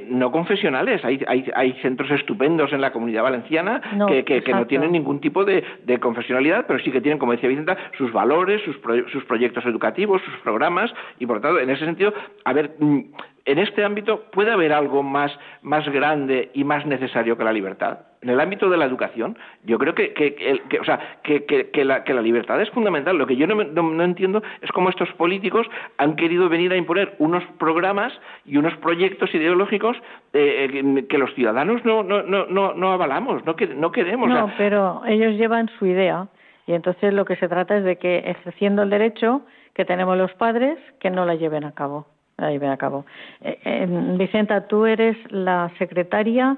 no 0.09 0.33
confesionales, 0.33 1.05
hay, 1.05 1.23
hay, 1.27 1.51
hay 1.55 1.73
centros 1.83 2.11
estupendos 2.11 2.73
en 2.73 2.81
la 2.81 2.93
comunidad 2.97 3.23
valenciana 3.23 3.83
que, 4.25 4.43
no 4.49 4.67
tienen 4.67 4.93
ningún 4.93 5.21
tipo 5.21 5.45
de, 5.45 5.63
confesionalidad, 6.01 6.65
pero 6.67 6.79
sí 6.81 6.91
que 6.91 7.03
tienen, 7.03 7.19
como 7.19 7.33
decía 7.33 7.51
Vicenta, 7.51 7.77
sus 7.99 8.11
valores, 8.11 8.63
sus, 8.63 8.77
sus 9.13 9.25
proyectos 9.25 9.67
educativos, 9.67 10.23
sus 10.23 10.39
programas, 10.39 10.91
y 11.19 11.27
por 11.27 11.37
lo 11.37 11.43
tanto, 11.43 11.61
en 11.61 11.69
ese 11.69 11.85
sentido, 11.85 12.15
a 12.45 12.53
ver, 12.55 12.75
mm, 12.79 13.01
en 13.45 13.59
este 13.59 13.85
ámbito 13.85 14.25
puede 14.33 14.51
haber 14.51 14.73
algo 14.73 15.03
más, 15.03 15.31
más 15.63 15.87
grande 15.91 16.51
y 16.55 16.65
más 16.65 16.87
necesario 16.87 17.37
que 17.37 17.45
la 17.45 17.53
libertad. 17.53 17.99
En 18.27 18.31
el 18.31 18.41
ámbito 18.41 18.69
de 18.69 18.77
la 18.77 18.87
educación, 18.87 19.39
yo 19.63 19.79
creo 19.79 19.95
que, 19.95 20.13
que, 20.13 20.81
o 20.81 20.85
sea, 20.85 20.99
que, 21.23 21.85
la, 21.85 22.03
la, 22.05 22.21
libertad 22.21 22.61
es 22.61 22.69
fundamental. 22.71 23.17
Lo 23.17 23.25
que 23.25 23.37
yo 23.37 23.47
no, 23.47 23.55
no, 23.63 24.03
entiendo 24.03 24.43
es 24.63 24.73
cómo 24.73 24.89
estos 24.89 25.09
políticos 25.13 25.65
han 25.99 26.17
querido 26.17 26.49
venir 26.49 26.73
a 26.73 26.77
imponer 26.77 27.15
unos 27.21 27.45
programas 27.61 28.13
y 28.45 28.57
unos 28.57 28.77
proyectos 28.79 29.33
ideológicos 29.33 29.97
eh, 30.33 30.69
eh, 30.73 31.07
que 31.09 31.19
los 31.19 31.33
ciudadanos 31.35 31.85
no, 31.85 32.03
no, 32.03 32.25
no, 32.25 32.75
no, 32.75 32.93
avalamos, 32.93 33.45
no, 33.45 33.55
no 33.77 33.93
queremos. 33.93 34.29
No, 34.29 34.51
pero 34.59 35.03
ellos 35.07 35.35
llevan 35.35 35.71
su 35.79 35.87
idea 35.87 36.27
y 36.67 36.73
entonces 36.73 37.15
lo 37.15 37.25
que 37.27 37.37
se 37.37 37.49
trata 37.49 37.77
es 37.77 37.85
de 37.85 37.97
que 37.97 38.25
ejerciendo 38.27 38.83
el 38.83 38.91
derecho 38.91 39.43
que 39.73 39.85
tenemos 39.85 40.19
los 40.19 40.35
padres, 40.35 40.81
que 40.99 41.11
no 41.11 41.27
la 41.27 41.37
lleven 41.37 41.63
a 41.63 41.71
cabo. 41.71 42.09
Ahí 42.39 42.59
me 42.59 42.71
acabo. 42.71 43.07
Eh, 43.41 43.61
eh, 43.65 43.87
Vicenta, 44.19 44.67
tú 44.67 44.85
eres 44.85 45.17
la 45.31 45.71
secretaria 45.79 46.57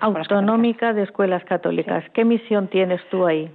autonómica 0.00 0.92
de 0.92 1.02
Escuelas 1.02 1.44
Católicas. 1.44 2.04
¿Qué 2.12 2.24
misión 2.24 2.68
tienes 2.68 3.00
tú 3.10 3.26
ahí? 3.26 3.50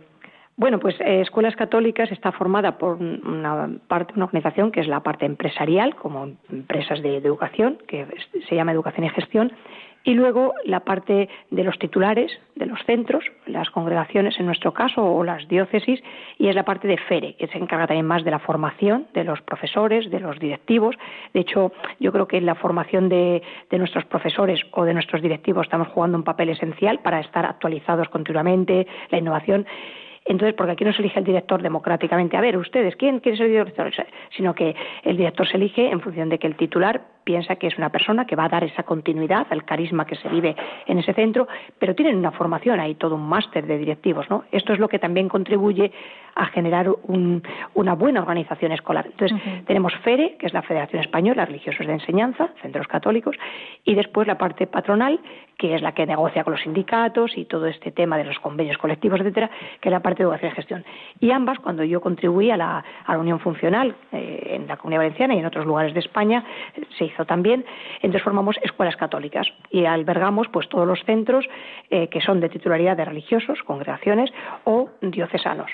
Bueno, 0.56 0.78
pues 0.80 1.00
eh, 1.00 1.22
Escuelas 1.22 1.56
Católicas 1.56 2.12
está 2.12 2.34
formada 2.34 2.78
por 2.78 2.98
una 2.98 3.70
parte, 3.88 4.14
una 4.16 4.26
organización 4.26 4.72
que 4.72 4.82
es 4.82 4.88
la 4.88 5.00
parte 5.00 5.26
empresarial, 5.26 5.96
como 5.96 6.32
empresas 6.50 7.02
de 7.02 7.16
educación, 7.16 7.78
que 7.88 8.06
se 8.50 8.56
llama 8.56 8.74
Educación 8.74 9.06
y 9.06 9.10
Gestión, 9.10 9.54
y 10.04 10.14
luego 10.14 10.54
la 10.64 10.82
parte 10.82 11.30
de 11.52 11.64
los 11.64 11.78
titulares 11.78 12.32
de 12.56 12.66
los 12.66 12.80
centros, 12.86 13.24
las 13.46 13.70
congregaciones 13.70 14.40
en 14.40 14.46
nuestro 14.46 14.74
caso 14.74 15.04
o 15.04 15.24
las 15.24 15.48
diócesis, 15.48 16.02
y 16.38 16.48
es 16.48 16.56
la 16.56 16.64
parte 16.64 16.88
de 16.88 16.98
FERE, 16.98 17.36
que 17.36 17.48
se 17.48 17.58
encarga 17.58 17.88
también 17.88 18.06
más 18.06 18.24
de 18.24 18.32
la 18.32 18.40
formación 18.40 19.08
de 19.14 19.24
los 19.24 19.42
profesores, 19.42 20.10
de 20.10 20.20
los 20.20 20.40
directivos. 20.40 20.96
De 21.34 21.42
hecho, 21.42 21.72
yo 22.00 22.12
creo 22.12 22.28
que 22.28 22.38
en 22.38 22.46
la 22.46 22.56
formación 22.56 23.10
de, 23.10 23.42
de 23.70 23.78
nuestros 23.78 24.06
profesores 24.06 24.62
o 24.72 24.84
de 24.84 24.94
nuestros 24.94 25.22
directivos 25.22 25.66
estamos 25.66 25.88
jugando 25.90 26.18
un 26.18 26.24
papel 26.24 26.50
esencial 26.50 27.00
para 27.00 27.20
estar 27.20 27.46
actualizados 27.46 28.10
continuamente, 28.10 28.88
la 29.10 29.18
innovación. 29.18 29.66
Entonces, 30.26 30.54
porque 30.56 30.74
aquí 30.74 30.86
no 30.86 30.94
se 30.94 31.02
elige 31.02 31.20
el 31.20 31.26
director 31.26 31.62
democráticamente, 31.62 32.38
a 32.38 32.42
ver, 32.42 32.56
ustedes, 32.58 32.96
¿quién 32.96 33.20
quiere 33.20 33.38
ser 33.38 33.48
el 33.48 33.54
director? 33.54 33.92
Sino 34.36 34.54
que 34.54 34.76
el 35.04 35.18
director 35.18 35.48
se 35.48 35.58
elige 35.58 35.90
en 35.90 36.02
función 36.02 36.30
de 36.30 36.38
que 36.38 36.46
el 36.46 36.56
titular 36.56 37.02
piensa 37.30 37.58
que 37.58 37.68
es 37.68 37.78
una 37.78 37.92
persona 37.92 38.26
que 38.26 38.36
va 38.36 38.46
a 38.46 38.50
dar 38.50 38.64
esa 38.64 38.82
continuidad 38.82 39.46
al 39.52 39.64
carisma 39.64 40.04
que 40.04 40.16
se 40.16 40.28
vive 40.30 40.56
en 40.88 40.98
ese 40.98 41.14
centro, 41.14 41.48
pero 41.78 41.94
tienen 41.94 42.18
una 42.18 42.32
formación, 42.32 42.80
hay 42.80 42.96
todo 42.96 43.14
un 43.14 43.30
máster 43.30 43.68
de 43.68 43.78
directivos, 43.78 44.28
¿no? 44.32 44.46
Esto 44.52 44.74
es 44.74 44.80
lo 44.80 44.88
que 44.88 44.98
también 44.98 45.30
contribuye 45.30 45.92
a 46.34 46.48
generar 46.48 46.90
una 47.04 47.94
buena 47.94 48.22
organización 48.22 48.72
escolar. 48.72 49.06
Entonces, 49.06 49.38
tenemos 49.66 49.94
FERE, 50.04 50.38
que 50.38 50.48
es 50.48 50.54
la 50.54 50.62
Federación 50.62 51.02
Española 51.02 51.42
de 51.42 51.48
Religiosos 51.48 51.86
de 51.86 51.94
Enseñanza, 51.94 52.50
centros 52.62 52.88
católicos, 52.88 53.36
y 53.84 53.94
después 53.94 54.26
la 54.26 54.38
parte 54.38 54.66
patronal, 54.66 55.20
que 55.58 55.76
es 55.76 55.82
la 55.82 55.92
que 55.92 56.06
negocia 56.06 56.46
con 56.46 56.54
los 56.54 56.62
sindicatos 56.62 57.38
y 57.38 57.44
todo 57.44 57.68
este 57.68 57.92
tema 57.92 58.18
de 58.18 58.24
los 58.24 58.40
convenios 58.40 58.78
colectivos, 58.78 59.20
etcétera, 59.20 59.52
que 59.82 59.90
es 59.90 59.92
la 59.92 60.00
parte 60.00 60.24
de 60.24 60.30
educación 60.30 60.52
y 60.54 60.56
gestión. 60.56 60.86
Y 61.20 61.32
ambas, 61.32 61.60
cuando 61.60 61.84
yo 61.84 62.00
contribuí 62.00 62.50
a 62.50 62.58
la, 62.58 62.84
Unión 63.20 63.40
Funcional 63.42 63.94
eh, 64.14 64.52
en 64.56 64.68
la 64.68 64.78
Comunidad 64.78 65.02
Valenciana 65.02 65.36
y 65.36 65.40
en 65.40 65.46
otros 65.46 65.66
lugares 65.66 65.94
de 65.94 66.00
España, 66.00 66.42
se 66.98 67.04
hizo 67.04 67.19
también, 67.26 67.66
entonces 67.98 68.24
formamos 68.24 68.58
escuelas 68.62 68.96
católicas 68.96 69.48
y 69.72 69.86
albergamos 69.86 70.48
pues 70.50 70.68
todos 70.70 70.88
los 70.88 71.04
centros 71.06 71.46
eh, 71.90 72.08
que 72.08 72.22
son 72.22 72.40
de 72.40 72.50
titularidad 72.50 72.98
de 72.98 73.06
religiosos, 73.06 73.62
congregaciones 73.64 74.32
o 74.64 74.90
diocesanos. 75.02 75.72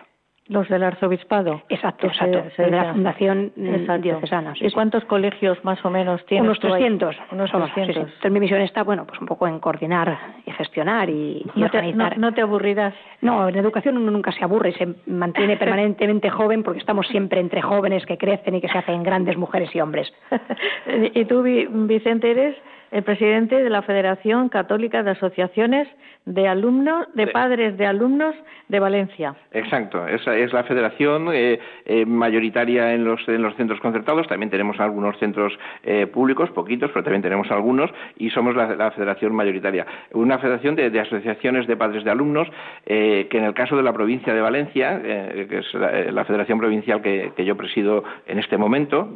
Los 0.48 0.70
del 0.70 0.84
arzobispado. 0.84 1.64
Exacto, 1.70 2.06
exacto. 2.06 2.44
de 2.58 2.70
la 2.70 2.94
Fundación 2.94 3.52
Diocesana. 3.56 4.54
¿Y 4.60 4.70
cuántos 4.72 5.04
colegios 5.06 5.58
más 5.64 5.84
o 5.84 5.90
menos 5.90 6.24
tienes? 6.28 6.44
Unos 6.44 6.60
300. 6.60 7.16
Unos 7.32 7.52
300. 7.52 7.98
Entonces 7.98 8.32
mi 8.32 8.40
misión 8.40 8.62
está, 8.62 8.84
bueno, 8.84 9.08
pues 9.08 9.20
un 9.20 9.26
poco 9.26 9.48
en 9.48 9.60
coordinar 9.60 10.18
y 10.46 10.52
gestionar 10.52 11.10
y, 11.10 11.44
organizar. 11.56 12.20
no, 12.20 12.32
te 12.32 12.42
aburrirás? 12.42 12.94
No, 13.22 13.50
en 13.50 13.56
educación 13.56 13.98
uno 13.98 14.12
nunca 14.12 14.32
se 14.34 14.44
aburre 14.44 14.70
y 14.70 14.74
se 14.74 14.88
mantiene 15.08 15.58
permanentemente 15.58 16.30
joven 16.30 16.62
porque 16.62 16.80
estamos 16.80 17.08
siempre 17.08 17.40
entre 17.40 17.64
jóvenes 17.64 18.06
que 18.06 18.20
crecen 18.20 18.54
y 18.54 18.62
que 18.62 18.68
se 18.68 18.78
hacen 18.78 19.02
grandes 19.02 19.38
mujeres 19.38 19.74
y 19.74 19.82
hombres. 19.82 20.14
¿Y 21.16 21.26
tú, 21.26 21.42
Vicente, 21.42 22.30
eres 22.30 22.56
el 22.92 23.04
presidente 23.04 23.62
de 23.62 23.70
la 23.70 23.82
Federación 23.82 24.50
Católica 24.50 25.04
de 25.04 25.12
Asociaciones 25.12 25.88
de 26.26 26.48
Alumnos, 26.48 27.08
de, 27.14 27.28
Padres 27.28 27.78
de 27.78 27.86
Alumnos 27.86 28.36
de 28.68 28.80
Valencia. 28.80 29.36
Exacto, 29.52 30.08
esa 30.08 30.36
es 30.36 30.52
la 30.54 30.64
federación 30.64 31.30
eh, 31.32 31.60
eh, 31.86 32.06
mayoritaria 32.06 32.94
en 32.94 33.04
los, 33.04 33.22
en 33.28 33.44
los 33.44 33.56
centros 33.56 33.80
concertados. 33.80 34.28
También 34.28 34.50
tenemos 34.50 34.80
algunos 34.80 35.18
centros 35.20 35.54
eh, 35.84 36.08
públicos, 36.08 36.50
poquitos, 36.50 36.90
pero 36.92 37.04
también 37.04 37.22
tenemos 37.22 37.52
algunos, 37.52 37.92
y 38.18 38.32
somos 38.32 38.56
la, 38.56 38.92
federación 38.92 39.36
mayoritaria. 39.36 39.86
Una 40.14 40.40
federación 40.40 40.76
de, 40.76 41.00
asociaciones 41.00 41.68
de 41.68 41.78
padres 41.78 42.04
de 42.04 42.12
alumnos, 42.12 42.48
que 42.86 43.28
en 43.32 43.44
el 43.44 43.54
caso 43.54 43.76
de 43.76 43.84
la 43.84 43.94
provincia 43.94 44.34
de 44.34 44.42
Valencia, 44.42 45.02
que 45.02 45.60
es 45.60 45.74
la, 45.74 46.26
federación 46.26 46.60
provincial 46.60 47.02
que, 47.02 47.34
que 47.36 47.46
yo 47.46 47.56
presido 47.56 48.04
en 48.26 48.40
este 48.40 48.58
momento, 48.58 49.10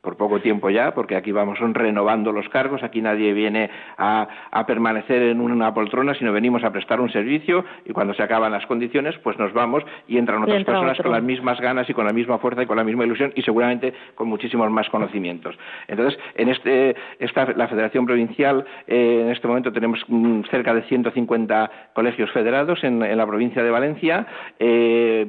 por 0.00 0.16
poco 0.16 0.40
tiempo 0.40 0.70
ya, 0.70 0.94
porque 0.94 1.16
aquí 1.16 1.32
vamos 1.32 1.58
renovando 1.58 2.32
los 2.32 2.48
cargos, 2.48 2.82
aquí 2.82 3.02
nadie 3.02 3.32
viene 3.32 3.70
a, 3.98 4.28
permanecer 4.66 5.22
en 5.22 5.40
una 5.40 5.74
poltrona, 5.74 6.14
sino 6.14 6.32
venimos 6.32 6.62
a 6.64 6.70
prestar 6.70 7.00
un 7.00 7.10
servicio 7.10 7.64
y 7.84 7.92
cuando 7.92 8.14
se 8.14 8.22
acaban 8.22 8.52
las 8.52 8.64
condiciones, 8.66 9.18
pues 9.18 9.38
nos 9.38 9.52
vamos 9.52 9.82
y 10.06 10.16
entran 10.16 10.42
otras 10.42 10.64
personas 10.64 10.98
con 10.98 11.10
las 11.10 11.22
mismas 11.22 11.60
ganas 11.60 11.88
y 11.90 11.94
con 11.94 12.06
la 12.06 12.12
misma 12.12 12.38
fuerza 12.38 12.62
y 12.62 12.66
con 12.66 12.76
la 12.76 12.84
misma 12.84 13.04
ilusión 13.04 13.32
y 13.34 13.42
seguramente 13.42 13.92
con 14.14 14.28
muchísimos 14.28 14.70
más 14.70 14.88
conocimientos. 14.88 15.58
Entonces, 15.88 16.18
en 16.34 16.48
este, 16.48 16.94
esta, 17.18 17.52
la 17.52 17.68
Federación 17.68 18.06
Provincial, 18.06 18.64
eh, 18.86 19.22
en 19.24 19.30
este 19.30 19.48
momento 19.48 19.72
tenemos 19.72 20.04
mm, 20.06 20.42
cerca 20.50 20.72
de 20.74 20.82
150 20.82 21.70
colegios 21.92 22.30
federados 22.30 22.84
en, 22.84 23.00
la 23.00 23.26
provincia 23.26 23.62
de 23.62 23.70
Valencia. 23.70 24.26
Eh, 24.58 25.26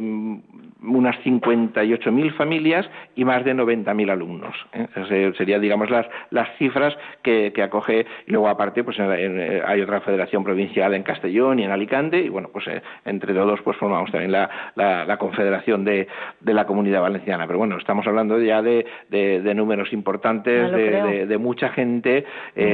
unas 0.84 1.16
58.000 1.24 2.34
familias 2.34 2.90
y 3.16 3.26
más 3.26 3.44
de 3.46 3.56
90.000 3.56 4.12
alumnos. 4.12 4.56
¿Eh? 4.74 5.34
Serían, 5.38 5.62
digamos, 5.62 5.90
las, 5.90 6.08
las 6.30 6.50
cifras 6.58 6.96
que, 7.22 7.52
acoge. 7.62 8.06
Y 8.28 8.32
luego, 8.32 8.48
aparte, 8.48 8.84
pues 8.84 8.98
eh, 9.00 9.62
hay 9.66 9.82
otra 9.82 10.02
federación 10.02 10.44
provincial 10.44 10.94
en 10.94 11.04
Castellón 11.04 11.60
y 11.60 11.64
en 11.64 11.72
Alicante. 11.72 12.20
Y 12.20 12.30
bueno, 12.30 12.50
pues 12.52 12.68
eh, 12.68 12.82
entre 13.06 13.34
todos, 13.34 13.62
pues 13.62 13.78
formamos 13.78 14.12
también 14.12 14.32
la, 14.32 14.50
la, 14.76 15.18
confederación 15.18 15.86
de, 15.86 16.08
de, 16.40 16.54
la 16.54 16.66
comunidad 16.66 17.02
valenciana. 17.02 17.46
Pero 17.48 17.60
bueno, 17.60 17.78
estamos 17.78 18.06
hablando 18.08 18.40
ya 18.40 18.62
de, 18.62 18.86
de, 19.10 19.54
números 19.54 19.94
importantes, 19.94 20.72
de, 20.72 21.38
mucha 21.38 21.70
gente, 21.70 22.26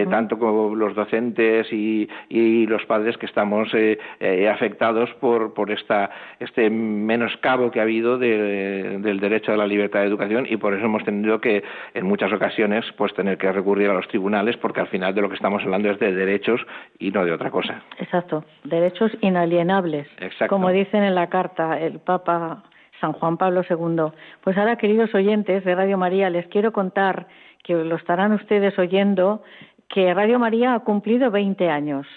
tanto 0.10 0.38
como 0.38 0.76
los 0.76 0.96
docentes 0.96 1.72
y, 1.72 2.08
y, 2.30 2.68
los 2.68 2.86
padres 2.86 3.18
que 3.18 3.26
estamos 3.26 3.70
afectados 4.52 5.14
por, 5.16 5.54
por 5.54 5.72
esta, 5.72 6.10
este 6.40 6.70
menoscabo 6.70 7.72
que 7.72 7.80
ha 7.80 7.84
habido 7.84 8.18
del 8.18 9.20
derecho 9.20 9.54
a 9.54 9.58
la 9.58 9.68
libertad 9.68 10.02
de 10.02 10.08
educación 10.08 10.48
y 10.50 10.58
por 10.58 10.74
eso 10.74 10.86
hemos 10.86 11.04
tenido 11.04 11.40
que 11.40 11.64
en 11.94 12.06
muchas 12.06 12.32
ocasiones 12.32 12.86
pues 12.98 13.14
tener 13.14 13.38
que 13.38 13.52
recurrir 13.52 13.90
a 13.90 13.94
los 13.94 14.08
tribunales 14.08 14.58
porque 14.58 14.82
al 14.82 14.88
final 14.88 15.14
de 15.14 15.22
lo 15.22 15.30
que 15.30 15.36
estamos 15.36 15.64
hablando 15.64 15.90
es 15.90 16.00
de 16.00 16.14
derechos 16.14 16.62
y 17.00 17.12
no 17.12 17.26
de 17.26 17.32
otra 17.32 17.52
cosa. 17.52 17.84
Exacto, 18.00 18.44
derechos 18.64 19.12
inalienables, 19.22 20.08
como 20.50 20.70
dicen 20.70 21.04
en 21.04 21.16
la 21.16 21.28
carta 21.28 21.80
el 21.80 22.00
Papa 22.00 22.64
San 23.00 23.14
Juan 23.14 23.38
Pablo 23.38 23.62
II. 23.70 24.12
Pues 24.42 24.58
ahora, 24.58 24.78
queridos 24.78 25.14
oyentes 25.14 25.64
de 25.64 25.76
Radio 25.76 25.98
María, 25.98 26.30
les 26.30 26.48
quiero 26.48 26.72
contar 26.72 27.28
que 27.64 27.74
lo 27.74 27.96
estarán 27.96 28.34
ustedes 28.34 28.78
oyendo 28.80 29.44
que 29.90 30.14
Radio 30.14 30.40
María 30.40 30.74
ha 30.74 30.80
cumplido 30.80 31.32
20 31.32 31.70
años. 31.70 32.08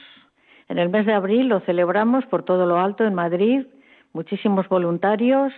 En 0.69 0.79
el 0.79 0.89
mes 0.89 1.05
de 1.05 1.13
abril 1.13 1.49
lo 1.49 1.61
celebramos 1.61 2.25
por 2.27 2.45
todo 2.45 2.65
lo 2.67 2.79
alto 2.79 3.05
en 3.05 3.15
Madrid 3.15 3.67
muchísimos 4.13 4.69
voluntarios, 4.69 5.53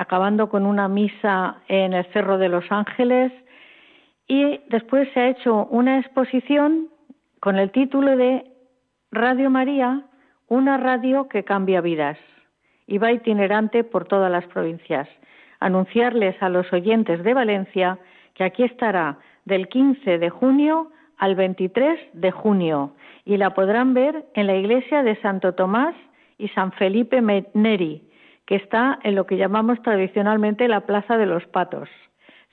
acabando 0.00 0.48
con 0.48 0.64
una 0.64 0.88
misa 0.88 1.56
en 1.68 1.92
el 1.92 2.06
Cerro 2.06 2.38
de 2.38 2.48
los 2.48 2.64
Ángeles 2.72 3.30
y 4.26 4.58
después 4.70 5.06
se 5.12 5.20
ha 5.20 5.28
hecho 5.28 5.66
una 5.66 5.98
exposición 5.98 6.88
con 7.38 7.58
el 7.58 7.70
título 7.70 8.16
de 8.16 8.50
Radio 9.12 9.50
María, 9.50 10.06
una 10.48 10.78
radio 10.78 11.28
que 11.28 11.44
cambia 11.44 11.82
vidas 11.82 12.16
y 12.86 12.96
va 12.96 13.12
itinerante 13.12 13.84
por 13.84 14.06
todas 14.06 14.32
las 14.32 14.46
provincias. 14.46 15.06
Anunciarles 15.60 16.42
a 16.42 16.48
los 16.48 16.72
oyentes 16.72 17.22
de 17.22 17.34
Valencia 17.34 17.98
que 18.32 18.44
aquí 18.44 18.62
estará 18.62 19.18
del 19.44 19.68
15 19.68 20.16
de 20.16 20.30
junio 20.30 20.92
al 21.18 21.34
23 21.34 22.00
de 22.14 22.30
junio 22.30 22.94
y 23.26 23.36
la 23.36 23.50
podrán 23.50 23.92
ver 23.92 24.24
en 24.32 24.46
la 24.46 24.56
iglesia 24.56 25.02
de 25.02 25.20
Santo 25.20 25.52
Tomás 25.52 25.94
y 26.38 26.48
San 26.48 26.72
Felipe 26.72 27.20
Neri, 27.52 28.09
que 28.50 28.56
está 28.56 28.98
en 29.04 29.14
lo 29.14 29.26
que 29.26 29.36
llamamos 29.36 29.80
tradicionalmente 29.80 30.66
la 30.66 30.80
Plaza 30.80 31.16
de 31.16 31.24
los 31.24 31.46
Patos, 31.46 31.88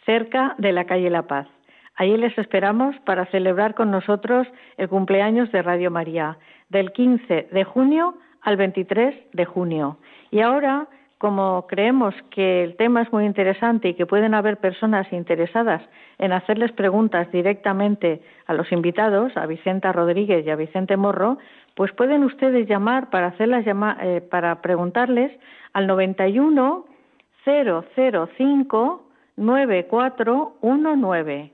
cerca 0.05 0.53
de 0.59 0.71
la 0.71 0.85
calle 0.85 1.09
La 1.09 1.23
Paz. 1.23 1.47
Allí 1.95 2.15
les 2.17 2.37
esperamos 2.37 2.95
para 3.03 3.25
celebrar 3.31 3.73
con 3.73 3.89
nosotros 3.89 4.45
el 4.77 4.89
cumpleaños 4.89 5.51
de 5.51 5.63
Radio 5.63 5.89
María, 5.89 6.37
del 6.69 6.91
15 6.91 7.47
de 7.51 7.63
junio 7.63 8.13
al 8.43 8.57
23 8.57 9.15
de 9.33 9.45
junio. 9.45 9.97
Y 10.29 10.41
ahora, 10.41 10.87
como 11.17 11.65
creemos 11.65 12.13
que 12.29 12.63
el 12.63 12.75
tema 12.75 13.01
es 13.01 13.11
muy 13.11 13.25
interesante 13.25 13.89
y 13.89 13.93
que 13.95 14.05
pueden 14.05 14.35
haber 14.35 14.57
personas 14.57 15.11
interesadas 15.11 15.81
en 16.19 16.31
hacerles 16.31 16.73
preguntas 16.73 17.31
directamente 17.31 18.21
a 18.45 18.53
los 18.53 18.71
invitados, 18.71 19.35
a 19.35 19.47
Vicenta 19.47 19.91
Rodríguez 19.93 20.45
y 20.45 20.51
a 20.51 20.55
Vicente 20.55 20.95
Morro, 20.95 21.39
pues 21.77 21.93
pueden 21.93 22.23
ustedes 22.23 22.67
llamar 22.67 23.09
para 23.11 23.27
hacerlas 23.27 23.63
eh, 23.67 24.21
para 24.31 24.63
preguntarles 24.63 25.31
al 25.73 25.85
91 25.85 26.85
005 27.45 29.03
9419 29.37 31.51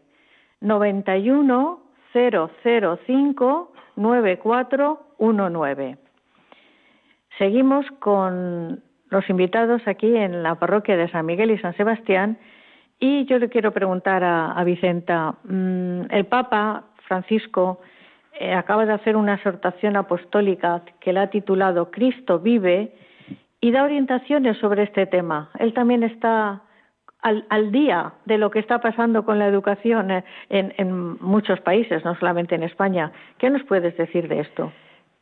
91 0.61 1.79
005 2.13 3.73
9419. 3.97 5.97
Seguimos 7.37 7.85
con 7.99 8.81
los 9.09 9.29
invitados 9.29 9.81
aquí 9.87 10.15
en 10.15 10.41
la 10.41 10.55
parroquia 10.55 10.95
de 10.95 11.09
San 11.09 11.25
Miguel 11.25 11.51
y 11.51 11.57
San 11.57 11.75
Sebastián 11.75 12.37
y 12.97 13.25
yo 13.25 13.39
le 13.39 13.49
quiero 13.49 13.73
preguntar 13.73 14.23
a, 14.23 14.63
Vicenta, 14.63 15.35
mm, 15.43 16.03
el 16.11 16.25
Papa 16.27 16.85
Francisco 17.07 17.81
eh, 18.39 18.53
acaba 18.53 18.85
de 18.85 18.93
hacer 18.93 19.15
una 19.15 19.35
exhortación 19.35 19.95
apostólica 19.95 20.81
que 20.99 21.13
la 21.13 21.23
ha 21.23 21.29
titulado 21.29 21.91
Cristo 21.91 22.39
vive 22.39 22.93
y 23.61 23.71
da 23.71 23.83
orientaciones 23.83 24.57
sobre 24.57 24.83
este 24.83 25.05
tema. 25.05 25.49
Él 25.59 25.73
también 25.73 26.03
está 26.03 26.61
al, 27.21 27.71
día 27.71 28.13
de 28.25 28.37
lo 28.37 28.51
que 28.51 28.59
está 28.59 28.81
pasando 28.81 29.23
con 29.23 29.39
la 29.39 29.47
educación 29.47 30.11
en, 30.11 30.23
en 30.49 31.21
muchos 31.21 31.61
países, 31.61 32.03
no 32.03 32.15
solamente 32.15 32.55
en 32.55 32.63
España. 32.63 33.11
¿Qué 33.37 33.49
nos 33.49 33.63
puedes 33.63 33.95
decir 33.95 34.27
de 34.27 34.41
esto? 34.41 34.73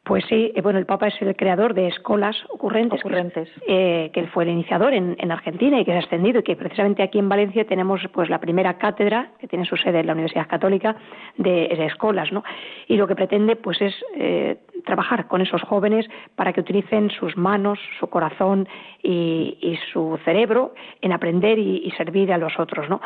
Pues 0.03 0.25
sí, 0.27 0.51
eh, 0.55 0.61
bueno, 0.61 0.79
el 0.79 0.87
Papa 0.87 1.07
es 1.07 1.21
el 1.21 1.35
creador 1.35 1.75
de 1.75 1.87
escolas 1.87 2.35
ocurrentes, 2.49 2.99
ocurrentes. 3.01 3.47
Eh, 3.67 4.09
que, 4.11 4.19
él 4.19 4.27
fue 4.29 4.45
el 4.45 4.49
iniciador 4.49 4.93
en, 4.93 5.31
Argentina 5.31 5.79
y 5.79 5.85
que 5.85 5.91
se 5.91 5.97
ha 5.97 6.01
extendido 6.01 6.39
y 6.39 6.43
que 6.43 6.55
precisamente 6.55 7.03
aquí 7.03 7.19
en 7.19 7.29
Valencia 7.29 7.65
tenemos 7.65 8.01
pues 8.11 8.27
la 8.27 8.39
primera 8.39 8.79
cátedra 8.79 9.29
que 9.39 9.47
tiene 9.47 9.63
su 9.65 9.77
sede 9.77 9.99
en 9.99 10.07
la 10.07 10.13
Universidad 10.13 10.47
Católica 10.47 10.95
de, 11.37 11.65
escolas, 11.85 12.31
¿no? 12.31 12.43
Y 12.87 12.97
lo 12.97 13.07
que 13.07 13.15
pretende 13.15 13.55
pues 13.55 13.79
es 13.79 13.93
eh, 14.15 14.57
trabajar 14.85 15.27
con 15.27 15.41
esos 15.41 15.61
jóvenes 15.61 16.07
para 16.35 16.51
que 16.51 16.61
utilicen 16.61 17.11
sus 17.11 17.37
manos, 17.37 17.79
su 17.99 18.07
corazón 18.07 18.67
y, 19.03 19.77
su 19.93 20.19
cerebro 20.25 20.73
en 21.01 21.11
aprender 21.11 21.59
y, 21.59 21.77
y 21.85 21.91
servir 21.91 22.33
a 22.33 22.37
los 22.37 22.59
otros, 22.59 22.89
¿no? 22.89 23.01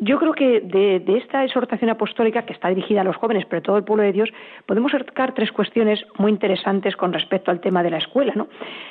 Yo 0.00 0.18
creo 0.18 0.32
que 0.32 0.60
de, 0.60 1.02
esta 1.16 1.44
exhortación 1.44 1.90
apostólica 1.90 2.42
que 2.42 2.52
está 2.52 2.68
dirigida 2.68 3.00
a 3.00 3.04
los 3.04 3.16
jóvenes, 3.16 3.46
pero 3.46 3.62
todo 3.62 3.76
el 3.76 3.84
pueblo 3.84 4.04
de 4.04 4.12
Dios, 4.12 4.30
podemos 4.64 4.92
sacar 4.92 5.34
tres 5.34 5.50
cuestiones 5.50 6.04
muy 6.18 6.30
interesantes 6.30 6.94
con 6.96 7.12
respecto 7.12 7.50
al 7.50 7.60
tema 7.60 7.82
de 7.82 7.90
la 7.90 7.98
escuela. 7.98 8.32
¿no? 8.36 8.46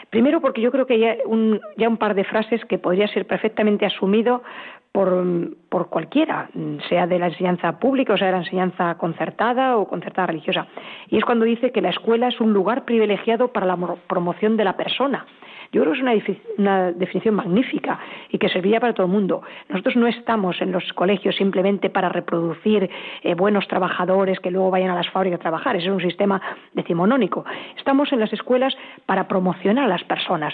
Primero, 0.09 0.41
porque 0.41 0.61
yo 0.61 0.69
creo 0.69 0.85
que 0.85 0.93
hay 0.95 1.19
un, 1.25 1.61
ya 1.77 1.87
un 1.87 1.97
par 1.97 2.13
de 2.13 2.25
frases 2.25 2.63
que 2.65 2.77
podría 2.77 3.07
ser 3.07 3.25
perfectamente 3.25 3.85
asumido 3.85 4.43
por, 4.91 5.25
por, 5.69 5.89
cualquiera, 5.89 6.49
sea 6.89 7.07
de 7.07 7.19
la 7.19 7.27
enseñanza 7.27 7.79
pública 7.79 8.13
o 8.13 8.17
sea 8.17 8.27
de 8.27 8.33
la 8.33 8.39
enseñanza 8.39 8.95
concertada 8.97 9.77
o 9.77 9.87
concertada 9.87 10.27
religiosa. 10.27 10.67
Y 11.07 11.17
es 11.17 11.23
cuando 11.23 11.45
dice 11.45 11.71
que 11.71 11.81
la 11.81 11.89
escuela 11.89 12.27
es 12.27 12.41
un 12.41 12.51
lugar 12.51 12.83
privilegiado 12.83 13.49
para 13.49 13.65
la 13.65 13.77
promoción 14.07 14.57
de 14.57 14.63
la 14.65 14.75
persona. 14.75 15.25
Yo 15.71 15.81
creo 15.81 15.93
que 15.93 15.99
es 15.99 16.37
una, 16.57 16.91
definición 16.91 17.35
magnífica 17.35 17.99
y 18.29 18.37
que 18.37 18.49
serviría 18.49 18.79
para 18.79 18.93
todo 18.93 19.05
el 19.05 19.11
mundo. 19.11 19.41
Nosotros 19.69 19.95
no 19.95 20.07
estamos 20.07 20.61
en 20.61 20.71
los 20.71 20.83
colegios 20.93 21.35
simplemente 21.35 21.89
para 21.89 22.09
reproducir 22.09 22.89
eh, 23.23 23.35
buenos 23.35 23.67
trabajadores 23.67 24.39
que 24.39 24.51
luego 24.51 24.71
vayan 24.71 24.89
a 24.89 24.95
las 24.95 25.09
fábricas 25.09 25.39
a 25.39 25.41
trabajar. 25.41 25.75
Ese 25.75 25.87
es 25.87 25.93
un 25.93 26.01
sistema 26.01 26.41
decimonónico. 26.73 27.45
Estamos 27.77 28.11
en 28.11 28.19
las 28.19 28.31
escuelas 28.33 28.75
para 29.05 29.27
promocionar 29.27 29.85
a 29.85 29.87
las 29.87 30.03
personas, 30.03 30.53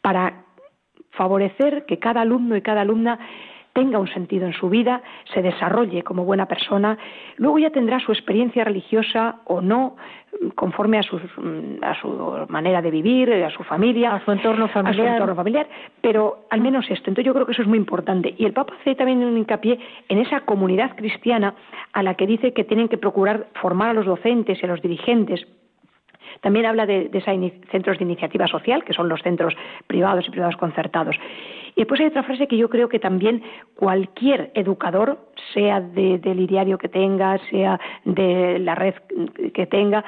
para 0.00 0.44
favorecer 1.10 1.84
que 1.86 1.98
cada 1.98 2.22
alumno 2.22 2.56
y 2.56 2.62
cada 2.62 2.80
alumna 2.82 3.18
tenga 3.72 3.98
un 3.98 4.08
sentido 4.08 4.46
en 4.46 4.52
su 4.52 4.68
vida, 4.68 5.02
se 5.32 5.42
desarrolle 5.42 6.02
como 6.02 6.24
buena 6.24 6.46
persona, 6.46 6.98
luego 7.36 7.58
ya 7.58 7.70
tendrá 7.70 8.00
su 8.00 8.12
experiencia 8.12 8.64
religiosa 8.64 9.36
o 9.44 9.60
no, 9.60 9.96
conforme 10.54 10.98
a, 10.98 11.00
a 11.00 12.00
su 12.00 12.46
manera 12.48 12.82
de 12.82 12.90
vivir, 12.90 13.32
a 13.32 13.50
su 13.50 13.62
familia, 13.62 14.14
a 14.14 14.24
su 14.24 14.32
entorno 14.32 14.68
familiar. 14.68 15.06
A 15.06 15.08
su 15.08 15.12
entorno 15.14 15.34
familiar, 15.34 15.68
pero 16.00 16.44
al 16.50 16.60
menos 16.60 16.84
esto. 16.90 17.10
Entonces 17.10 17.24
yo 17.24 17.34
creo 17.34 17.46
que 17.46 17.52
eso 17.52 17.62
es 17.62 17.68
muy 17.68 17.78
importante. 17.78 18.34
Y 18.36 18.44
el 18.44 18.52
Papa 18.52 18.74
hace 18.80 18.94
también 18.94 19.24
un 19.24 19.36
hincapié 19.36 19.78
en 20.08 20.18
esa 20.18 20.40
comunidad 20.40 20.96
cristiana 20.96 21.54
a 21.92 22.02
la 22.02 22.14
que 22.14 22.26
dice 22.26 22.52
que 22.52 22.64
tienen 22.64 22.88
que 22.88 22.98
procurar 22.98 23.48
formar 23.60 23.90
a 23.90 23.94
los 23.94 24.06
docentes 24.06 24.58
y 24.60 24.66
a 24.66 24.68
los 24.68 24.82
dirigentes 24.82 25.46
también 26.40 26.66
habla 26.66 26.86
de, 26.86 27.10
esos 27.12 27.52
centros 27.70 27.98
de 27.98 28.04
iniciativa 28.04 28.46
social, 28.46 28.84
que 28.84 28.92
son 28.92 29.08
los 29.08 29.22
centros 29.22 29.54
privados 29.86 30.26
y 30.26 30.30
privados 30.30 30.56
concertados. 30.56 31.16
Y 31.74 31.80
después 31.80 32.00
hay 32.00 32.06
otra 32.06 32.22
frase 32.22 32.46
que 32.46 32.56
yo 32.56 32.68
creo 32.68 32.88
que 32.88 32.98
también 32.98 33.42
cualquier 33.74 34.50
educador, 34.54 35.18
sea 35.54 35.80
del 35.80 36.40
ideario 36.40 36.78
que 36.78 36.88
tenga, 36.88 37.38
sea 37.50 37.80
de 38.04 38.58
la 38.58 38.74
red 38.74 38.94
que 39.54 39.66
tenga, 39.66 40.04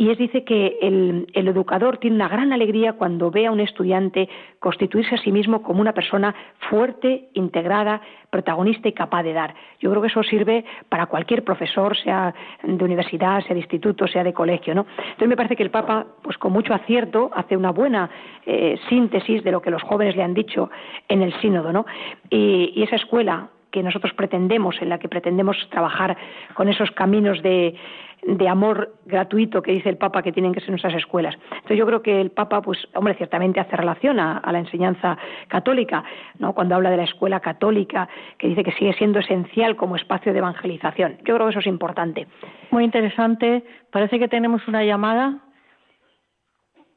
y 0.00 0.10
es 0.10 0.16
dice 0.16 0.44
que 0.44 0.78
el, 0.80 1.26
educador 1.34 1.98
tiene 1.98 2.14
una 2.14 2.28
gran 2.28 2.52
alegría 2.52 2.92
cuando 2.92 3.32
ve 3.32 3.46
a 3.46 3.50
un 3.50 3.58
estudiante 3.58 4.28
constituirse 4.60 5.16
a 5.16 5.18
sí 5.18 5.32
mismo 5.32 5.60
como 5.60 5.80
una 5.80 5.92
persona 5.92 6.32
fuerte, 6.70 7.30
integrada, 7.34 8.00
protagonista 8.30 8.88
y 8.88 8.92
capaz 8.92 9.24
de 9.24 9.32
dar. 9.32 9.56
Yo 9.80 9.90
creo 9.90 10.00
que 10.00 10.06
eso 10.06 10.22
sirve 10.22 10.64
para 10.88 11.06
cualquier 11.06 11.42
profesor, 11.42 11.96
sea 11.96 12.32
de 12.62 12.84
universidad, 12.84 13.40
sea 13.42 13.54
de 13.54 13.60
instituto, 13.60 14.06
sea 14.06 14.22
de 14.22 14.32
colegio, 14.32 14.72
¿no? 14.72 14.86
Entonces 14.98 15.28
me 15.28 15.36
parece 15.36 15.56
que 15.56 15.64
el 15.64 15.70
Papa, 15.70 16.06
pues 16.22 16.38
con 16.38 16.52
mucho 16.52 16.72
acierto, 16.74 17.32
hace 17.34 17.56
una 17.56 17.72
buena 17.72 18.08
eh, 18.46 18.78
síntesis 18.88 19.42
de 19.42 19.50
lo 19.50 19.60
que 19.60 19.72
los 19.72 19.82
jóvenes 19.82 20.14
le 20.14 20.22
han 20.22 20.32
dicho 20.32 20.70
en 21.08 21.22
el 21.22 21.32
sínodo, 21.40 21.72
¿no? 21.72 21.84
y 22.30 22.82
esa 22.82 22.96
escuela 22.96 23.48
que 23.70 23.82
nosotros 23.82 24.12
pretendemos, 24.14 24.80
en 24.80 24.88
la 24.88 24.98
que 24.98 25.08
pretendemos 25.08 25.56
trabajar 25.70 26.16
con 26.54 26.68
esos 26.68 26.90
caminos 26.92 27.42
de, 27.42 27.74
de 28.22 28.48
amor 28.48 28.94
gratuito 29.06 29.62
que 29.62 29.72
dice 29.72 29.88
el 29.88 29.96
Papa 29.96 30.22
que 30.22 30.32
tienen 30.32 30.52
que 30.52 30.60
ser 30.60 30.70
nuestras 30.70 30.94
escuelas. 30.94 31.34
Entonces 31.50 31.78
yo 31.78 31.86
creo 31.86 32.02
que 32.02 32.20
el 32.20 32.30
Papa, 32.30 32.60
pues, 32.62 32.78
hombre, 32.94 33.14
ciertamente 33.14 33.60
hace 33.60 33.76
relación 33.76 34.20
a, 34.20 34.42
la 34.50 34.58
enseñanza 34.58 35.16
católica, 35.48 36.04
¿no? 36.38 36.52
Cuando 36.54 36.74
habla 36.74 36.90
de 36.90 36.96
la 36.96 37.04
escuela 37.04 37.40
católica, 37.40 38.08
que 38.38 38.48
dice 38.48 38.64
que 38.64 38.72
sigue 38.72 38.92
siendo 38.94 39.18
esencial 39.20 39.76
como 39.76 39.96
espacio 39.96 40.32
de 40.32 40.38
evangelización. 40.38 41.18
Yo 41.24 41.34
creo 41.34 41.46
que 41.46 41.50
eso 41.50 41.60
es 41.60 41.66
importante. 41.66 42.26
Muy 42.70 42.84
interesante. 42.84 43.62
Parece 43.90 44.18
que 44.18 44.28
tenemos 44.28 44.66
una 44.68 44.84
llamada. 44.84 45.38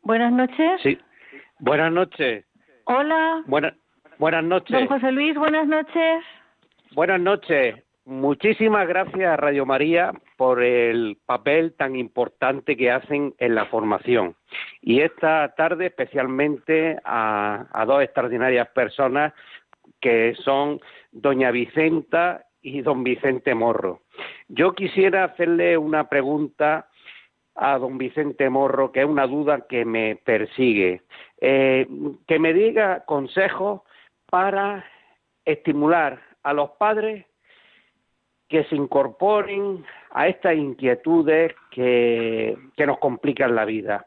Buenas 0.04 0.34
noches. 0.34 0.82
Sí. 0.82 0.98
Buenas 1.60 1.92
noches. 1.92 2.46
Hola. 2.86 3.44
Buenas, 3.46 3.74
buenas 4.18 4.44
noches. 4.44 4.72
Don 4.72 4.88
José 4.88 5.12
Luis, 5.12 5.36
buenas 5.36 5.68
noches. 5.68 6.24
Buenas 6.94 7.22
noches. 7.22 7.76
Muchísimas 8.06 8.88
gracias, 8.88 9.40
Radio 9.40 9.66
María, 9.66 10.12
por 10.42 10.64
el 10.64 11.20
papel 11.24 11.76
tan 11.76 11.96
importante 11.96 12.76
que 12.76 12.90
hacen 12.90 13.36
en 13.38 13.54
la 13.54 13.68
formación. 13.68 14.36
Y 14.82 15.02
esta 15.02 15.54
tarde 15.56 15.86
especialmente 15.86 16.98
a, 17.06 17.84
dos 17.86 18.02
extraordinarias 18.02 18.68
personas 18.70 19.34
que 20.00 20.34
son 20.44 20.82
doña 21.12 21.52
Vicenta 21.52 22.44
y 22.60 22.82
don 22.82 23.04
Vicente 23.04 23.54
Morro. 23.54 24.02
Yo 24.48 24.74
quisiera 24.74 25.26
hacerle 25.26 25.78
una 25.78 26.10
pregunta 26.10 26.90
a 27.54 27.78
don 27.78 28.00
Vicente 28.00 28.50
Morro, 28.50 28.92
que 28.92 29.02
es 29.02 29.06
una 29.06 29.28
duda 29.28 29.68
que 29.70 29.86
me 29.86 30.16
persigue. 30.16 31.04
Eh, 31.40 31.88
que 32.28 32.40
me 32.40 32.52
diga 32.54 33.06
consejos 33.06 33.82
para 34.26 34.84
estimular 35.46 36.20
a 36.42 36.54
los 36.54 36.72
padres 36.80 37.28
que 38.52 38.66
se 38.66 38.76
incorporen 38.76 39.84
a 40.12 40.28
estas 40.28 40.58
inquietudes 40.58 41.54
que, 41.72 42.58
nos 42.86 43.00
complican 43.00 43.56
la 43.56 43.64
vida. 43.64 44.06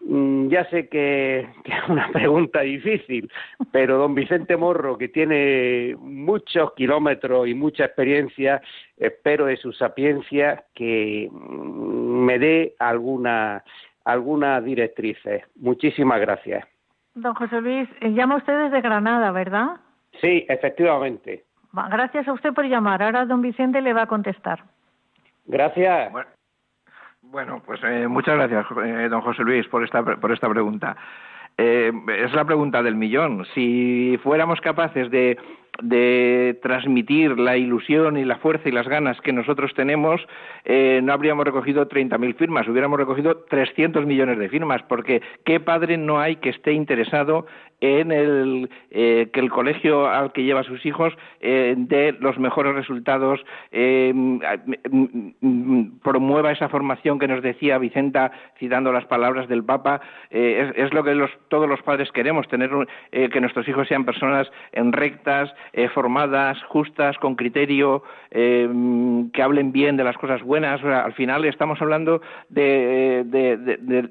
Mm, 0.00 0.48
ya 0.48 0.68
sé 0.68 0.88
que, 0.88 1.46
es 1.64 1.88
una 1.88 2.10
pregunta 2.12 2.62
difícil, 2.62 3.30
pero 3.70 3.96
don 3.96 4.16
Vicente 4.16 4.56
Morro, 4.56 4.98
que 4.98 5.08
tiene 5.08 5.94
muchos 6.00 6.74
kilómetros 6.74 7.46
y 7.46 7.54
mucha 7.54 7.84
experiencia, 7.84 8.60
espero 8.96 9.46
de 9.46 9.56
su 9.56 9.72
sapiencia 9.72 10.64
que 10.74 11.28
mm, 11.30 12.24
me 12.24 12.38
dé 12.40 12.74
alguna, 12.80 13.62
alguna 14.04 14.60
directrices. 14.60 15.44
Muchísimas 15.54 16.20
gracias. 16.20 16.66
Don 17.14 17.34
José 17.34 17.60
Luis, 17.60 17.88
eh, 18.00 18.10
llama 18.10 18.38
usted 18.38 18.64
desde 18.64 18.80
Granada, 18.80 19.30
¿verdad? 19.30 19.76
Sí, 20.20 20.44
efectivamente. 20.48 21.44
Gracias 21.90 22.28
a 22.28 22.32
usted 22.32 22.52
por 22.52 22.64
llamar. 22.66 23.02
Ahora 23.02 23.24
don 23.24 23.42
Vicente 23.42 23.80
le 23.80 23.92
va 23.92 24.02
a 24.02 24.06
contestar. 24.06 24.62
Gracias. 25.46 26.12
Bueno, 27.22 27.62
pues 27.64 27.80
eh, 27.82 28.06
muchas 28.06 28.36
gracias, 28.36 28.66
eh, 28.84 29.08
don 29.08 29.20
José 29.22 29.42
Luis, 29.42 29.66
por 29.66 29.82
esta, 29.82 30.02
por 30.02 30.30
esta 30.30 30.48
pregunta. 30.48 30.96
Eh, 31.56 31.92
es 32.18 32.32
la 32.32 32.44
pregunta 32.44 32.82
del 32.82 32.94
millón. 32.94 33.44
Si 33.54 34.18
fuéramos 34.22 34.60
capaces 34.60 35.10
de 35.10 35.36
de 35.82 36.58
transmitir 36.62 37.38
la 37.38 37.56
ilusión 37.56 38.16
y 38.16 38.24
la 38.24 38.36
fuerza 38.36 38.68
y 38.68 38.72
las 38.72 38.88
ganas 38.88 39.20
que 39.20 39.32
nosotros 39.32 39.72
tenemos, 39.74 40.20
eh, 40.64 41.00
no 41.02 41.12
habríamos 41.12 41.44
recogido 41.44 41.88
30.000 41.88 42.36
firmas, 42.36 42.68
hubiéramos 42.68 42.98
recogido 42.98 43.44
300 43.48 44.06
millones 44.06 44.38
de 44.38 44.48
firmas, 44.48 44.82
porque 44.84 45.22
¿qué 45.44 45.60
padre 45.60 45.96
no 45.96 46.20
hay 46.20 46.36
que 46.36 46.50
esté 46.50 46.72
interesado 46.72 47.46
en 47.80 48.12
el, 48.12 48.70
eh, 48.90 49.28
que 49.32 49.40
el 49.40 49.50
colegio 49.50 50.06
al 50.08 50.32
que 50.32 50.44
lleva 50.44 50.60
a 50.60 50.64
sus 50.64 50.86
hijos 50.86 51.12
eh, 51.40 51.74
dé 51.76 52.16
los 52.18 52.38
mejores 52.38 52.74
resultados, 52.74 53.44
promueva 56.02 56.52
esa 56.52 56.68
formación 56.68 57.18
que 57.18 57.28
nos 57.28 57.42
decía 57.42 57.78
Vicenta, 57.78 58.30
citando 58.58 58.92
las 58.92 59.04
palabras 59.06 59.48
del 59.48 59.64
Papa? 59.64 60.00
Es, 60.30 60.94
lo 60.94 61.02
que 61.02 61.28
todos 61.48 61.68
los 61.68 61.82
padres 61.82 62.10
queremos, 62.12 62.48
tener 62.48 62.70
que 63.10 63.40
nuestros 63.40 63.68
hijos 63.68 63.88
sean 63.88 64.04
personas 64.04 64.50
en 64.72 64.92
rectas, 64.92 65.52
eh, 65.72 65.88
formadas, 65.88 66.62
justas, 66.64 67.16
con 67.18 67.34
criterio, 67.34 68.02
eh, 68.30 68.68
que 69.32 69.42
hablen 69.42 69.72
bien 69.72 69.96
de 69.96 70.04
las 70.04 70.16
cosas 70.16 70.42
buenas. 70.42 70.82
al 70.84 71.12
final 71.14 71.44
estamos 71.44 71.80
hablando 71.80 72.20
de, 72.48 73.24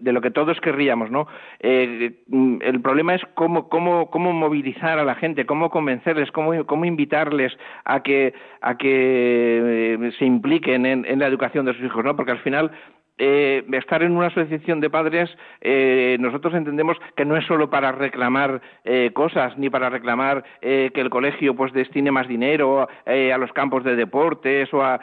lo 0.03 0.21
que 0.21 0.31
todos 0.31 0.59
querríamos, 0.61 1.11
¿no? 1.11 1.27
Eh, 1.59 2.13
el 2.61 2.81
problema 2.81 3.15
es 3.15 3.21
cómo, 3.35 3.69
cómo, 3.69 4.09
cómo 4.09 4.33
movilizar 4.33 4.99
a 4.99 5.03
la 5.03 5.15
gente, 5.15 5.45
cómo 5.45 5.69
convencerles, 5.69 6.31
cómo, 6.31 6.65
cómo 6.65 6.85
invitarles 6.85 7.57
a 7.85 8.01
que, 8.01 8.33
a 8.61 8.77
que 8.77 10.13
se 10.17 10.25
impliquen 10.25 10.85
en, 10.85 11.05
en 11.05 11.19
la 11.19 11.27
educación 11.27 11.65
de 11.65 11.73
sus 11.73 11.85
hijos, 11.85 12.03
¿no? 12.03 12.15
Porque 12.15 12.31
al 12.31 12.39
final 12.39 12.71
eh, 13.19 13.63
estar 13.73 14.01
en 14.01 14.17
una 14.17 14.27
asociación 14.27 14.79
de 14.79 14.89
padres, 14.89 15.29
eh, 15.61 16.17
nosotros 16.19 16.55
entendemos 16.55 16.97
que 17.15 17.25
no 17.25 17.37
es 17.37 17.45
solo 17.45 17.69
para 17.69 17.91
reclamar 17.91 18.59
eh, 18.83 19.11
cosas, 19.13 19.55
ni 19.57 19.69
para 19.69 19.89
reclamar 19.89 20.43
que 20.61 20.91
el 20.95 21.09
colegio 21.09 21.55
pues 21.55 21.73
destine 21.73 22.09
más 22.11 22.27
dinero 22.27 22.87
a 23.05 23.37
los 23.37 23.51
campos 23.53 23.83
de 23.83 23.95
deportes 23.95 24.73
o 24.73 24.83
a, 24.83 24.99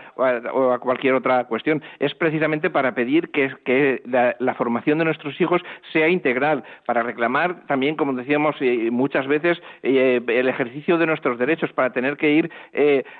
cualquier 0.80 1.14
otra 1.14 1.44
cuestión. 1.44 1.82
Es 1.98 2.14
precisamente 2.14 2.70
para 2.70 2.94
pedir 2.94 3.30
que, 3.30 4.02
la, 4.06 4.54
formación 4.54 4.98
de 4.98 5.04
nuestros 5.04 5.40
hijos 5.40 5.62
sea 5.92 6.08
integral, 6.08 6.64
para 6.86 7.02
reclamar 7.02 7.66
también, 7.66 7.94
como 7.96 8.12
decíamos 8.14 8.56
muchas 8.90 9.26
veces, 9.26 9.60
el 9.82 10.48
ejercicio 10.48 10.98
de 10.98 11.06
nuestros 11.06 11.38
derechos, 11.38 11.72
para 11.72 11.92
tener 11.92 12.16
que 12.16 12.30
ir 12.30 12.50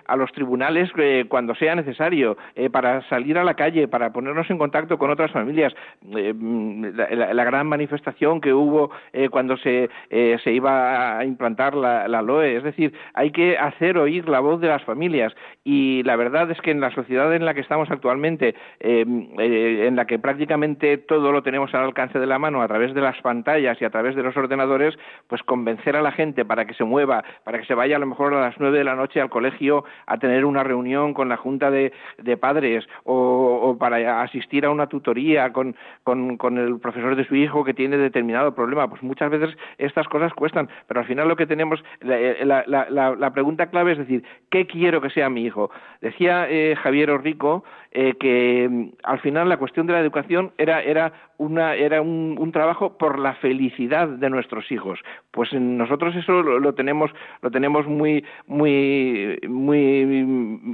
a 0.07 0.17
los 0.17 0.33
tribunales 0.33 0.91
cuando 1.29 1.55
sea 1.55 1.75
necesario, 1.75 2.37
para 2.73 3.07
salir 3.09 3.39
a 3.39 3.45
la 3.45 3.55
calle, 3.55 3.89
para 3.89 4.13
ponernos 4.13 4.49
en 4.51 4.59
contacto 4.59 4.80
con 4.89 5.11
otras 5.11 5.31
familias. 5.31 5.75
Eh, 6.15 6.35
la, 6.35 7.45
gran 7.45 7.67
manifestación 7.67 8.41
que 8.41 8.53
hubo 8.53 8.91
eh, 9.13 9.29
cuando 9.29 9.57
se, 9.57 9.89
eh, 10.11 10.39
se 10.43 10.53
iba 10.53 11.19
a 11.19 11.25
implantar 11.25 11.75
la, 11.75 12.09
la, 12.09 12.23
LOE. 12.23 12.57
Es 12.57 12.63
decir, 12.63 12.93
hay 13.15 13.31
que 13.31 13.59
hacer 13.59 13.99
oír 13.99 14.29
la 14.29 14.41
voz 14.41 14.61
de 14.61 14.69
las 14.69 14.83
familias. 14.85 15.35
Y 15.65 16.03
la 16.05 16.17
verdad 16.17 16.51
es 16.51 16.61
que 16.61 16.71
en 16.71 16.81
la 16.81 16.91
sociedad 16.91 17.35
en 17.35 17.45
la 17.45 17.55
que 17.55 17.61
estamos 17.61 17.91
actualmente, 17.91 18.55
en 18.81 19.97
la 19.97 20.07
que 20.07 20.19
prácticamente 20.19 20.99
todo 20.99 21.33
lo 21.33 21.43
tenemos 21.43 21.75
al 21.75 21.85
alcance 21.85 22.19
de 22.19 22.27
la 22.27 22.39
mano 22.39 22.63
a 22.63 22.69
través 22.69 22.95
de 22.95 23.01
las 23.01 23.21
pantallas 23.21 23.81
y 23.81 23.85
a 23.85 23.91
través 23.91 24.15
de 24.17 24.23
los 24.23 24.37
ordenadores, 24.37 24.99
pues 25.27 25.43
convencer 25.43 25.97
a 25.97 26.03
la 26.03 26.13
gente 26.13 26.45
para 26.45 26.65
que 26.65 26.75
se 26.75 26.85
mueva, 26.85 27.25
para 27.45 27.59
que 27.59 27.67
se 27.67 27.75
vaya 27.75 27.97
a 27.97 27.99
lo 27.99 28.07
mejor 28.07 28.35
a 28.35 28.41
las 28.41 28.59
nueve 28.59 28.79
de 28.79 28.85
la 28.85 28.95
noche 28.95 29.21
al 29.21 29.31
colegio 29.31 29.85
a 30.07 30.19
tener 30.19 30.45
una 30.45 30.65
reunión 30.65 31.15
con 31.15 31.29
la 31.29 31.37
junta 31.37 31.71
de, 31.71 31.93
de 32.19 32.37
padres 32.37 32.87
o, 33.05 33.61
o 33.63 33.79
para 33.79 34.23
asistir 34.23 34.65
a 34.65 34.70
una 34.71 34.89
tutoría 34.89 35.53
con, 35.53 35.77
con, 36.05 36.59
el 36.59 36.79
profesor 36.81 37.17
de 37.17 37.25
su 37.25 37.35
hijo 37.35 37.65
que 37.65 37.75
tiene 37.75 37.97
determinado 37.97 38.55
problema. 38.55 38.89
Pues 38.89 39.03
muchas 39.03 39.31
veces 39.31 39.57
estas 39.79 40.09
cosas 40.09 40.33
cuestan, 40.35 40.69
pero 40.87 41.01
al 41.01 41.07
final 41.07 41.29
lo 41.29 41.37
que 41.37 41.47
tenemos, 41.47 41.83
la, 42.01 42.65
la, 42.67 43.31
pregunta 43.33 43.71
clave 43.71 43.93
es 43.93 43.99
decir, 43.99 44.25
¿qué 44.51 44.67
quiero 44.67 45.01
que 45.01 45.11
sea 45.11 45.31
mi 45.31 45.45
hijo? 45.45 45.71
Decía 46.01 46.47
eh, 46.49 46.77
Javier 46.77 47.11
Orrico 47.11 47.65
eh, 47.93 48.15
que 48.21 48.69
mm, 48.71 48.89
al 49.03 49.19
final 49.19 49.49
la 49.49 49.57
cuestión 49.57 49.87
de 49.87 49.93
la 49.93 50.01
educación 50.01 50.53
era, 50.59 50.81
era, 50.81 51.13
una, 51.39 51.75
era 51.75 52.01
un, 52.01 52.51
trabajo 52.53 52.97
por 52.99 53.19
la 53.19 53.35
felicidad 53.35 54.09
de 54.09 54.31
nuestros 54.31 54.71
hijos. 54.71 55.01
Pues 55.31 55.53
nosotros 55.53 56.15
eso 56.15 56.43
lo, 56.43 56.75
tenemos, 56.75 57.11
lo 57.43 57.51
tenemos 57.51 57.87
muy, 57.87 58.25
muy, 58.47 59.39
muy 59.49 60.01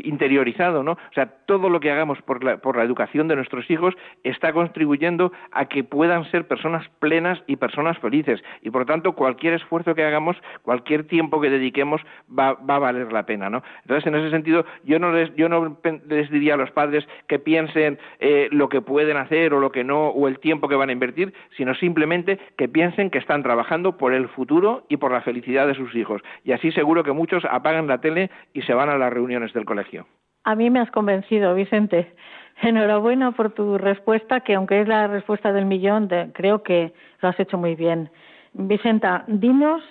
interiorizado, 0.04 0.82
¿no? 0.82 0.92
O 0.92 1.14
sea, 1.14 1.26
todo 1.46 1.68
lo 1.68 1.80
que 1.80 1.90
hagamos 1.90 2.20
por 2.22 2.42
la, 2.42 2.58
por 2.58 2.76
la 2.76 2.82
educación 2.82 3.28
de 3.28 3.36
nuestros 3.36 3.70
hijos 3.70 3.85
está 4.24 4.52
contribuyendo 4.52 5.32
a 5.52 5.66
que 5.66 5.84
puedan 5.84 6.24
ser 6.30 6.46
personas 6.46 6.88
plenas 6.98 7.42
y 7.46 7.56
personas 7.56 7.98
felices. 7.98 8.42
Y 8.62 8.70
por 8.70 8.82
lo 8.82 8.86
tanto, 8.86 9.12
cualquier 9.12 9.54
esfuerzo 9.54 9.94
que 9.94 10.04
hagamos, 10.04 10.36
cualquier 10.62 11.06
tiempo 11.06 11.40
que 11.40 11.50
dediquemos, 11.50 12.00
va, 12.28 12.54
va 12.54 12.76
a 12.76 12.80
valer 12.80 13.12
la 13.12 13.26
pena, 13.26 13.50
¿no? 13.50 13.62
Entonces, 13.82 14.06
en 14.06 14.14
ese 14.14 14.30
sentido, 14.30 14.64
yo 14.84 14.98
no 14.98 15.12
les, 15.12 15.34
yo 15.36 15.48
no 15.48 15.78
les 16.08 16.30
diría 16.30 16.54
a 16.54 16.56
los 16.56 16.70
padres 16.70 17.06
que 17.28 17.38
piensen 17.38 17.98
eh, 18.18 18.48
lo 18.50 18.68
que 18.68 18.80
pueden 18.80 19.16
hacer 19.16 19.54
o 19.54 19.60
lo 19.60 19.70
que 19.70 19.84
no, 19.84 20.08
o 20.08 20.28
el 20.28 20.38
tiempo 20.38 20.68
que 20.68 20.76
van 20.76 20.88
a 20.88 20.92
invertir, 20.92 21.34
sino 21.56 21.74
simplemente 21.74 22.38
que 22.56 22.68
piensen 22.68 23.10
que 23.10 23.18
están 23.18 23.42
trabajando 23.42 23.96
por 23.96 24.12
el 24.12 24.28
futuro 24.28 24.84
y 24.88 24.96
por 24.96 25.12
la 25.12 25.22
felicidad 25.22 25.66
de 25.66 25.74
sus 25.74 25.94
hijos. 25.94 26.22
Y 26.44 26.52
así 26.52 26.72
seguro 26.72 27.04
que 27.04 27.12
muchos 27.12 27.44
apagan 27.44 27.86
la 27.86 28.00
tele 28.00 28.30
y 28.52 28.62
se 28.62 28.74
van 28.74 28.88
a 28.88 28.98
las 28.98 29.12
reuniones 29.12 29.52
del 29.52 29.64
colegio. 29.64 30.06
A 30.44 30.54
mí 30.54 30.70
me 30.70 30.78
has 30.78 30.90
convencido, 30.90 31.54
Vicente. 31.54 32.14
Enhorabuena 32.62 33.32
por 33.32 33.52
tu 33.52 33.76
respuesta, 33.78 34.40
que 34.40 34.54
aunque 34.54 34.80
es 34.80 34.88
la 34.88 35.06
respuesta 35.06 35.52
del 35.52 35.66
millón, 35.66 36.08
creo 36.32 36.62
que 36.62 36.92
lo 37.20 37.28
has 37.28 37.38
hecho 37.38 37.58
muy 37.58 37.74
bien. 37.74 38.10
Vicenta, 38.54 39.24
dinos 39.26 39.82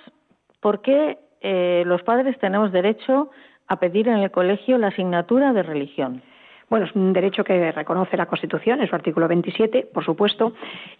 por 0.59 0.82
qué 0.82 1.20
eh, 1.41 1.84
los 1.86 2.01
padres 2.01 2.39
tenemos 2.39 2.72
derecho 2.72 3.30
a 3.68 3.80
pedir 3.80 4.07
en 4.07 4.18
el 4.18 4.32
colegio 4.32 4.78
la 4.78 4.88
asignatura 4.88 5.53
de 5.53 5.61
religión. 5.63 6.24
Bueno, 6.68 6.88
es 6.88 6.95
un 6.95 7.13
derecho 7.13 7.43
que 7.43 7.72
reconoce 7.72 8.18
la 8.18 8.26
Constitución 8.26 8.82
en 8.82 8.88
su 8.88 8.95
artículo 8.95 9.28
27, 9.28 9.88
por 9.93 10.03
supuesto, 10.03 10.53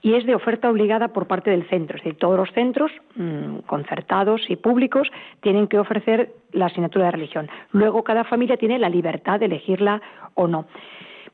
y 0.04 0.14
es 0.14 0.26
de 0.26 0.36
oferta 0.36 0.70
obligada 0.70 1.08
por 1.08 1.26
parte 1.26 1.50
del 1.50 1.68
centro. 1.68 1.98
Es 1.98 2.04
decir, 2.04 2.20
todos 2.20 2.38
los 2.38 2.52
centros 2.52 2.92
mm, 3.16 3.60
concertados 3.66 4.42
y 4.48 4.58
públicos 4.58 5.10
tienen 5.42 5.68
que 5.68 5.80
ofrecer 5.80 6.34
la 6.52 6.68
asignatura 6.68 7.06
de 7.06 7.12
religión. 7.12 7.50
Luego, 7.72 8.04
cada 8.04 8.24
familia 8.24 8.58
tiene 8.58 8.78
la 8.78 8.90
libertad 8.90 9.40
de 9.40 9.48
elegirla 9.48 10.02
o 10.36 10.48
no. 10.48 10.68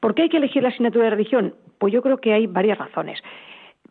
¿Por 0.02 0.16
qué 0.16 0.24
hay 0.24 0.30
que 0.30 0.38
elegir 0.38 0.64
la 0.64 0.70
asignatura 0.70 1.06
de 1.06 1.12
religión? 1.12 1.56
Pues 1.78 1.94
yo 1.94 2.02
creo 2.02 2.18
que 2.18 2.34
hay 2.34 2.48
varias 2.48 2.78
razones. 2.78 3.22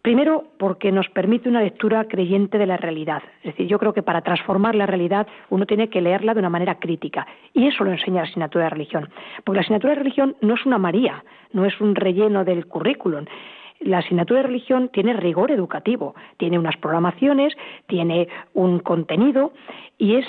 Primero, 0.03 0.45
porque 0.59 0.91
nos 0.91 1.09
permite 1.11 1.49
una 1.49 1.63
lectura 1.63 2.05
creyente 2.05 2.59
de 2.59 2.67
la 2.67 2.77
realidad. 2.77 3.23
Es 3.43 3.53
decir, 3.53 3.69
yo 3.69 3.79
creo 3.79 3.93
que 3.93 4.03
para 4.03 4.23
transformar 4.23 4.75
la 4.75 4.87
realidad 4.87 5.27
uno 5.51 5.67
tiene 5.67 5.89
que 5.89 6.01
leerla 6.01 6.35
de 6.35 6.41
una 6.41 6.49
manera 6.49 6.81
crítica. 6.81 7.27
Y 7.55 7.69
eso 7.69 7.85
lo 7.85 7.93
enseña 7.93 8.23
la 8.23 8.29
asignatura 8.29 8.65
de 8.65 8.71
religión. 8.71 9.09
Porque 9.45 9.59
la 9.59 9.61
asignatura 9.61 9.93
de 9.93 10.01
religión 10.01 10.37
no 10.41 10.55
es 10.55 10.67
una 10.67 10.79
María, 10.79 11.23
no 11.53 11.65
es 11.65 11.81
un 11.81 11.95
relleno 11.95 12.45
del 12.45 12.67
currículum. 12.67 13.27
La 13.79 13.99
asignatura 13.99 14.41
de 14.41 14.49
religión 14.49 14.89
tiene 14.89 15.13
rigor 15.13 15.53
educativo, 15.53 16.15
tiene 16.39 16.59
unas 16.59 16.77
programaciones, 16.79 17.55
tiene 17.87 18.29
un 18.53 18.81
contenido 18.81 19.53
y 19.97 20.17
es 20.17 20.27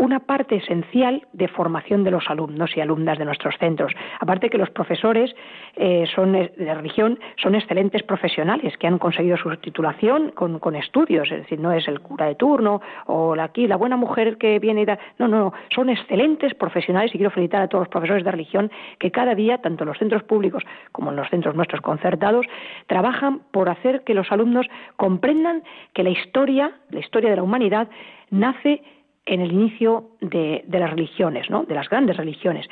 una 0.00 0.20
parte 0.20 0.56
esencial 0.56 1.26
de 1.34 1.46
formación 1.46 2.04
de 2.04 2.10
los 2.10 2.28
alumnos 2.28 2.74
y 2.74 2.80
alumnas 2.80 3.18
de 3.18 3.26
nuestros 3.26 3.54
centros. 3.58 3.92
Aparte 4.18 4.48
que 4.48 4.56
los 4.56 4.70
profesores 4.70 5.34
eh, 5.76 6.06
son 6.14 6.32
de 6.32 6.74
religión 6.74 7.18
son 7.36 7.54
excelentes 7.54 8.02
profesionales 8.02 8.76
que 8.78 8.86
han 8.86 8.98
conseguido 8.98 9.36
su 9.36 9.54
titulación 9.58 10.30
con, 10.30 10.74
estudios, 10.74 11.30
es 11.30 11.40
decir, 11.42 11.60
no 11.60 11.72
es 11.72 11.86
el 11.86 12.00
cura 12.00 12.26
de 12.26 12.34
turno 12.34 12.80
o 13.06 13.36
la, 13.36 13.44
aquí 13.44 13.66
la 13.66 13.76
buena 13.76 13.96
mujer 13.96 14.38
que 14.38 14.58
viene 14.58 14.82
y 14.82 14.84
da, 14.86 14.98
no, 15.18 15.28
no, 15.28 15.38
no, 15.38 15.52
son 15.74 15.90
excelentes 15.90 16.54
profesionales 16.54 17.14
y 17.14 17.18
quiero 17.18 17.30
felicitar 17.30 17.62
a 17.62 17.68
todos 17.68 17.82
los 17.82 17.88
profesores 17.88 18.24
de 18.24 18.30
religión 18.30 18.70
que 18.98 19.10
cada 19.10 19.34
día, 19.34 19.58
tanto 19.58 19.84
en 19.84 19.88
los 19.88 19.98
centros 19.98 20.22
públicos 20.22 20.62
como 20.92 21.10
en 21.10 21.16
los 21.16 21.28
centros 21.28 21.54
nuestros 21.54 21.82
concertados, 21.82 22.46
trabajan 22.86 23.40
por 23.50 23.68
hacer 23.68 24.02
que 24.04 24.14
los 24.14 24.32
alumnos 24.32 24.66
comprendan 24.96 25.62
que 25.92 26.04
la 26.04 26.10
historia, 26.10 26.72
la 26.88 27.00
historia 27.00 27.28
de 27.28 27.36
la 27.36 27.42
humanidad, 27.42 27.88
nace 28.30 28.82
en 29.26 29.40
el 29.40 29.52
inicio 29.52 30.10
de, 30.20 30.64
las 30.68 30.90
religiones, 30.90 31.50
¿no? 31.50 31.64
de 31.64 31.74
las 31.74 31.88
grandes 31.88 32.16
religiones. 32.16 32.66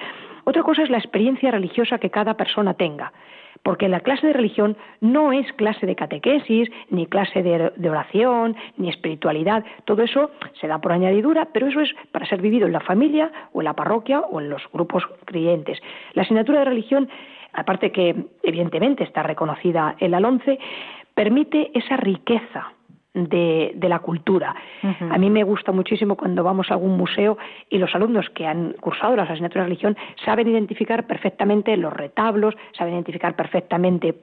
Otra 0.45 0.63
cosa 0.63 0.83
es 0.83 0.91
la 0.91 0.99
experiencia 0.99 1.51
religiosa 1.51 1.99
que 1.99 2.11
cada 2.11 2.35
persona 2.35 2.75
tenga, 2.75 3.13
porque 3.63 3.89
la 3.89 4.01
clase 4.01 4.27
de 4.27 4.33
religión 4.33 4.77
no 5.01 5.33
es 5.33 5.53
clase 5.55 5.85
de 5.85 5.97
catequesis, 5.97 6.71
ni 6.91 7.07
clase 7.07 7.43
de, 7.43 7.73
de, 7.77 7.91
oración, 7.91 8.57
ni 8.77 8.89
espiritualidad. 8.89 9.65
Todo 9.85 10.03
eso 10.03 10.31
se 10.61 10.69
da 10.69 10.79
por 10.79 10.93
añadidura, 10.93 11.49
pero 11.53 11.67
eso 11.67 11.81
es 11.81 11.95
para 12.13 12.27
ser 12.27 12.41
vivido 12.41 12.67
en 12.67 12.73
la 12.73 12.81
familia 12.81 13.31
o 13.53 13.61
en 13.61 13.67
la 13.67 13.75
parroquia 13.75 14.21
o 14.21 14.41
en 14.41 14.49
los 14.49 14.63
grupos 14.73 15.05
creyentes. 15.25 15.81
La 16.15 16.23
asignatura 16.23 16.61
de 16.61 16.65
religión, 16.67 17.09
aparte 17.53 17.93
que 17.93 18.15
evidentemente 18.43 19.05
está 19.05 19.23
reconocida 19.23 19.97
en 19.99 20.13
la 20.13 20.21
LONCE, 20.21 20.59
permite 21.15 21.71
esa 21.75 21.97
riqueza 21.97 22.73
de, 23.25 23.75
la 23.89 24.01
cultura. 24.01 24.55
A 25.11 25.19
mí 25.19 25.31
me 25.31 25.43
gusta 25.43 25.73
muchísimo 25.73 26.17
cuando 26.17 26.45
vamos 26.45 26.71
a 26.71 26.75
algún 26.75 26.97
museo 26.97 27.39
y 27.71 27.79
los 27.79 27.95
alumnos 27.95 28.29
que 28.31 28.47
han 28.47 28.75
cursado 28.75 29.17
las 29.17 29.31
asignaturas 29.31 29.65
de 29.65 29.69
religión 29.69 29.97
saben 30.25 30.49
identificar 30.49 31.07
perfectamente 31.07 31.77
los 31.77 31.93
retablos, 31.93 32.55
saben 32.77 32.95
identificar 32.95 33.35
perfectamente 33.35 34.15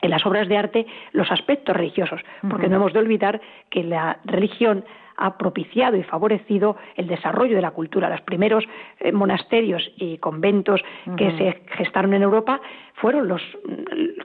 en 0.00 0.10
las 0.10 0.24
obras 0.26 0.48
de 0.48 0.56
arte 0.56 0.86
los 1.12 1.30
aspectos 1.30 1.76
religiosos, 1.76 2.20
porque 2.48 2.68
no 2.68 2.76
hemos 2.76 2.92
de 2.92 3.00
olvidar 3.00 3.40
que 3.70 3.82
la 3.82 4.18
religión 4.24 4.84
ha 5.18 5.36
propiciado 5.36 5.96
y 5.96 6.02
favorecido 6.04 6.76
el 6.96 7.08
desarrollo 7.08 7.56
de 7.56 7.62
la 7.62 7.72
cultura. 7.72 8.08
Los 8.08 8.20
primeros 8.22 8.64
eh, 9.00 9.12
monasterios 9.12 9.82
y 9.96 10.18
conventos 10.18 10.80
que 11.16 11.36
se 11.36 11.60
gestaron 11.76 12.14
en 12.14 12.22
Europa 12.22 12.60
fueron 12.94 13.28
los 13.28 13.42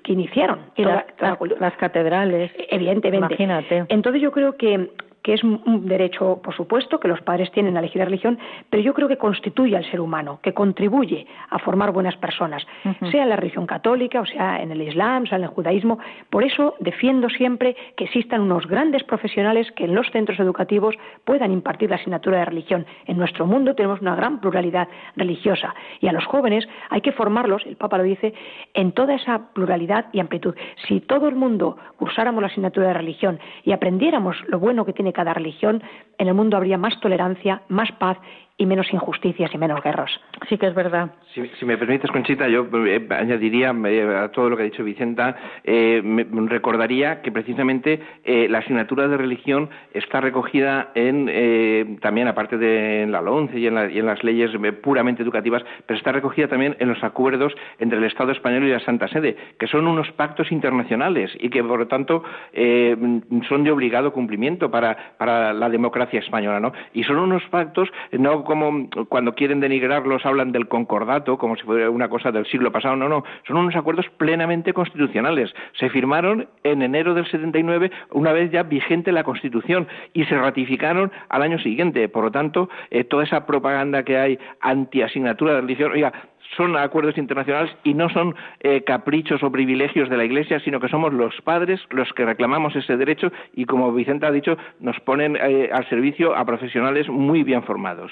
que 0.04 0.14
iniciaron 0.14 0.60
las 0.78 1.76
catedrales. 1.78 2.52
Evidentemente. 2.70 3.34
Imagínate. 3.34 3.86
Entonces 3.90 4.22
yo 4.22 4.32
creo 4.32 4.56
que 4.56 4.92
que 5.24 5.34
es 5.34 5.44
un 5.44 5.88
derecho, 5.88 6.42
por 6.44 6.54
supuesto, 6.54 7.00
que 7.00 7.08
los 7.08 7.22
padres 7.22 7.50
tienen 7.52 7.78
a 7.78 7.80
elegir 7.80 8.00
la 8.00 8.06
religión, 8.06 8.38
pero 8.70 8.84
yo 8.84 8.94
creo 8.94 9.08
que 9.08 9.18
constituye 9.18 9.76
al 9.76 9.90
ser 9.90 10.02
humano, 10.02 10.40
que 10.44 10.54
contribuye 10.54 11.26
a 11.50 11.60
formar 11.60 11.92
buenas 11.92 12.18
personas, 12.18 12.66
sea 13.10 13.24
en 13.24 13.30
la 13.30 13.38
religión 13.38 13.66
católica, 13.66 14.20
o 14.20 14.26
sea 14.26 14.62
en 14.62 14.72
el 14.72 14.82
Islam, 14.82 15.26
sea 15.26 15.38
en 15.38 15.46
el 15.46 15.50
judaísmo. 15.50 15.98
Por 16.30 16.44
eso 16.44 16.76
defiendo 16.80 17.30
siempre 17.30 17.76
que 17.96 18.04
existan 18.04 18.42
unos 18.42 18.68
grandes 18.68 19.04
profesionales 19.04 19.72
que 19.72 19.86
en 19.86 19.96
los 19.96 20.10
centros 20.12 20.40
educativos 20.40 20.96
puedan 21.24 21.54
impartir 21.54 21.90
la 21.90 21.96
asignatura 21.96 22.40
de 22.40 22.46
religión. 22.46 22.86
En 23.06 23.18
nuestro 23.18 23.46
mundo 23.46 23.76
tenemos 23.76 24.02
una 24.02 24.16
gran 24.16 24.42
pluralidad 24.42 24.90
religiosa 25.16 25.74
y 26.02 26.08
a 26.08 26.12
los 26.12 26.26
jóvenes 26.26 26.68
hay 26.90 27.00
que 27.00 27.14
formarlos, 27.14 27.66
el 27.66 27.78
Papa 27.78 27.98
lo 27.98 28.04
dice, 28.04 28.34
en 28.74 28.92
toda 28.92 29.16
esa 29.16 29.54
pluralidad 29.54 30.08
y 30.12 30.20
amplitud. 30.20 30.54
Si 30.86 31.00
todo 31.00 31.30
el 31.30 31.36
mundo 31.36 31.78
cursáramos 31.96 32.42
la 32.42 32.48
asignatura 32.48 32.88
de 32.88 32.94
religión 32.94 33.40
y 33.64 33.72
aprendiéramos 33.72 34.36
lo 34.48 34.60
bueno 34.60 34.84
que 34.84 34.92
tiene 34.92 35.13
cada 35.14 35.34
religión, 35.34 35.82
en 36.18 36.28
el 36.28 36.34
mundo 36.34 36.58
habría 36.58 36.78
más 36.78 37.00
tolerancia, 37.00 37.62
más 37.70 37.92
paz 37.94 38.18
y 38.56 38.68
menos 38.68 38.92
injusticias 38.94 39.52
y 39.54 39.58
menos 39.58 39.82
guerras. 39.82 40.12
Sí 40.48 40.58
que 40.58 40.68
es 40.68 40.76
verdad. 40.76 41.12
Si, 41.34 41.66
me 41.66 41.78
permites, 41.78 42.12
Conchita, 42.12 42.48
yo 42.48 42.68
eh, 42.86 43.08
añadiría 43.10 43.74
eh, 43.86 44.16
a 44.16 44.30
todo 44.30 44.50
lo 44.50 44.56
que 44.56 44.64
ha 44.64 44.66
dicho 44.66 44.84
Vicenta, 44.84 45.36
eh, 45.64 46.02
me, 46.04 46.24
recordaría 46.48 47.22
que 47.22 47.32
precisamente 47.32 48.00
la 48.26 48.60
asignatura 48.60 49.08
de 49.08 49.18
religión 49.18 49.70
está 49.94 50.22
recogida 50.22 50.92
en, 50.94 52.00
también 52.00 52.28
aparte 52.28 52.58
de 52.58 53.08
la 53.08 53.22
LONCE 53.22 53.60
y 53.60 53.68
en, 53.68 53.92
y 53.92 54.00
en 54.00 54.06
las 54.06 54.24
leyes 54.24 54.52
puramente 54.82 55.24
educativas, 55.24 55.64
pero 55.86 55.98
está 55.98 56.12
recogida 56.12 56.48
también 56.48 56.76
en 56.80 56.90
los 56.90 57.04
acuerdos 57.04 57.54
entre 57.80 57.98
el 57.98 58.04
Estado 58.04 58.32
español 58.32 58.66
y 58.66 58.72
la 58.72 58.80
Santa 58.82 59.08
Sede, 59.08 59.36
que 59.58 59.68
son 59.68 59.88
unos 59.88 60.12
pactos 60.12 60.52
internacionales 60.52 61.32
y 61.40 61.50
que, 61.50 61.64
por 61.64 61.80
lo 61.80 61.88
tanto, 61.88 62.24
son 62.54 63.64
de 63.64 63.72
obligado 63.72 64.14
cumplimiento 64.14 64.70
para, 64.70 65.16
para 65.18 65.54
la 65.54 65.70
democracia 65.70 66.20
española, 66.20 66.60
¿no? 66.60 66.74
Y 66.94 67.04
son 67.04 67.18
unos 67.18 67.44
pactos 67.50 67.90
no 68.12 68.43
como 68.44 68.90
cuando 69.10 69.34
quieren 69.34 69.60
denigrarlos 69.60 70.26
hablan 70.26 70.52
del 70.52 70.68
concordato, 70.68 71.38
como 71.38 71.56
si 71.56 71.64
fuera 71.64 71.90
una 71.90 72.10
cosa 72.10 72.32
del 72.32 72.46
siglo 72.46 72.72
pasado. 72.72 72.96
No, 72.96 73.10
no, 73.10 73.24
son 73.48 73.58
unos 73.58 73.76
acuerdos 73.76 74.06
plenamente 74.18 74.74
constitucionales. 74.74 75.54
Se 75.80 75.90
firmaron 75.90 76.48
en 76.64 76.82
enero 76.82 77.14
del 77.14 77.26
79, 77.26 77.92
una 78.12 78.32
vez 78.32 78.52
ya 78.52 78.64
vigente 78.64 79.12
la 79.12 79.24
Constitución, 79.24 79.88
y 80.14 80.26
se 80.26 80.38
ratificaron 80.38 81.12
al 81.30 81.42
año 81.42 81.60
siguiente. 81.60 82.08
Por 82.10 82.26
lo 82.26 82.32
tanto, 82.32 82.70
eh, 82.92 83.04
toda 83.04 83.24
esa 83.24 83.46
propaganda 83.46 84.04
que 84.04 84.18
hay 84.18 84.40
anti-asignatura 84.62 85.54
de 85.56 85.62
religión, 85.62 85.92
oiga, 85.92 86.14
son 86.56 86.76
acuerdos 86.78 87.18
internacionales 87.18 87.76
y 87.84 87.94
no 87.94 88.10
son 88.10 88.36
eh, 88.60 88.84
caprichos 88.84 89.42
o 89.44 89.52
privilegios 89.52 90.10
de 90.10 90.18
la 90.18 90.26
Iglesia, 90.26 90.60
sino 90.60 90.80
que 90.80 90.90
somos 90.90 91.14
los 91.14 91.34
padres 91.42 91.80
los 91.90 92.12
que 92.14 92.26
reclamamos 92.26 92.76
ese 92.76 92.98
derecho 92.98 93.32
y, 93.54 93.66
como 93.66 93.92
Vicente 93.94 94.26
ha 94.26 94.32
dicho, 94.32 94.58
nos 94.80 95.00
ponen 95.02 95.36
eh, 95.36 95.70
al 95.72 95.88
servicio 95.90 96.36
a 96.36 96.46
profesionales 96.46 97.08
muy 97.10 97.44
bien 97.44 97.64
formados. 97.64 98.12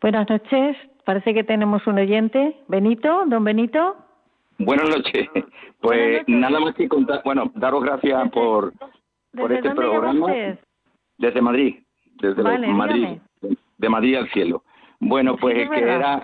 Buenas 0.00 0.28
noches. 0.28 0.76
Parece 1.04 1.34
que 1.34 1.44
tenemos 1.44 1.86
un 1.86 1.98
oyente. 1.98 2.56
Benito, 2.68 3.24
don 3.26 3.44
Benito. 3.44 3.96
Buenas 4.58 4.88
noches. 4.88 5.28
Pues 5.80 6.22
nada 6.28 6.60
más 6.60 6.74
que 6.74 6.88
contar, 6.88 7.22
bueno, 7.24 7.50
daros 7.56 7.82
gracias 7.82 8.30
por, 8.30 8.72
por 9.36 9.52
este 9.52 9.70
programa. 9.70 10.32
Desde 11.18 11.40
Madrid, 11.40 11.76
desde 12.20 12.42
Madrid, 12.42 13.18
de 13.78 13.88
Madrid 13.88 14.16
al 14.16 14.28
cielo. 14.30 14.62
Bueno, 15.00 15.36
pues 15.36 15.68
que 15.68 15.80
era 15.80 16.22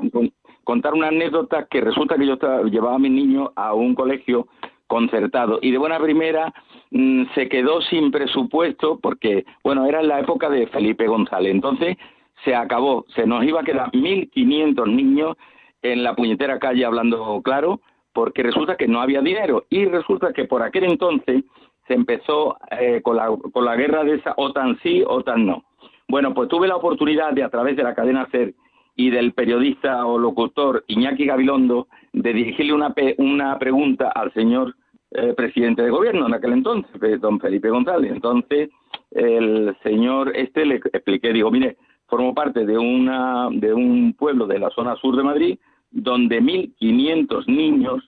contar 0.69 0.93
una 0.93 1.09
anécdota 1.09 1.67
que 1.71 1.81
resulta 1.81 2.17
que 2.17 2.27
yo 2.27 2.37
llevaba 2.65 2.97
a 2.97 2.99
mi 2.99 3.09
niño 3.09 3.53
a 3.57 3.73
un 3.73 3.95
colegio 3.95 4.49
concertado 4.87 5.59
y 5.63 5.71
de 5.71 5.79
buena 5.79 5.99
primera 5.99 6.53
mm, 6.91 7.23
se 7.35 7.49
quedó 7.49 7.81
sin 7.81 8.11
presupuesto 8.11 8.99
porque, 9.01 9.47
bueno, 9.65 9.87
era 9.87 10.01
en 10.01 10.09
la 10.09 10.21
época 10.21 10.51
de 10.51 10.67
Felipe 10.67 11.07
González. 11.07 11.53
Entonces 11.53 11.97
se 12.45 12.55
acabó, 12.55 13.07
se 13.15 13.27
nos 13.27 13.45
iba 13.45 13.63
a 13.63 13.65
quedar 13.65 13.91
1.500 13.93 14.95
niños 14.95 15.39
en 15.81 16.03
la 16.03 16.15
puñetera 16.15 16.59
calle 16.59 16.85
hablando 16.85 17.41
claro 17.43 17.81
porque 18.13 18.43
resulta 18.43 18.77
que 18.77 18.89
no 18.89 19.01
había 19.01 19.23
dinero 19.23 19.65
y 19.71 19.87
resulta 19.87 20.35
que 20.35 20.45
por 20.45 20.63
aquel 20.63 20.85
entonces 20.85 21.45
se 21.87 21.95
empezó 21.95 22.59
eh, 22.79 23.01
con, 23.03 23.17
la, 23.17 23.35
con 23.55 23.65
la 23.65 23.75
guerra 23.75 24.05
de 24.05 24.17
esa 24.17 24.35
OTAN 24.37 24.79
sí, 24.83 25.03
OTAN 25.07 25.47
no. 25.47 25.65
Bueno, 26.09 26.35
pues 26.35 26.51
tuve 26.51 26.69
la 26.69 26.77
oportunidad 26.77 27.33
de 27.33 27.43
a 27.43 27.49
través 27.49 27.75
de 27.75 27.85
la 27.85 27.95
cadena 27.95 28.29
SER 28.31 28.53
y 28.99 29.11
del 29.11 29.33
periodista 29.33 30.05
o 30.05 30.19
locutor 30.19 30.85
Iñaki 30.89 31.25
Gabilondo 31.25 31.87
de 32.13 32.33
dirigirle 32.33 32.73
una, 32.73 32.93
una 33.19 33.57
pregunta 33.57 34.09
al 34.09 34.33
señor 34.35 34.75
eh, 35.13 35.35
presidente 35.37 35.83
de 35.83 35.91
gobierno 35.91 36.27
en 36.27 36.35
aquel 36.35 36.53
entonces, 36.53 37.21
don 37.21 37.39
Felipe 37.39 37.71
González. 37.71 38.11
Entonces, 38.11 38.71
el 39.13 39.77
señor 39.85 40.37
este 40.37 40.67
le 40.67 40.75
expliqué, 40.93 41.33
digo, 41.33 41.49
mire, 41.53 41.77
formo 42.09 42.35
parte 42.35 42.67
de, 42.67 42.77
una, 42.77 43.49
de 43.53 43.73
un 43.73 44.15
pueblo 44.15 44.49
de 44.49 44.59
la 44.59 44.71
zona 44.71 44.97
sur 44.97 45.17
de 45.17 45.23
Madrid 45.23 45.59
donde 45.93 46.43
1.500 46.43 47.47
niños 47.47 48.03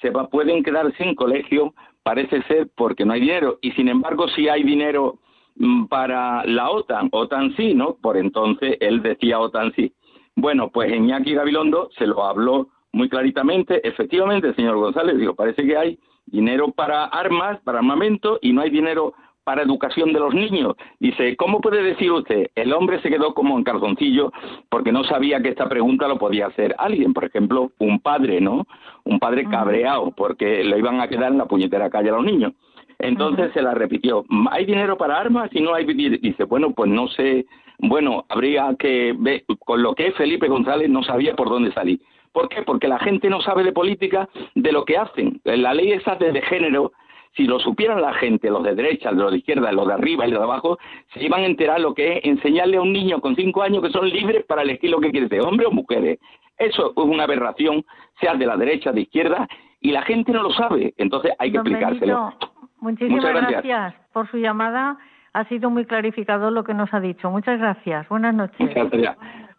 se 0.00 0.10
pueden 0.10 0.64
quedar 0.64 0.92
sin 0.96 1.14
colegio, 1.14 1.72
parece 2.02 2.42
ser 2.42 2.68
porque 2.74 3.04
no 3.04 3.12
hay 3.12 3.20
dinero. 3.20 3.58
Y 3.62 3.70
sin 3.72 3.88
embargo, 3.88 4.26
sí 4.26 4.48
hay 4.48 4.64
dinero 4.64 5.20
mm, 5.54 5.84
para 5.84 6.44
la 6.46 6.68
OTAN. 6.68 7.10
OTAN 7.12 7.54
sí, 7.56 7.74
¿no? 7.74 7.94
Por 7.94 8.16
entonces 8.16 8.76
él 8.80 9.02
decía 9.02 9.38
OTAN 9.38 9.72
sí. 9.76 9.92
Bueno, 10.36 10.70
pues 10.70 10.92
Iñaki 10.92 11.34
Gabilondo 11.34 11.90
se 11.98 12.06
lo 12.06 12.24
habló 12.24 12.68
muy 12.92 13.08
claritamente. 13.08 13.86
Efectivamente, 13.86 14.54
señor 14.54 14.76
González, 14.76 15.18
digo, 15.18 15.34
parece 15.34 15.64
que 15.64 15.76
hay 15.76 15.98
dinero 16.26 16.72
para 16.72 17.04
armas, 17.04 17.60
para 17.60 17.78
armamento, 17.78 18.38
y 18.40 18.52
no 18.52 18.62
hay 18.62 18.70
dinero 18.70 19.14
para 19.44 19.62
educación 19.62 20.12
de 20.12 20.20
los 20.20 20.34
niños. 20.34 20.74
Dice, 21.00 21.36
¿cómo 21.36 21.60
puede 21.60 21.82
decir 21.82 22.12
usted? 22.12 22.50
El 22.54 22.72
hombre 22.72 23.00
se 23.02 23.10
quedó 23.10 23.34
como 23.34 23.58
en 23.58 23.64
calzoncillo 23.64 24.32
porque 24.68 24.92
no 24.92 25.04
sabía 25.04 25.40
que 25.42 25.48
esta 25.48 25.68
pregunta 25.68 26.06
lo 26.06 26.18
podía 26.18 26.46
hacer 26.46 26.74
alguien, 26.78 27.12
por 27.12 27.24
ejemplo, 27.24 27.72
un 27.78 27.98
padre, 28.00 28.40
¿no? 28.40 28.66
Un 29.04 29.18
padre 29.18 29.44
cabreado 29.48 30.12
porque 30.12 30.62
le 30.62 30.78
iban 30.78 31.00
a 31.00 31.08
quedar 31.08 31.32
en 31.32 31.38
la 31.38 31.46
puñetera 31.46 31.90
calle 31.90 32.10
a 32.10 32.14
los 32.14 32.24
niños. 32.24 32.52
Entonces 33.00 33.52
se 33.52 33.62
la 33.62 33.74
repitió, 33.74 34.24
¿hay 34.50 34.64
dinero 34.64 34.96
para 34.96 35.18
armas? 35.18 35.50
Y 35.52 35.60
no 35.60 35.74
hay... 35.74 35.84
Dice, 35.84 36.44
bueno, 36.44 36.70
pues 36.70 36.88
no 36.88 37.08
sé 37.08 37.46
bueno, 37.82 38.24
habría 38.28 38.74
que 38.78 39.12
ver, 39.18 39.44
con 39.58 39.82
lo 39.82 39.94
que 39.94 40.06
es 40.06 40.14
Felipe 40.14 40.46
González 40.46 40.88
no 40.88 41.02
sabía 41.02 41.34
por 41.34 41.48
dónde 41.48 41.72
salir. 41.72 42.00
¿Por 42.32 42.48
qué? 42.48 42.62
Porque 42.62 42.86
la 42.86 43.00
gente 43.00 43.28
no 43.28 43.42
sabe 43.42 43.64
de 43.64 43.72
política 43.72 44.28
de 44.54 44.72
lo 44.72 44.84
que 44.84 44.96
hacen. 44.96 45.40
La 45.44 45.74
ley 45.74 45.90
esa 45.92 46.14
de, 46.14 46.40
género, 46.42 46.92
si 47.36 47.44
lo 47.44 47.58
supieran 47.58 48.00
la 48.00 48.14
gente, 48.14 48.50
los 48.50 48.62
de 48.62 48.76
derecha, 48.76 49.10
los 49.10 49.32
de 49.32 49.38
izquierda, 49.38 49.72
los 49.72 49.88
de 49.88 49.94
arriba 49.94 50.26
y 50.26 50.30
los 50.30 50.38
de 50.38 50.44
abajo, 50.44 50.78
se 51.12 51.24
iban 51.24 51.42
a 51.42 51.46
enterar 51.46 51.80
lo 51.80 51.92
que 51.92 52.18
es 52.18 52.24
enseñarle 52.24 52.76
a 52.76 52.82
un 52.82 52.92
niño 52.92 53.20
con 53.20 53.34
cinco 53.34 53.62
años 53.62 53.82
que 53.82 53.90
son 53.90 54.08
libres 54.08 54.44
para 54.44 54.62
elegir 54.62 54.88
lo 54.88 55.00
que 55.00 55.10
quiere 55.10 55.28
ser, 55.28 55.40
hombre 55.40 55.66
o 55.66 55.72
mujeres. 55.72 56.20
Eso 56.58 56.92
es 56.96 57.04
una 57.04 57.24
aberración, 57.24 57.84
sea 58.20 58.36
de 58.36 58.46
la 58.46 58.56
derecha, 58.56 58.92
de 58.92 59.00
izquierda, 59.00 59.48
y 59.80 59.90
la 59.90 60.02
gente 60.02 60.30
no 60.30 60.44
lo 60.44 60.52
sabe. 60.52 60.94
Entonces 60.98 61.32
hay 61.36 61.50
que 61.50 61.56
explicárselo. 61.58 62.32
muchísimas 62.78 63.24
gracias 63.24 63.94
por 64.12 64.30
su 64.30 64.36
llamada 64.36 64.98
ha 65.32 65.44
sido 65.48 65.70
muy 65.70 65.86
clarificador 65.86 66.52
lo 66.52 66.64
que 66.64 66.74
nos 66.74 66.92
ha 66.92 67.00
dicho. 67.00 67.30
Muchas 67.30 67.58
gracias. 67.58 68.08
Buenas 68.08 68.34
noches. 68.34 68.60
Muchas 68.60 68.90
gracias. 68.90 69.16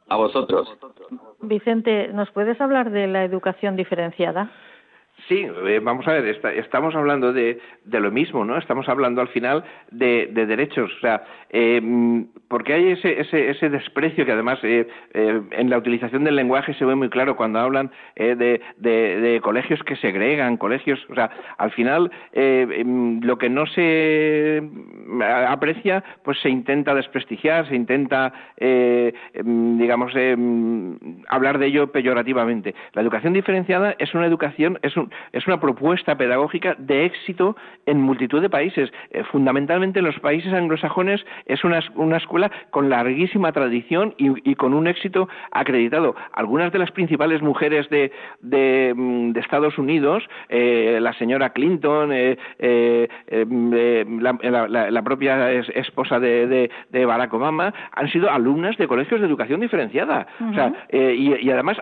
A 0.09 0.15
vosotros. 0.15 0.67
Vicente, 1.41 2.09
¿nos 2.13 2.29
puedes 2.31 2.59
hablar 2.61 2.91
de 2.91 3.07
la 3.07 3.23
educación 3.23 3.75
diferenciada? 3.75 4.51
Sí, 5.27 5.47
eh, 5.67 5.79
vamos 5.81 6.07
a 6.07 6.13
ver, 6.13 6.25
estamos 6.57 6.95
hablando 6.95 7.31
de, 7.31 7.59
de, 7.85 7.99
lo 7.99 8.11
mismo, 8.11 8.43
¿no? 8.43 8.57
Estamos 8.57 8.89
hablando 8.89 9.21
al 9.21 9.29
final 9.29 9.63
de, 9.89 10.27
de 10.31 10.45
derechos, 10.45 10.91
o 10.97 10.99
sea, 10.99 11.23
eh, 11.49 11.81
porque 12.53 12.73
hay 12.73 12.91
ese, 12.91 13.19
ese, 13.19 13.49
ese, 13.49 13.69
desprecio 13.69 14.25
que 14.25 14.31
además 14.31 14.59
eh, 14.63 14.87
eh, 15.13 15.41
en 15.51 15.69
la 15.69 15.77
utilización 15.77 16.23
del 16.23 16.35
lenguaje 16.35 16.73
se 16.75 16.85
ve 16.85 16.93
muy 16.93 17.09
claro 17.09 17.35
cuando 17.35 17.59
hablan 17.59 17.89
eh, 18.15 18.35
de, 18.35 18.61
de, 18.77 19.41
colegios 19.41 19.81
que 19.83 19.95
segregan, 19.95 20.57
colegios, 20.57 20.99
o 21.09 21.15
sea, 21.15 21.31
al 21.57 21.71
final 21.71 22.11
em, 22.31 23.21
lo 23.21 23.37
que 23.37 23.49
no 23.49 23.65
se 23.65 24.61
aprecia, 25.47 26.03
pues 26.23 26.39
se 26.41 26.49
intenta 26.49 26.93
desprestigiar, 26.93 27.67
se 27.67 27.75
intenta, 27.75 28.33
em, 28.57 29.77
digamos, 29.77 30.11
em, 30.15 30.97
hablar 31.29 31.57
de 31.57 31.67
ello 31.67 31.91
peyorativamente. 31.91 32.75
La 32.93 33.01
educación 33.01 33.33
diferenciada 33.33 33.95
es 33.97 34.13
una 34.13 34.25
educación, 34.25 34.79
es 34.81 34.95
un, 34.97 35.09
es 35.31 35.45
una 35.47 35.59
propuesta 35.59 36.17
pedagógica 36.17 36.75
de 36.77 37.05
éxito 37.05 37.55
en 37.85 38.01
multitud 38.01 38.41
de 38.41 38.49
países. 38.49 38.91
Eh, 39.11 39.23
fundamentalmente 39.31 39.99
en 39.99 40.05
los 40.05 40.19
países 40.19 40.53
anglosajones 40.53 41.25
es 41.45 41.63
una, 41.63 41.79
una 41.95 42.17
escuela 42.17 42.51
con 42.69 42.89
larguísima 42.89 43.51
tradición 43.51 44.13
y, 44.17 44.55
con 44.55 44.73
un 44.73 44.87
éxito 44.87 45.27
acreditado. 45.51 46.15
Algunas 46.33 46.71
de 46.71 46.79
las 46.79 46.91
principales 46.91 47.41
mujeres 47.41 47.89
de, 47.89 48.11
de, 48.41 48.93
mm, 48.95 49.37
Estados 49.37 49.77
Unidos, 49.77 50.23
eh, 50.49 50.99
la 51.01 51.13
señora 51.13 51.49
Clinton, 51.49 52.11
eh, 52.13 52.37
la, 53.29 55.01
propia 55.03 55.51
esposa 55.51 56.19
de, 56.19 56.69
Barack 57.05 57.33
Obama, 57.33 57.73
han 57.91 58.09
sido 58.09 58.29
alumnas 58.29 58.77
de 58.77 58.87
colegios 58.87 59.19
de 59.19 59.27
educación 59.27 59.59
diferenciada. 59.59 60.27
o 60.49 60.53
sea, 60.53 60.71
y, 60.91 61.49
además 61.49 61.77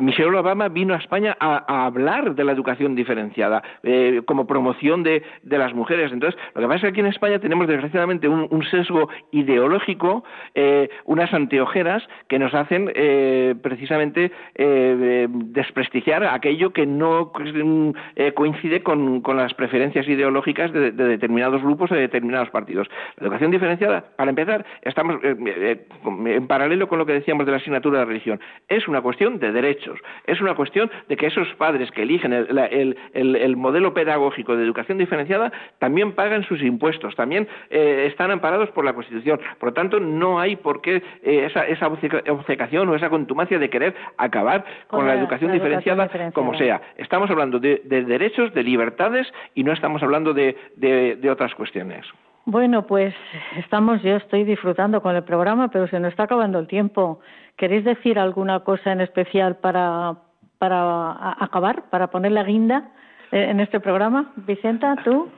Michelle 0.00 0.36
Obama 0.36 0.68
vino 0.68 0.94
a 0.94 0.98
España 0.98 1.36
a 1.40 1.86
hablar 1.86 2.11
de 2.20 2.44
la 2.44 2.52
educación 2.52 2.94
diferenciada 2.94 3.62
eh, 3.82 4.20
como 4.26 4.46
promoción 4.46 5.02
de, 5.02 5.22
las 5.44 5.74
mujeres. 5.74 6.12
Entonces, 6.12 6.38
lo 6.54 6.60
que 6.60 6.66
pasa 6.66 6.76
es 6.76 6.82
que 6.82 6.88
aquí 6.88 7.00
en 7.00 7.06
España 7.06 7.38
tenemos 7.38 7.66
desgraciadamente 7.66 8.28
un, 8.28 8.62
sesgo 8.70 9.08
ideológico, 9.32 10.24
eh, 10.54 10.88
unas 11.04 11.32
anteojeras 11.32 12.02
que 12.28 12.38
nos 12.38 12.54
hacen 12.54 12.90
eh, 12.94 13.54
precisamente 13.62 14.30
desprestigiar 14.54 16.24
aquello 16.24 16.72
que 16.72 16.86
no 16.86 17.32
coincide 17.32 18.82
con, 18.82 19.22
las 19.34 19.54
preferencias 19.54 20.06
ideológicas 20.06 20.72
de, 20.72 20.92
determinados 20.92 21.62
grupos 21.62 21.90
o 21.90 21.94
de 21.94 22.02
determinados 22.02 22.50
partidos. 22.50 22.88
La 23.16 23.24
educación 23.24 23.50
diferenciada, 23.50 24.04
para 24.16 24.30
empezar, 24.30 24.64
estamos 24.82 25.18
en 25.24 26.46
paralelo 26.46 26.88
con 26.88 26.98
lo 26.98 27.06
que 27.06 27.14
decíamos 27.14 27.46
de 27.46 27.52
la 27.52 27.58
asignatura 27.58 28.00
de 28.00 28.04
religión. 28.04 28.40
Es 28.68 28.86
una 28.86 29.00
cuestión 29.00 29.38
de 29.38 29.52
derechos, 29.52 29.98
es 30.26 30.40
una 30.40 30.54
cuestión 30.54 30.90
de 31.08 31.16
que 31.16 31.26
esos 31.26 31.48
padres 31.54 31.90
que 31.90 32.01
eligen 32.02 32.32
el, 32.32 33.56
modelo 33.56 33.94
pedagógico 33.94 34.56
de 34.56 34.64
educación 34.64 34.98
diferenciada 34.98 35.52
también 35.78 36.12
pagan 36.12 36.44
sus 36.44 36.62
impuestos, 36.62 37.14
también 37.14 37.48
eh, 37.70 38.06
están 38.10 38.30
amparados 38.30 38.70
por 38.70 38.84
la 38.84 38.92
Constitución. 38.92 39.40
Por 39.58 39.70
lo 39.70 39.72
tanto, 39.74 40.00
no 40.00 40.40
hay 40.40 40.56
por 40.56 40.80
qué 40.80 41.02
eh, 41.22 41.46
esa, 41.46 41.66
esa 41.66 41.88
obcecación 41.88 42.88
o 42.88 42.94
esa 42.94 43.10
contumacia 43.10 43.58
de 43.58 43.70
querer 43.70 43.94
acabar 44.16 44.64
con, 44.88 45.06
la, 45.06 45.14
educación, 45.14 45.52
diferenciada, 45.52 46.08
como 46.32 46.54
sea. 46.54 46.80
Estamos 46.96 47.30
hablando 47.30 47.58
de, 47.58 47.80
derechos, 47.84 48.52
de 48.54 48.62
libertades 48.62 49.32
y 49.54 49.64
no 49.64 49.72
estamos 49.72 50.02
hablando 50.02 50.32
de, 50.34 50.56
de 50.76 51.30
otras 51.30 51.54
cuestiones. 51.54 52.06
Bueno, 52.44 52.86
pues 52.86 53.14
estamos, 53.56 54.02
yo 54.02 54.16
estoy 54.16 54.42
disfrutando 54.42 55.00
con 55.00 55.14
el 55.14 55.22
programa, 55.22 55.68
pero 55.68 55.86
se 55.86 56.00
nos 56.00 56.10
está 56.10 56.24
acabando 56.24 56.58
el 56.58 56.66
tiempo. 56.66 57.20
¿Queréis 57.56 57.84
decir 57.84 58.18
alguna 58.18 58.60
cosa 58.60 58.90
en 58.90 59.00
especial 59.00 59.56
para, 59.58 60.16
para 60.62 61.34
acabar, 61.42 61.90
para 61.90 62.06
poner 62.06 62.30
la 62.30 62.44
guinda 62.44 62.92
eh, 63.32 63.48
en 63.50 63.58
este 63.58 63.80
programa. 63.80 64.32
Vicenta, 64.36 64.94
tú. 65.02 65.28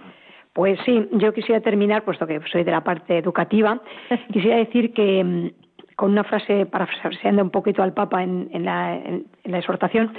Pues 0.53 0.79
sí, 0.85 1.09
yo 1.13 1.33
quisiera 1.33 1.63
terminar, 1.63 2.05
puesto 2.05 2.27
que 2.27 2.43
soy 2.53 2.63
de 2.63 2.71
la 2.71 2.85
parte 2.85 3.17
educativa, 3.17 3.81
quisiera 4.35 4.59
decir 4.59 4.93
que 4.93 5.25
mm, 5.25 5.97
con 5.97 6.11
una 6.11 6.25
frase 6.25 6.67
parafraseando 6.67 7.43
un 7.43 7.49
poquito 7.49 7.83
al 7.83 7.95
Papa 7.95 8.23
en, 8.23 8.51
la, 8.67 8.97
en 8.97 9.25
la 9.45 9.61
exhortación, 9.61 10.13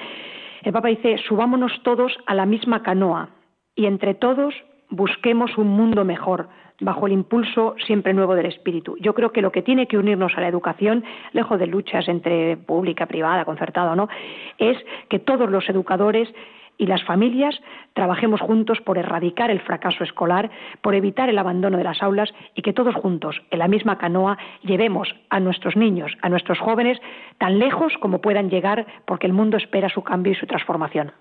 el 0.64 0.74
Papa 0.74 0.88
dice, 0.88 1.20
subámonos 1.28 1.84
todos 1.84 2.18
a 2.26 2.34
la 2.34 2.47
misma 2.47 2.82
canoa 2.82 3.30
y 3.76 3.86
entre 3.86 4.16
todos 4.16 4.56
busquemos 4.89 5.56
un 5.60 5.68
mundo 5.68 6.03
mejor, 6.03 6.49
bajo 6.80 7.07
el 7.07 7.13
impulso 7.13 7.76
siempre 7.86 8.13
nuevo 8.13 8.36
del 8.36 8.47
espíritu. 8.47 8.95
Yo 8.99 9.13
creo 9.13 9.32
que 9.32 9.41
lo 9.41 9.51
que 9.51 9.61
tiene 9.61 9.88
que 9.88 9.97
unirnos 9.97 10.34
a 10.36 10.41
la 10.41 10.47
educación, 10.47 11.03
lejos 11.34 11.59
de 11.59 11.67
luchas 11.67 12.07
entre 12.07 12.57
pública, 12.57 13.05
privada, 13.05 13.45
concertada 13.45 13.93
o 13.93 13.95
no, 13.95 14.09
es 14.57 14.78
que 15.09 15.19
todos 15.19 15.49
los 15.49 15.67
educadores 15.69 16.30
y 16.78 16.88
las 16.88 17.03
familias 17.03 17.59
trabajemos 17.93 18.41
juntos 18.41 18.82
por 18.82 18.97
erradicar 18.97 19.49
el 19.49 19.61
fracaso 19.61 20.03
escolar, 20.03 20.49
por 20.82 20.95
evitar 20.95 21.30
el 21.30 21.38
abandono 21.38 21.78
de 21.78 21.84
las 21.84 22.01
aulas 22.01 22.34
y 22.53 22.61
que 22.61 22.73
todos 22.73 22.95
juntos, 22.95 23.41
en 23.51 23.59
la 23.59 23.67
misma 23.67 23.97
canoa, 23.97 24.38
llevemos 24.61 25.15
a 25.30 25.39
nuestros 25.39 25.76
niños, 25.76 26.11
a 26.21 26.30
nuestros 26.30 26.59
jóvenes, 26.59 26.99
tan 27.38 27.59
lejos 27.59 27.93
como 27.99 28.19
puedan 28.19 28.49
llegar, 28.49 28.86
porque 29.05 29.28
el 29.28 29.34
mundo 29.34 29.57
espera 29.57 29.89
su 29.89 30.03
cambio 30.03 30.34
y 30.34 30.36
su 30.36 30.47
transformación. 30.47 31.13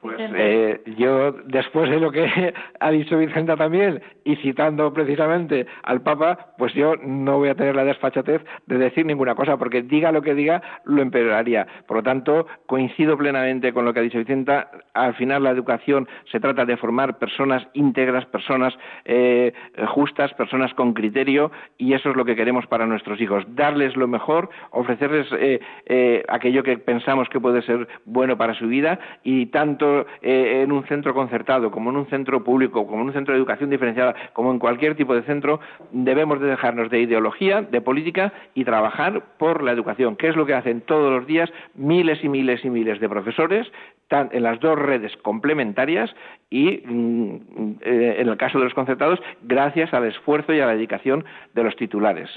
Pues 0.00 0.16
eh, 0.18 0.80
yo, 0.96 1.32
después 1.32 1.90
de 1.90 2.00
lo 2.00 2.10
que 2.10 2.54
ha 2.80 2.90
dicho 2.90 3.18
Vicenta 3.18 3.54
también, 3.56 4.00
y 4.24 4.36
citando 4.36 4.92
precisamente 4.94 5.66
al 5.82 6.00
Papa, 6.00 6.54
pues 6.56 6.72
yo 6.72 6.94
no 6.96 7.36
voy 7.36 7.50
a 7.50 7.54
tener 7.54 7.76
la 7.76 7.84
desfachatez 7.84 8.42
de 8.66 8.78
decir 8.78 9.04
ninguna 9.04 9.34
cosa, 9.34 9.58
porque 9.58 9.82
diga 9.82 10.10
lo 10.10 10.22
que 10.22 10.34
diga, 10.34 10.62
lo 10.84 11.02
empeoraría. 11.02 11.66
Por 11.86 11.98
lo 11.98 12.02
tanto, 12.02 12.46
coincido 12.64 13.18
plenamente 13.18 13.74
con 13.74 13.84
lo 13.84 13.92
que 13.92 14.00
ha 14.00 14.02
dicho 14.02 14.18
Vicenta. 14.18 14.70
Al 14.94 15.14
final, 15.14 15.42
la 15.42 15.50
educación 15.50 16.08
se 16.32 16.40
trata 16.40 16.64
de 16.64 16.78
formar 16.78 17.18
personas 17.18 17.66
íntegras, 17.74 18.24
personas 18.26 18.72
eh, 19.04 19.52
justas, 19.88 20.32
personas 20.32 20.72
con 20.72 20.94
criterio, 20.94 21.52
y 21.76 21.92
eso 21.92 22.08
es 22.08 22.16
lo 22.16 22.24
que 22.24 22.36
queremos 22.36 22.66
para 22.66 22.86
nuestros 22.86 23.20
hijos. 23.20 23.44
Darles 23.54 23.96
lo 23.96 24.08
mejor, 24.08 24.48
ofrecerles 24.70 25.26
eh, 25.32 26.24
aquello 26.28 26.62
que 26.62 26.78
pensamos 26.78 27.28
que 27.28 27.38
puede 27.38 27.60
ser 27.62 27.86
bueno 28.06 28.38
para 28.38 28.54
su 28.54 28.66
vida, 28.66 28.98
y 29.24 29.46
tanto 29.46 29.89
eh, 30.22 30.62
en 30.62 30.72
un 30.72 30.84
centro 30.84 31.14
concertado, 31.14 31.70
como 31.70 31.90
en 31.90 31.96
un 31.96 32.06
centro 32.06 32.42
público, 32.42 32.86
como 32.86 33.02
en 33.02 33.08
un 33.08 33.12
centro 33.12 33.34
de 33.34 33.38
educación 33.38 33.70
diferenciada, 33.70 34.14
como 34.32 34.50
en 34.50 34.58
cualquier 34.58 34.94
tipo 34.94 35.14
de 35.14 35.22
centro, 35.22 35.60
debemos 35.92 36.40
de 36.40 36.48
dejarnos 36.48 36.90
de 36.90 37.00
ideología, 37.00 37.62
de 37.62 37.80
política 37.80 38.32
y 38.54 38.64
trabajar 38.64 39.22
por 39.38 39.62
la 39.62 39.72
educación, 39.72 40.16
que 40.16 40.28
es 40.28 40.36
lo 40.36 40.46
que 40.46 40.54
hacen 40.54 40.80
todos 40.82 41.12
los 41.12 41.26
días 41.26 41.50
miles 41.74 42.22
y 42.24 42.28
miles 42.28 42.64
y 42.64 42.70
miles 42.70 43.00
de 43.00 43.08
profesores 43.08 43.70
en 44.10 44.42
las 44.42 44.58
dos 44.60 44.78
redes 44.78 45.16
complementarias 45.18 46.10
y, 46.50 46.82
mm, 46.84 47.36
eh, 47.80 48.16
en 48.18 48.28
el 48.28 48.36
caso 48.36 48.58
de 48.58 48.64
los 48.64 48.74
concertados, 48.74 49.20
gracias 49.42 49.94
al 49.94 50.06
esfuerzo 50.06 50.52
y 50.52 50.60
a 50.60 50.66
la 50.66 50.74
dedicación 50.74 51.24
de 51.54 51.62
los 51.62 51.76
titulares. 51.76 52.28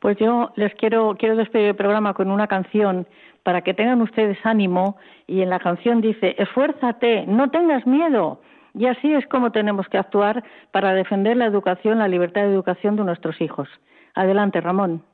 Pues 0.00 0.16
yo 0.18 0.50
les 0.56 0.74
quiero, 0.74 1.16
quiero 1.18 1.36
despedir 1.36 1.68
el 1.68 1.76
programa 1.76 2.14
con 2.14 2.30
una 2.30 2.46
canción 2.46 3.06
para 3.44 3.62
que 3.62 3.74
tengan 3.74 4.02
ustedes 4.02 4.38
ánimo 4.44 4.96
y 5.28 5.42
en 5.42 5.50
la 5.50 5.60
canción 5.60 6.00
dice, 6.00 6.34
esfuérzate, 6.38 7.26
no 7.26 7.50
tengas 7.50 7.86
miedo. 7.86 8.40
Y 8.74 8.86
así 8.86 9.14
es 9.14 9.24
como 9.28 9.52
tenemos 9.52 9.86
que 9.88 9.98
actuar 9.98 10.42
para 10.72 10.94
defender 10.94 11.36
la 11.36 11.46
educación, 11.46 12.00
la 12.00 12.08
libertad 12.08 12.42
de 12.42 12.52
educación 12.52 12.96
de 12.96 13.04
nuestros 13.04 13.40
hijos. 13.40 13.68
Adelante, 14.14 14.60
Ramón. 14.60 15.04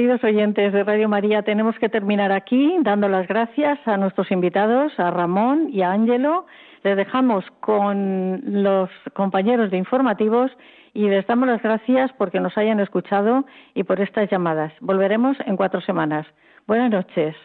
Queridos 0.00 0.24
oyentes 0.24 0.72
de 0.72 0.82
Radio 0.82 1.10
María, 1.10 1.42
tenemos 1.42 1.78
que 1.78 1.90
terminar 1.90 2.32
aquí 2.32 2.74
dando 2.80 3.06
las 3.06 3.28
gracias 3.28 3.78
a 3.84 3.98
nuestros 3.98 4.30
invitados, 4.30 4.98
a 4.98 5.10
Ramón 5.10 5.68
y 5.70 5.82
a 5.82 5.92
Ángelo. 5.92 6.46
Les 6.82 6.96
dejamos 6.96 7.44
con 7.60 8.40
los 8.46 8.88
compañeros 9.12 9.70
de 9.70 9.76
informativos 9.76 10.50
y 10.94 11.02
les 11.02 11.26
damos 11.26 11.48
las 11.48 11.60
gracias 11.60 12.10
porque 12.16 12.40
nos 12.40 12.56
hayan 12.56 12.80
escuchado 12.80 13.44
y 13.74 13.82
por 13.82 14.00
estas 14.00 14.30
llamadas. 14.30 14.72
Volveremos 14.80 15.36
en 15.44 15.58
cuatro 15.58 15.82
semanas. 15.82 16.26
Buenas 16.66 16.90
noches. 16.90 17.36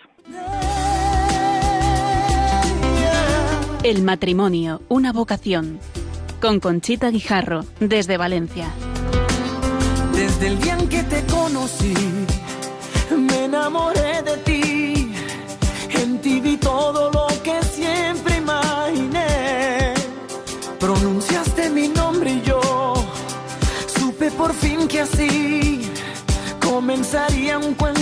El 3.84 4.02
matrimonio, 4.04 4.80
una 4.88 5.12
vocación. 5.12 5.78
Con 6.40 6.62
Conchita 6.62 7.10
Guijarro, 7.10 7.64
desde 7.82 8.16
Valencia. 8.16 8.68
Desde 10.16 10.48
el 10.48 10.62
día 10.62 10.78
en 10.80 10.88
que 10.88 11.04
te 11.04 11.26
conocí, 11.26 11.94
me 13.12 13.46
enamoré 13.46 14.22
de 14.22 14.38
ti. 14.48 15.12
En 15.90 16.22
ti 16.22 16.40
vi 16.40 16.56
todo 16.58 17.12
lo 17.12 17.28
que 17.44 17.62
siempre 17.64 18.38
imaginé. 18.38 19.94
Pronunciaste 20.80 21.70
mi 21.70 21.90
nombre 21.90 22.32
y 22.32 22.42
yo 22.44 22.62
supe 24.00 24.32
por 24.32 24.54
fin 24.54 24.88
que 24.88 25.02
así 25.02 25.92
comenzaría 26.62 27.58
un 27.58 27.74
cuento 27.74 27.95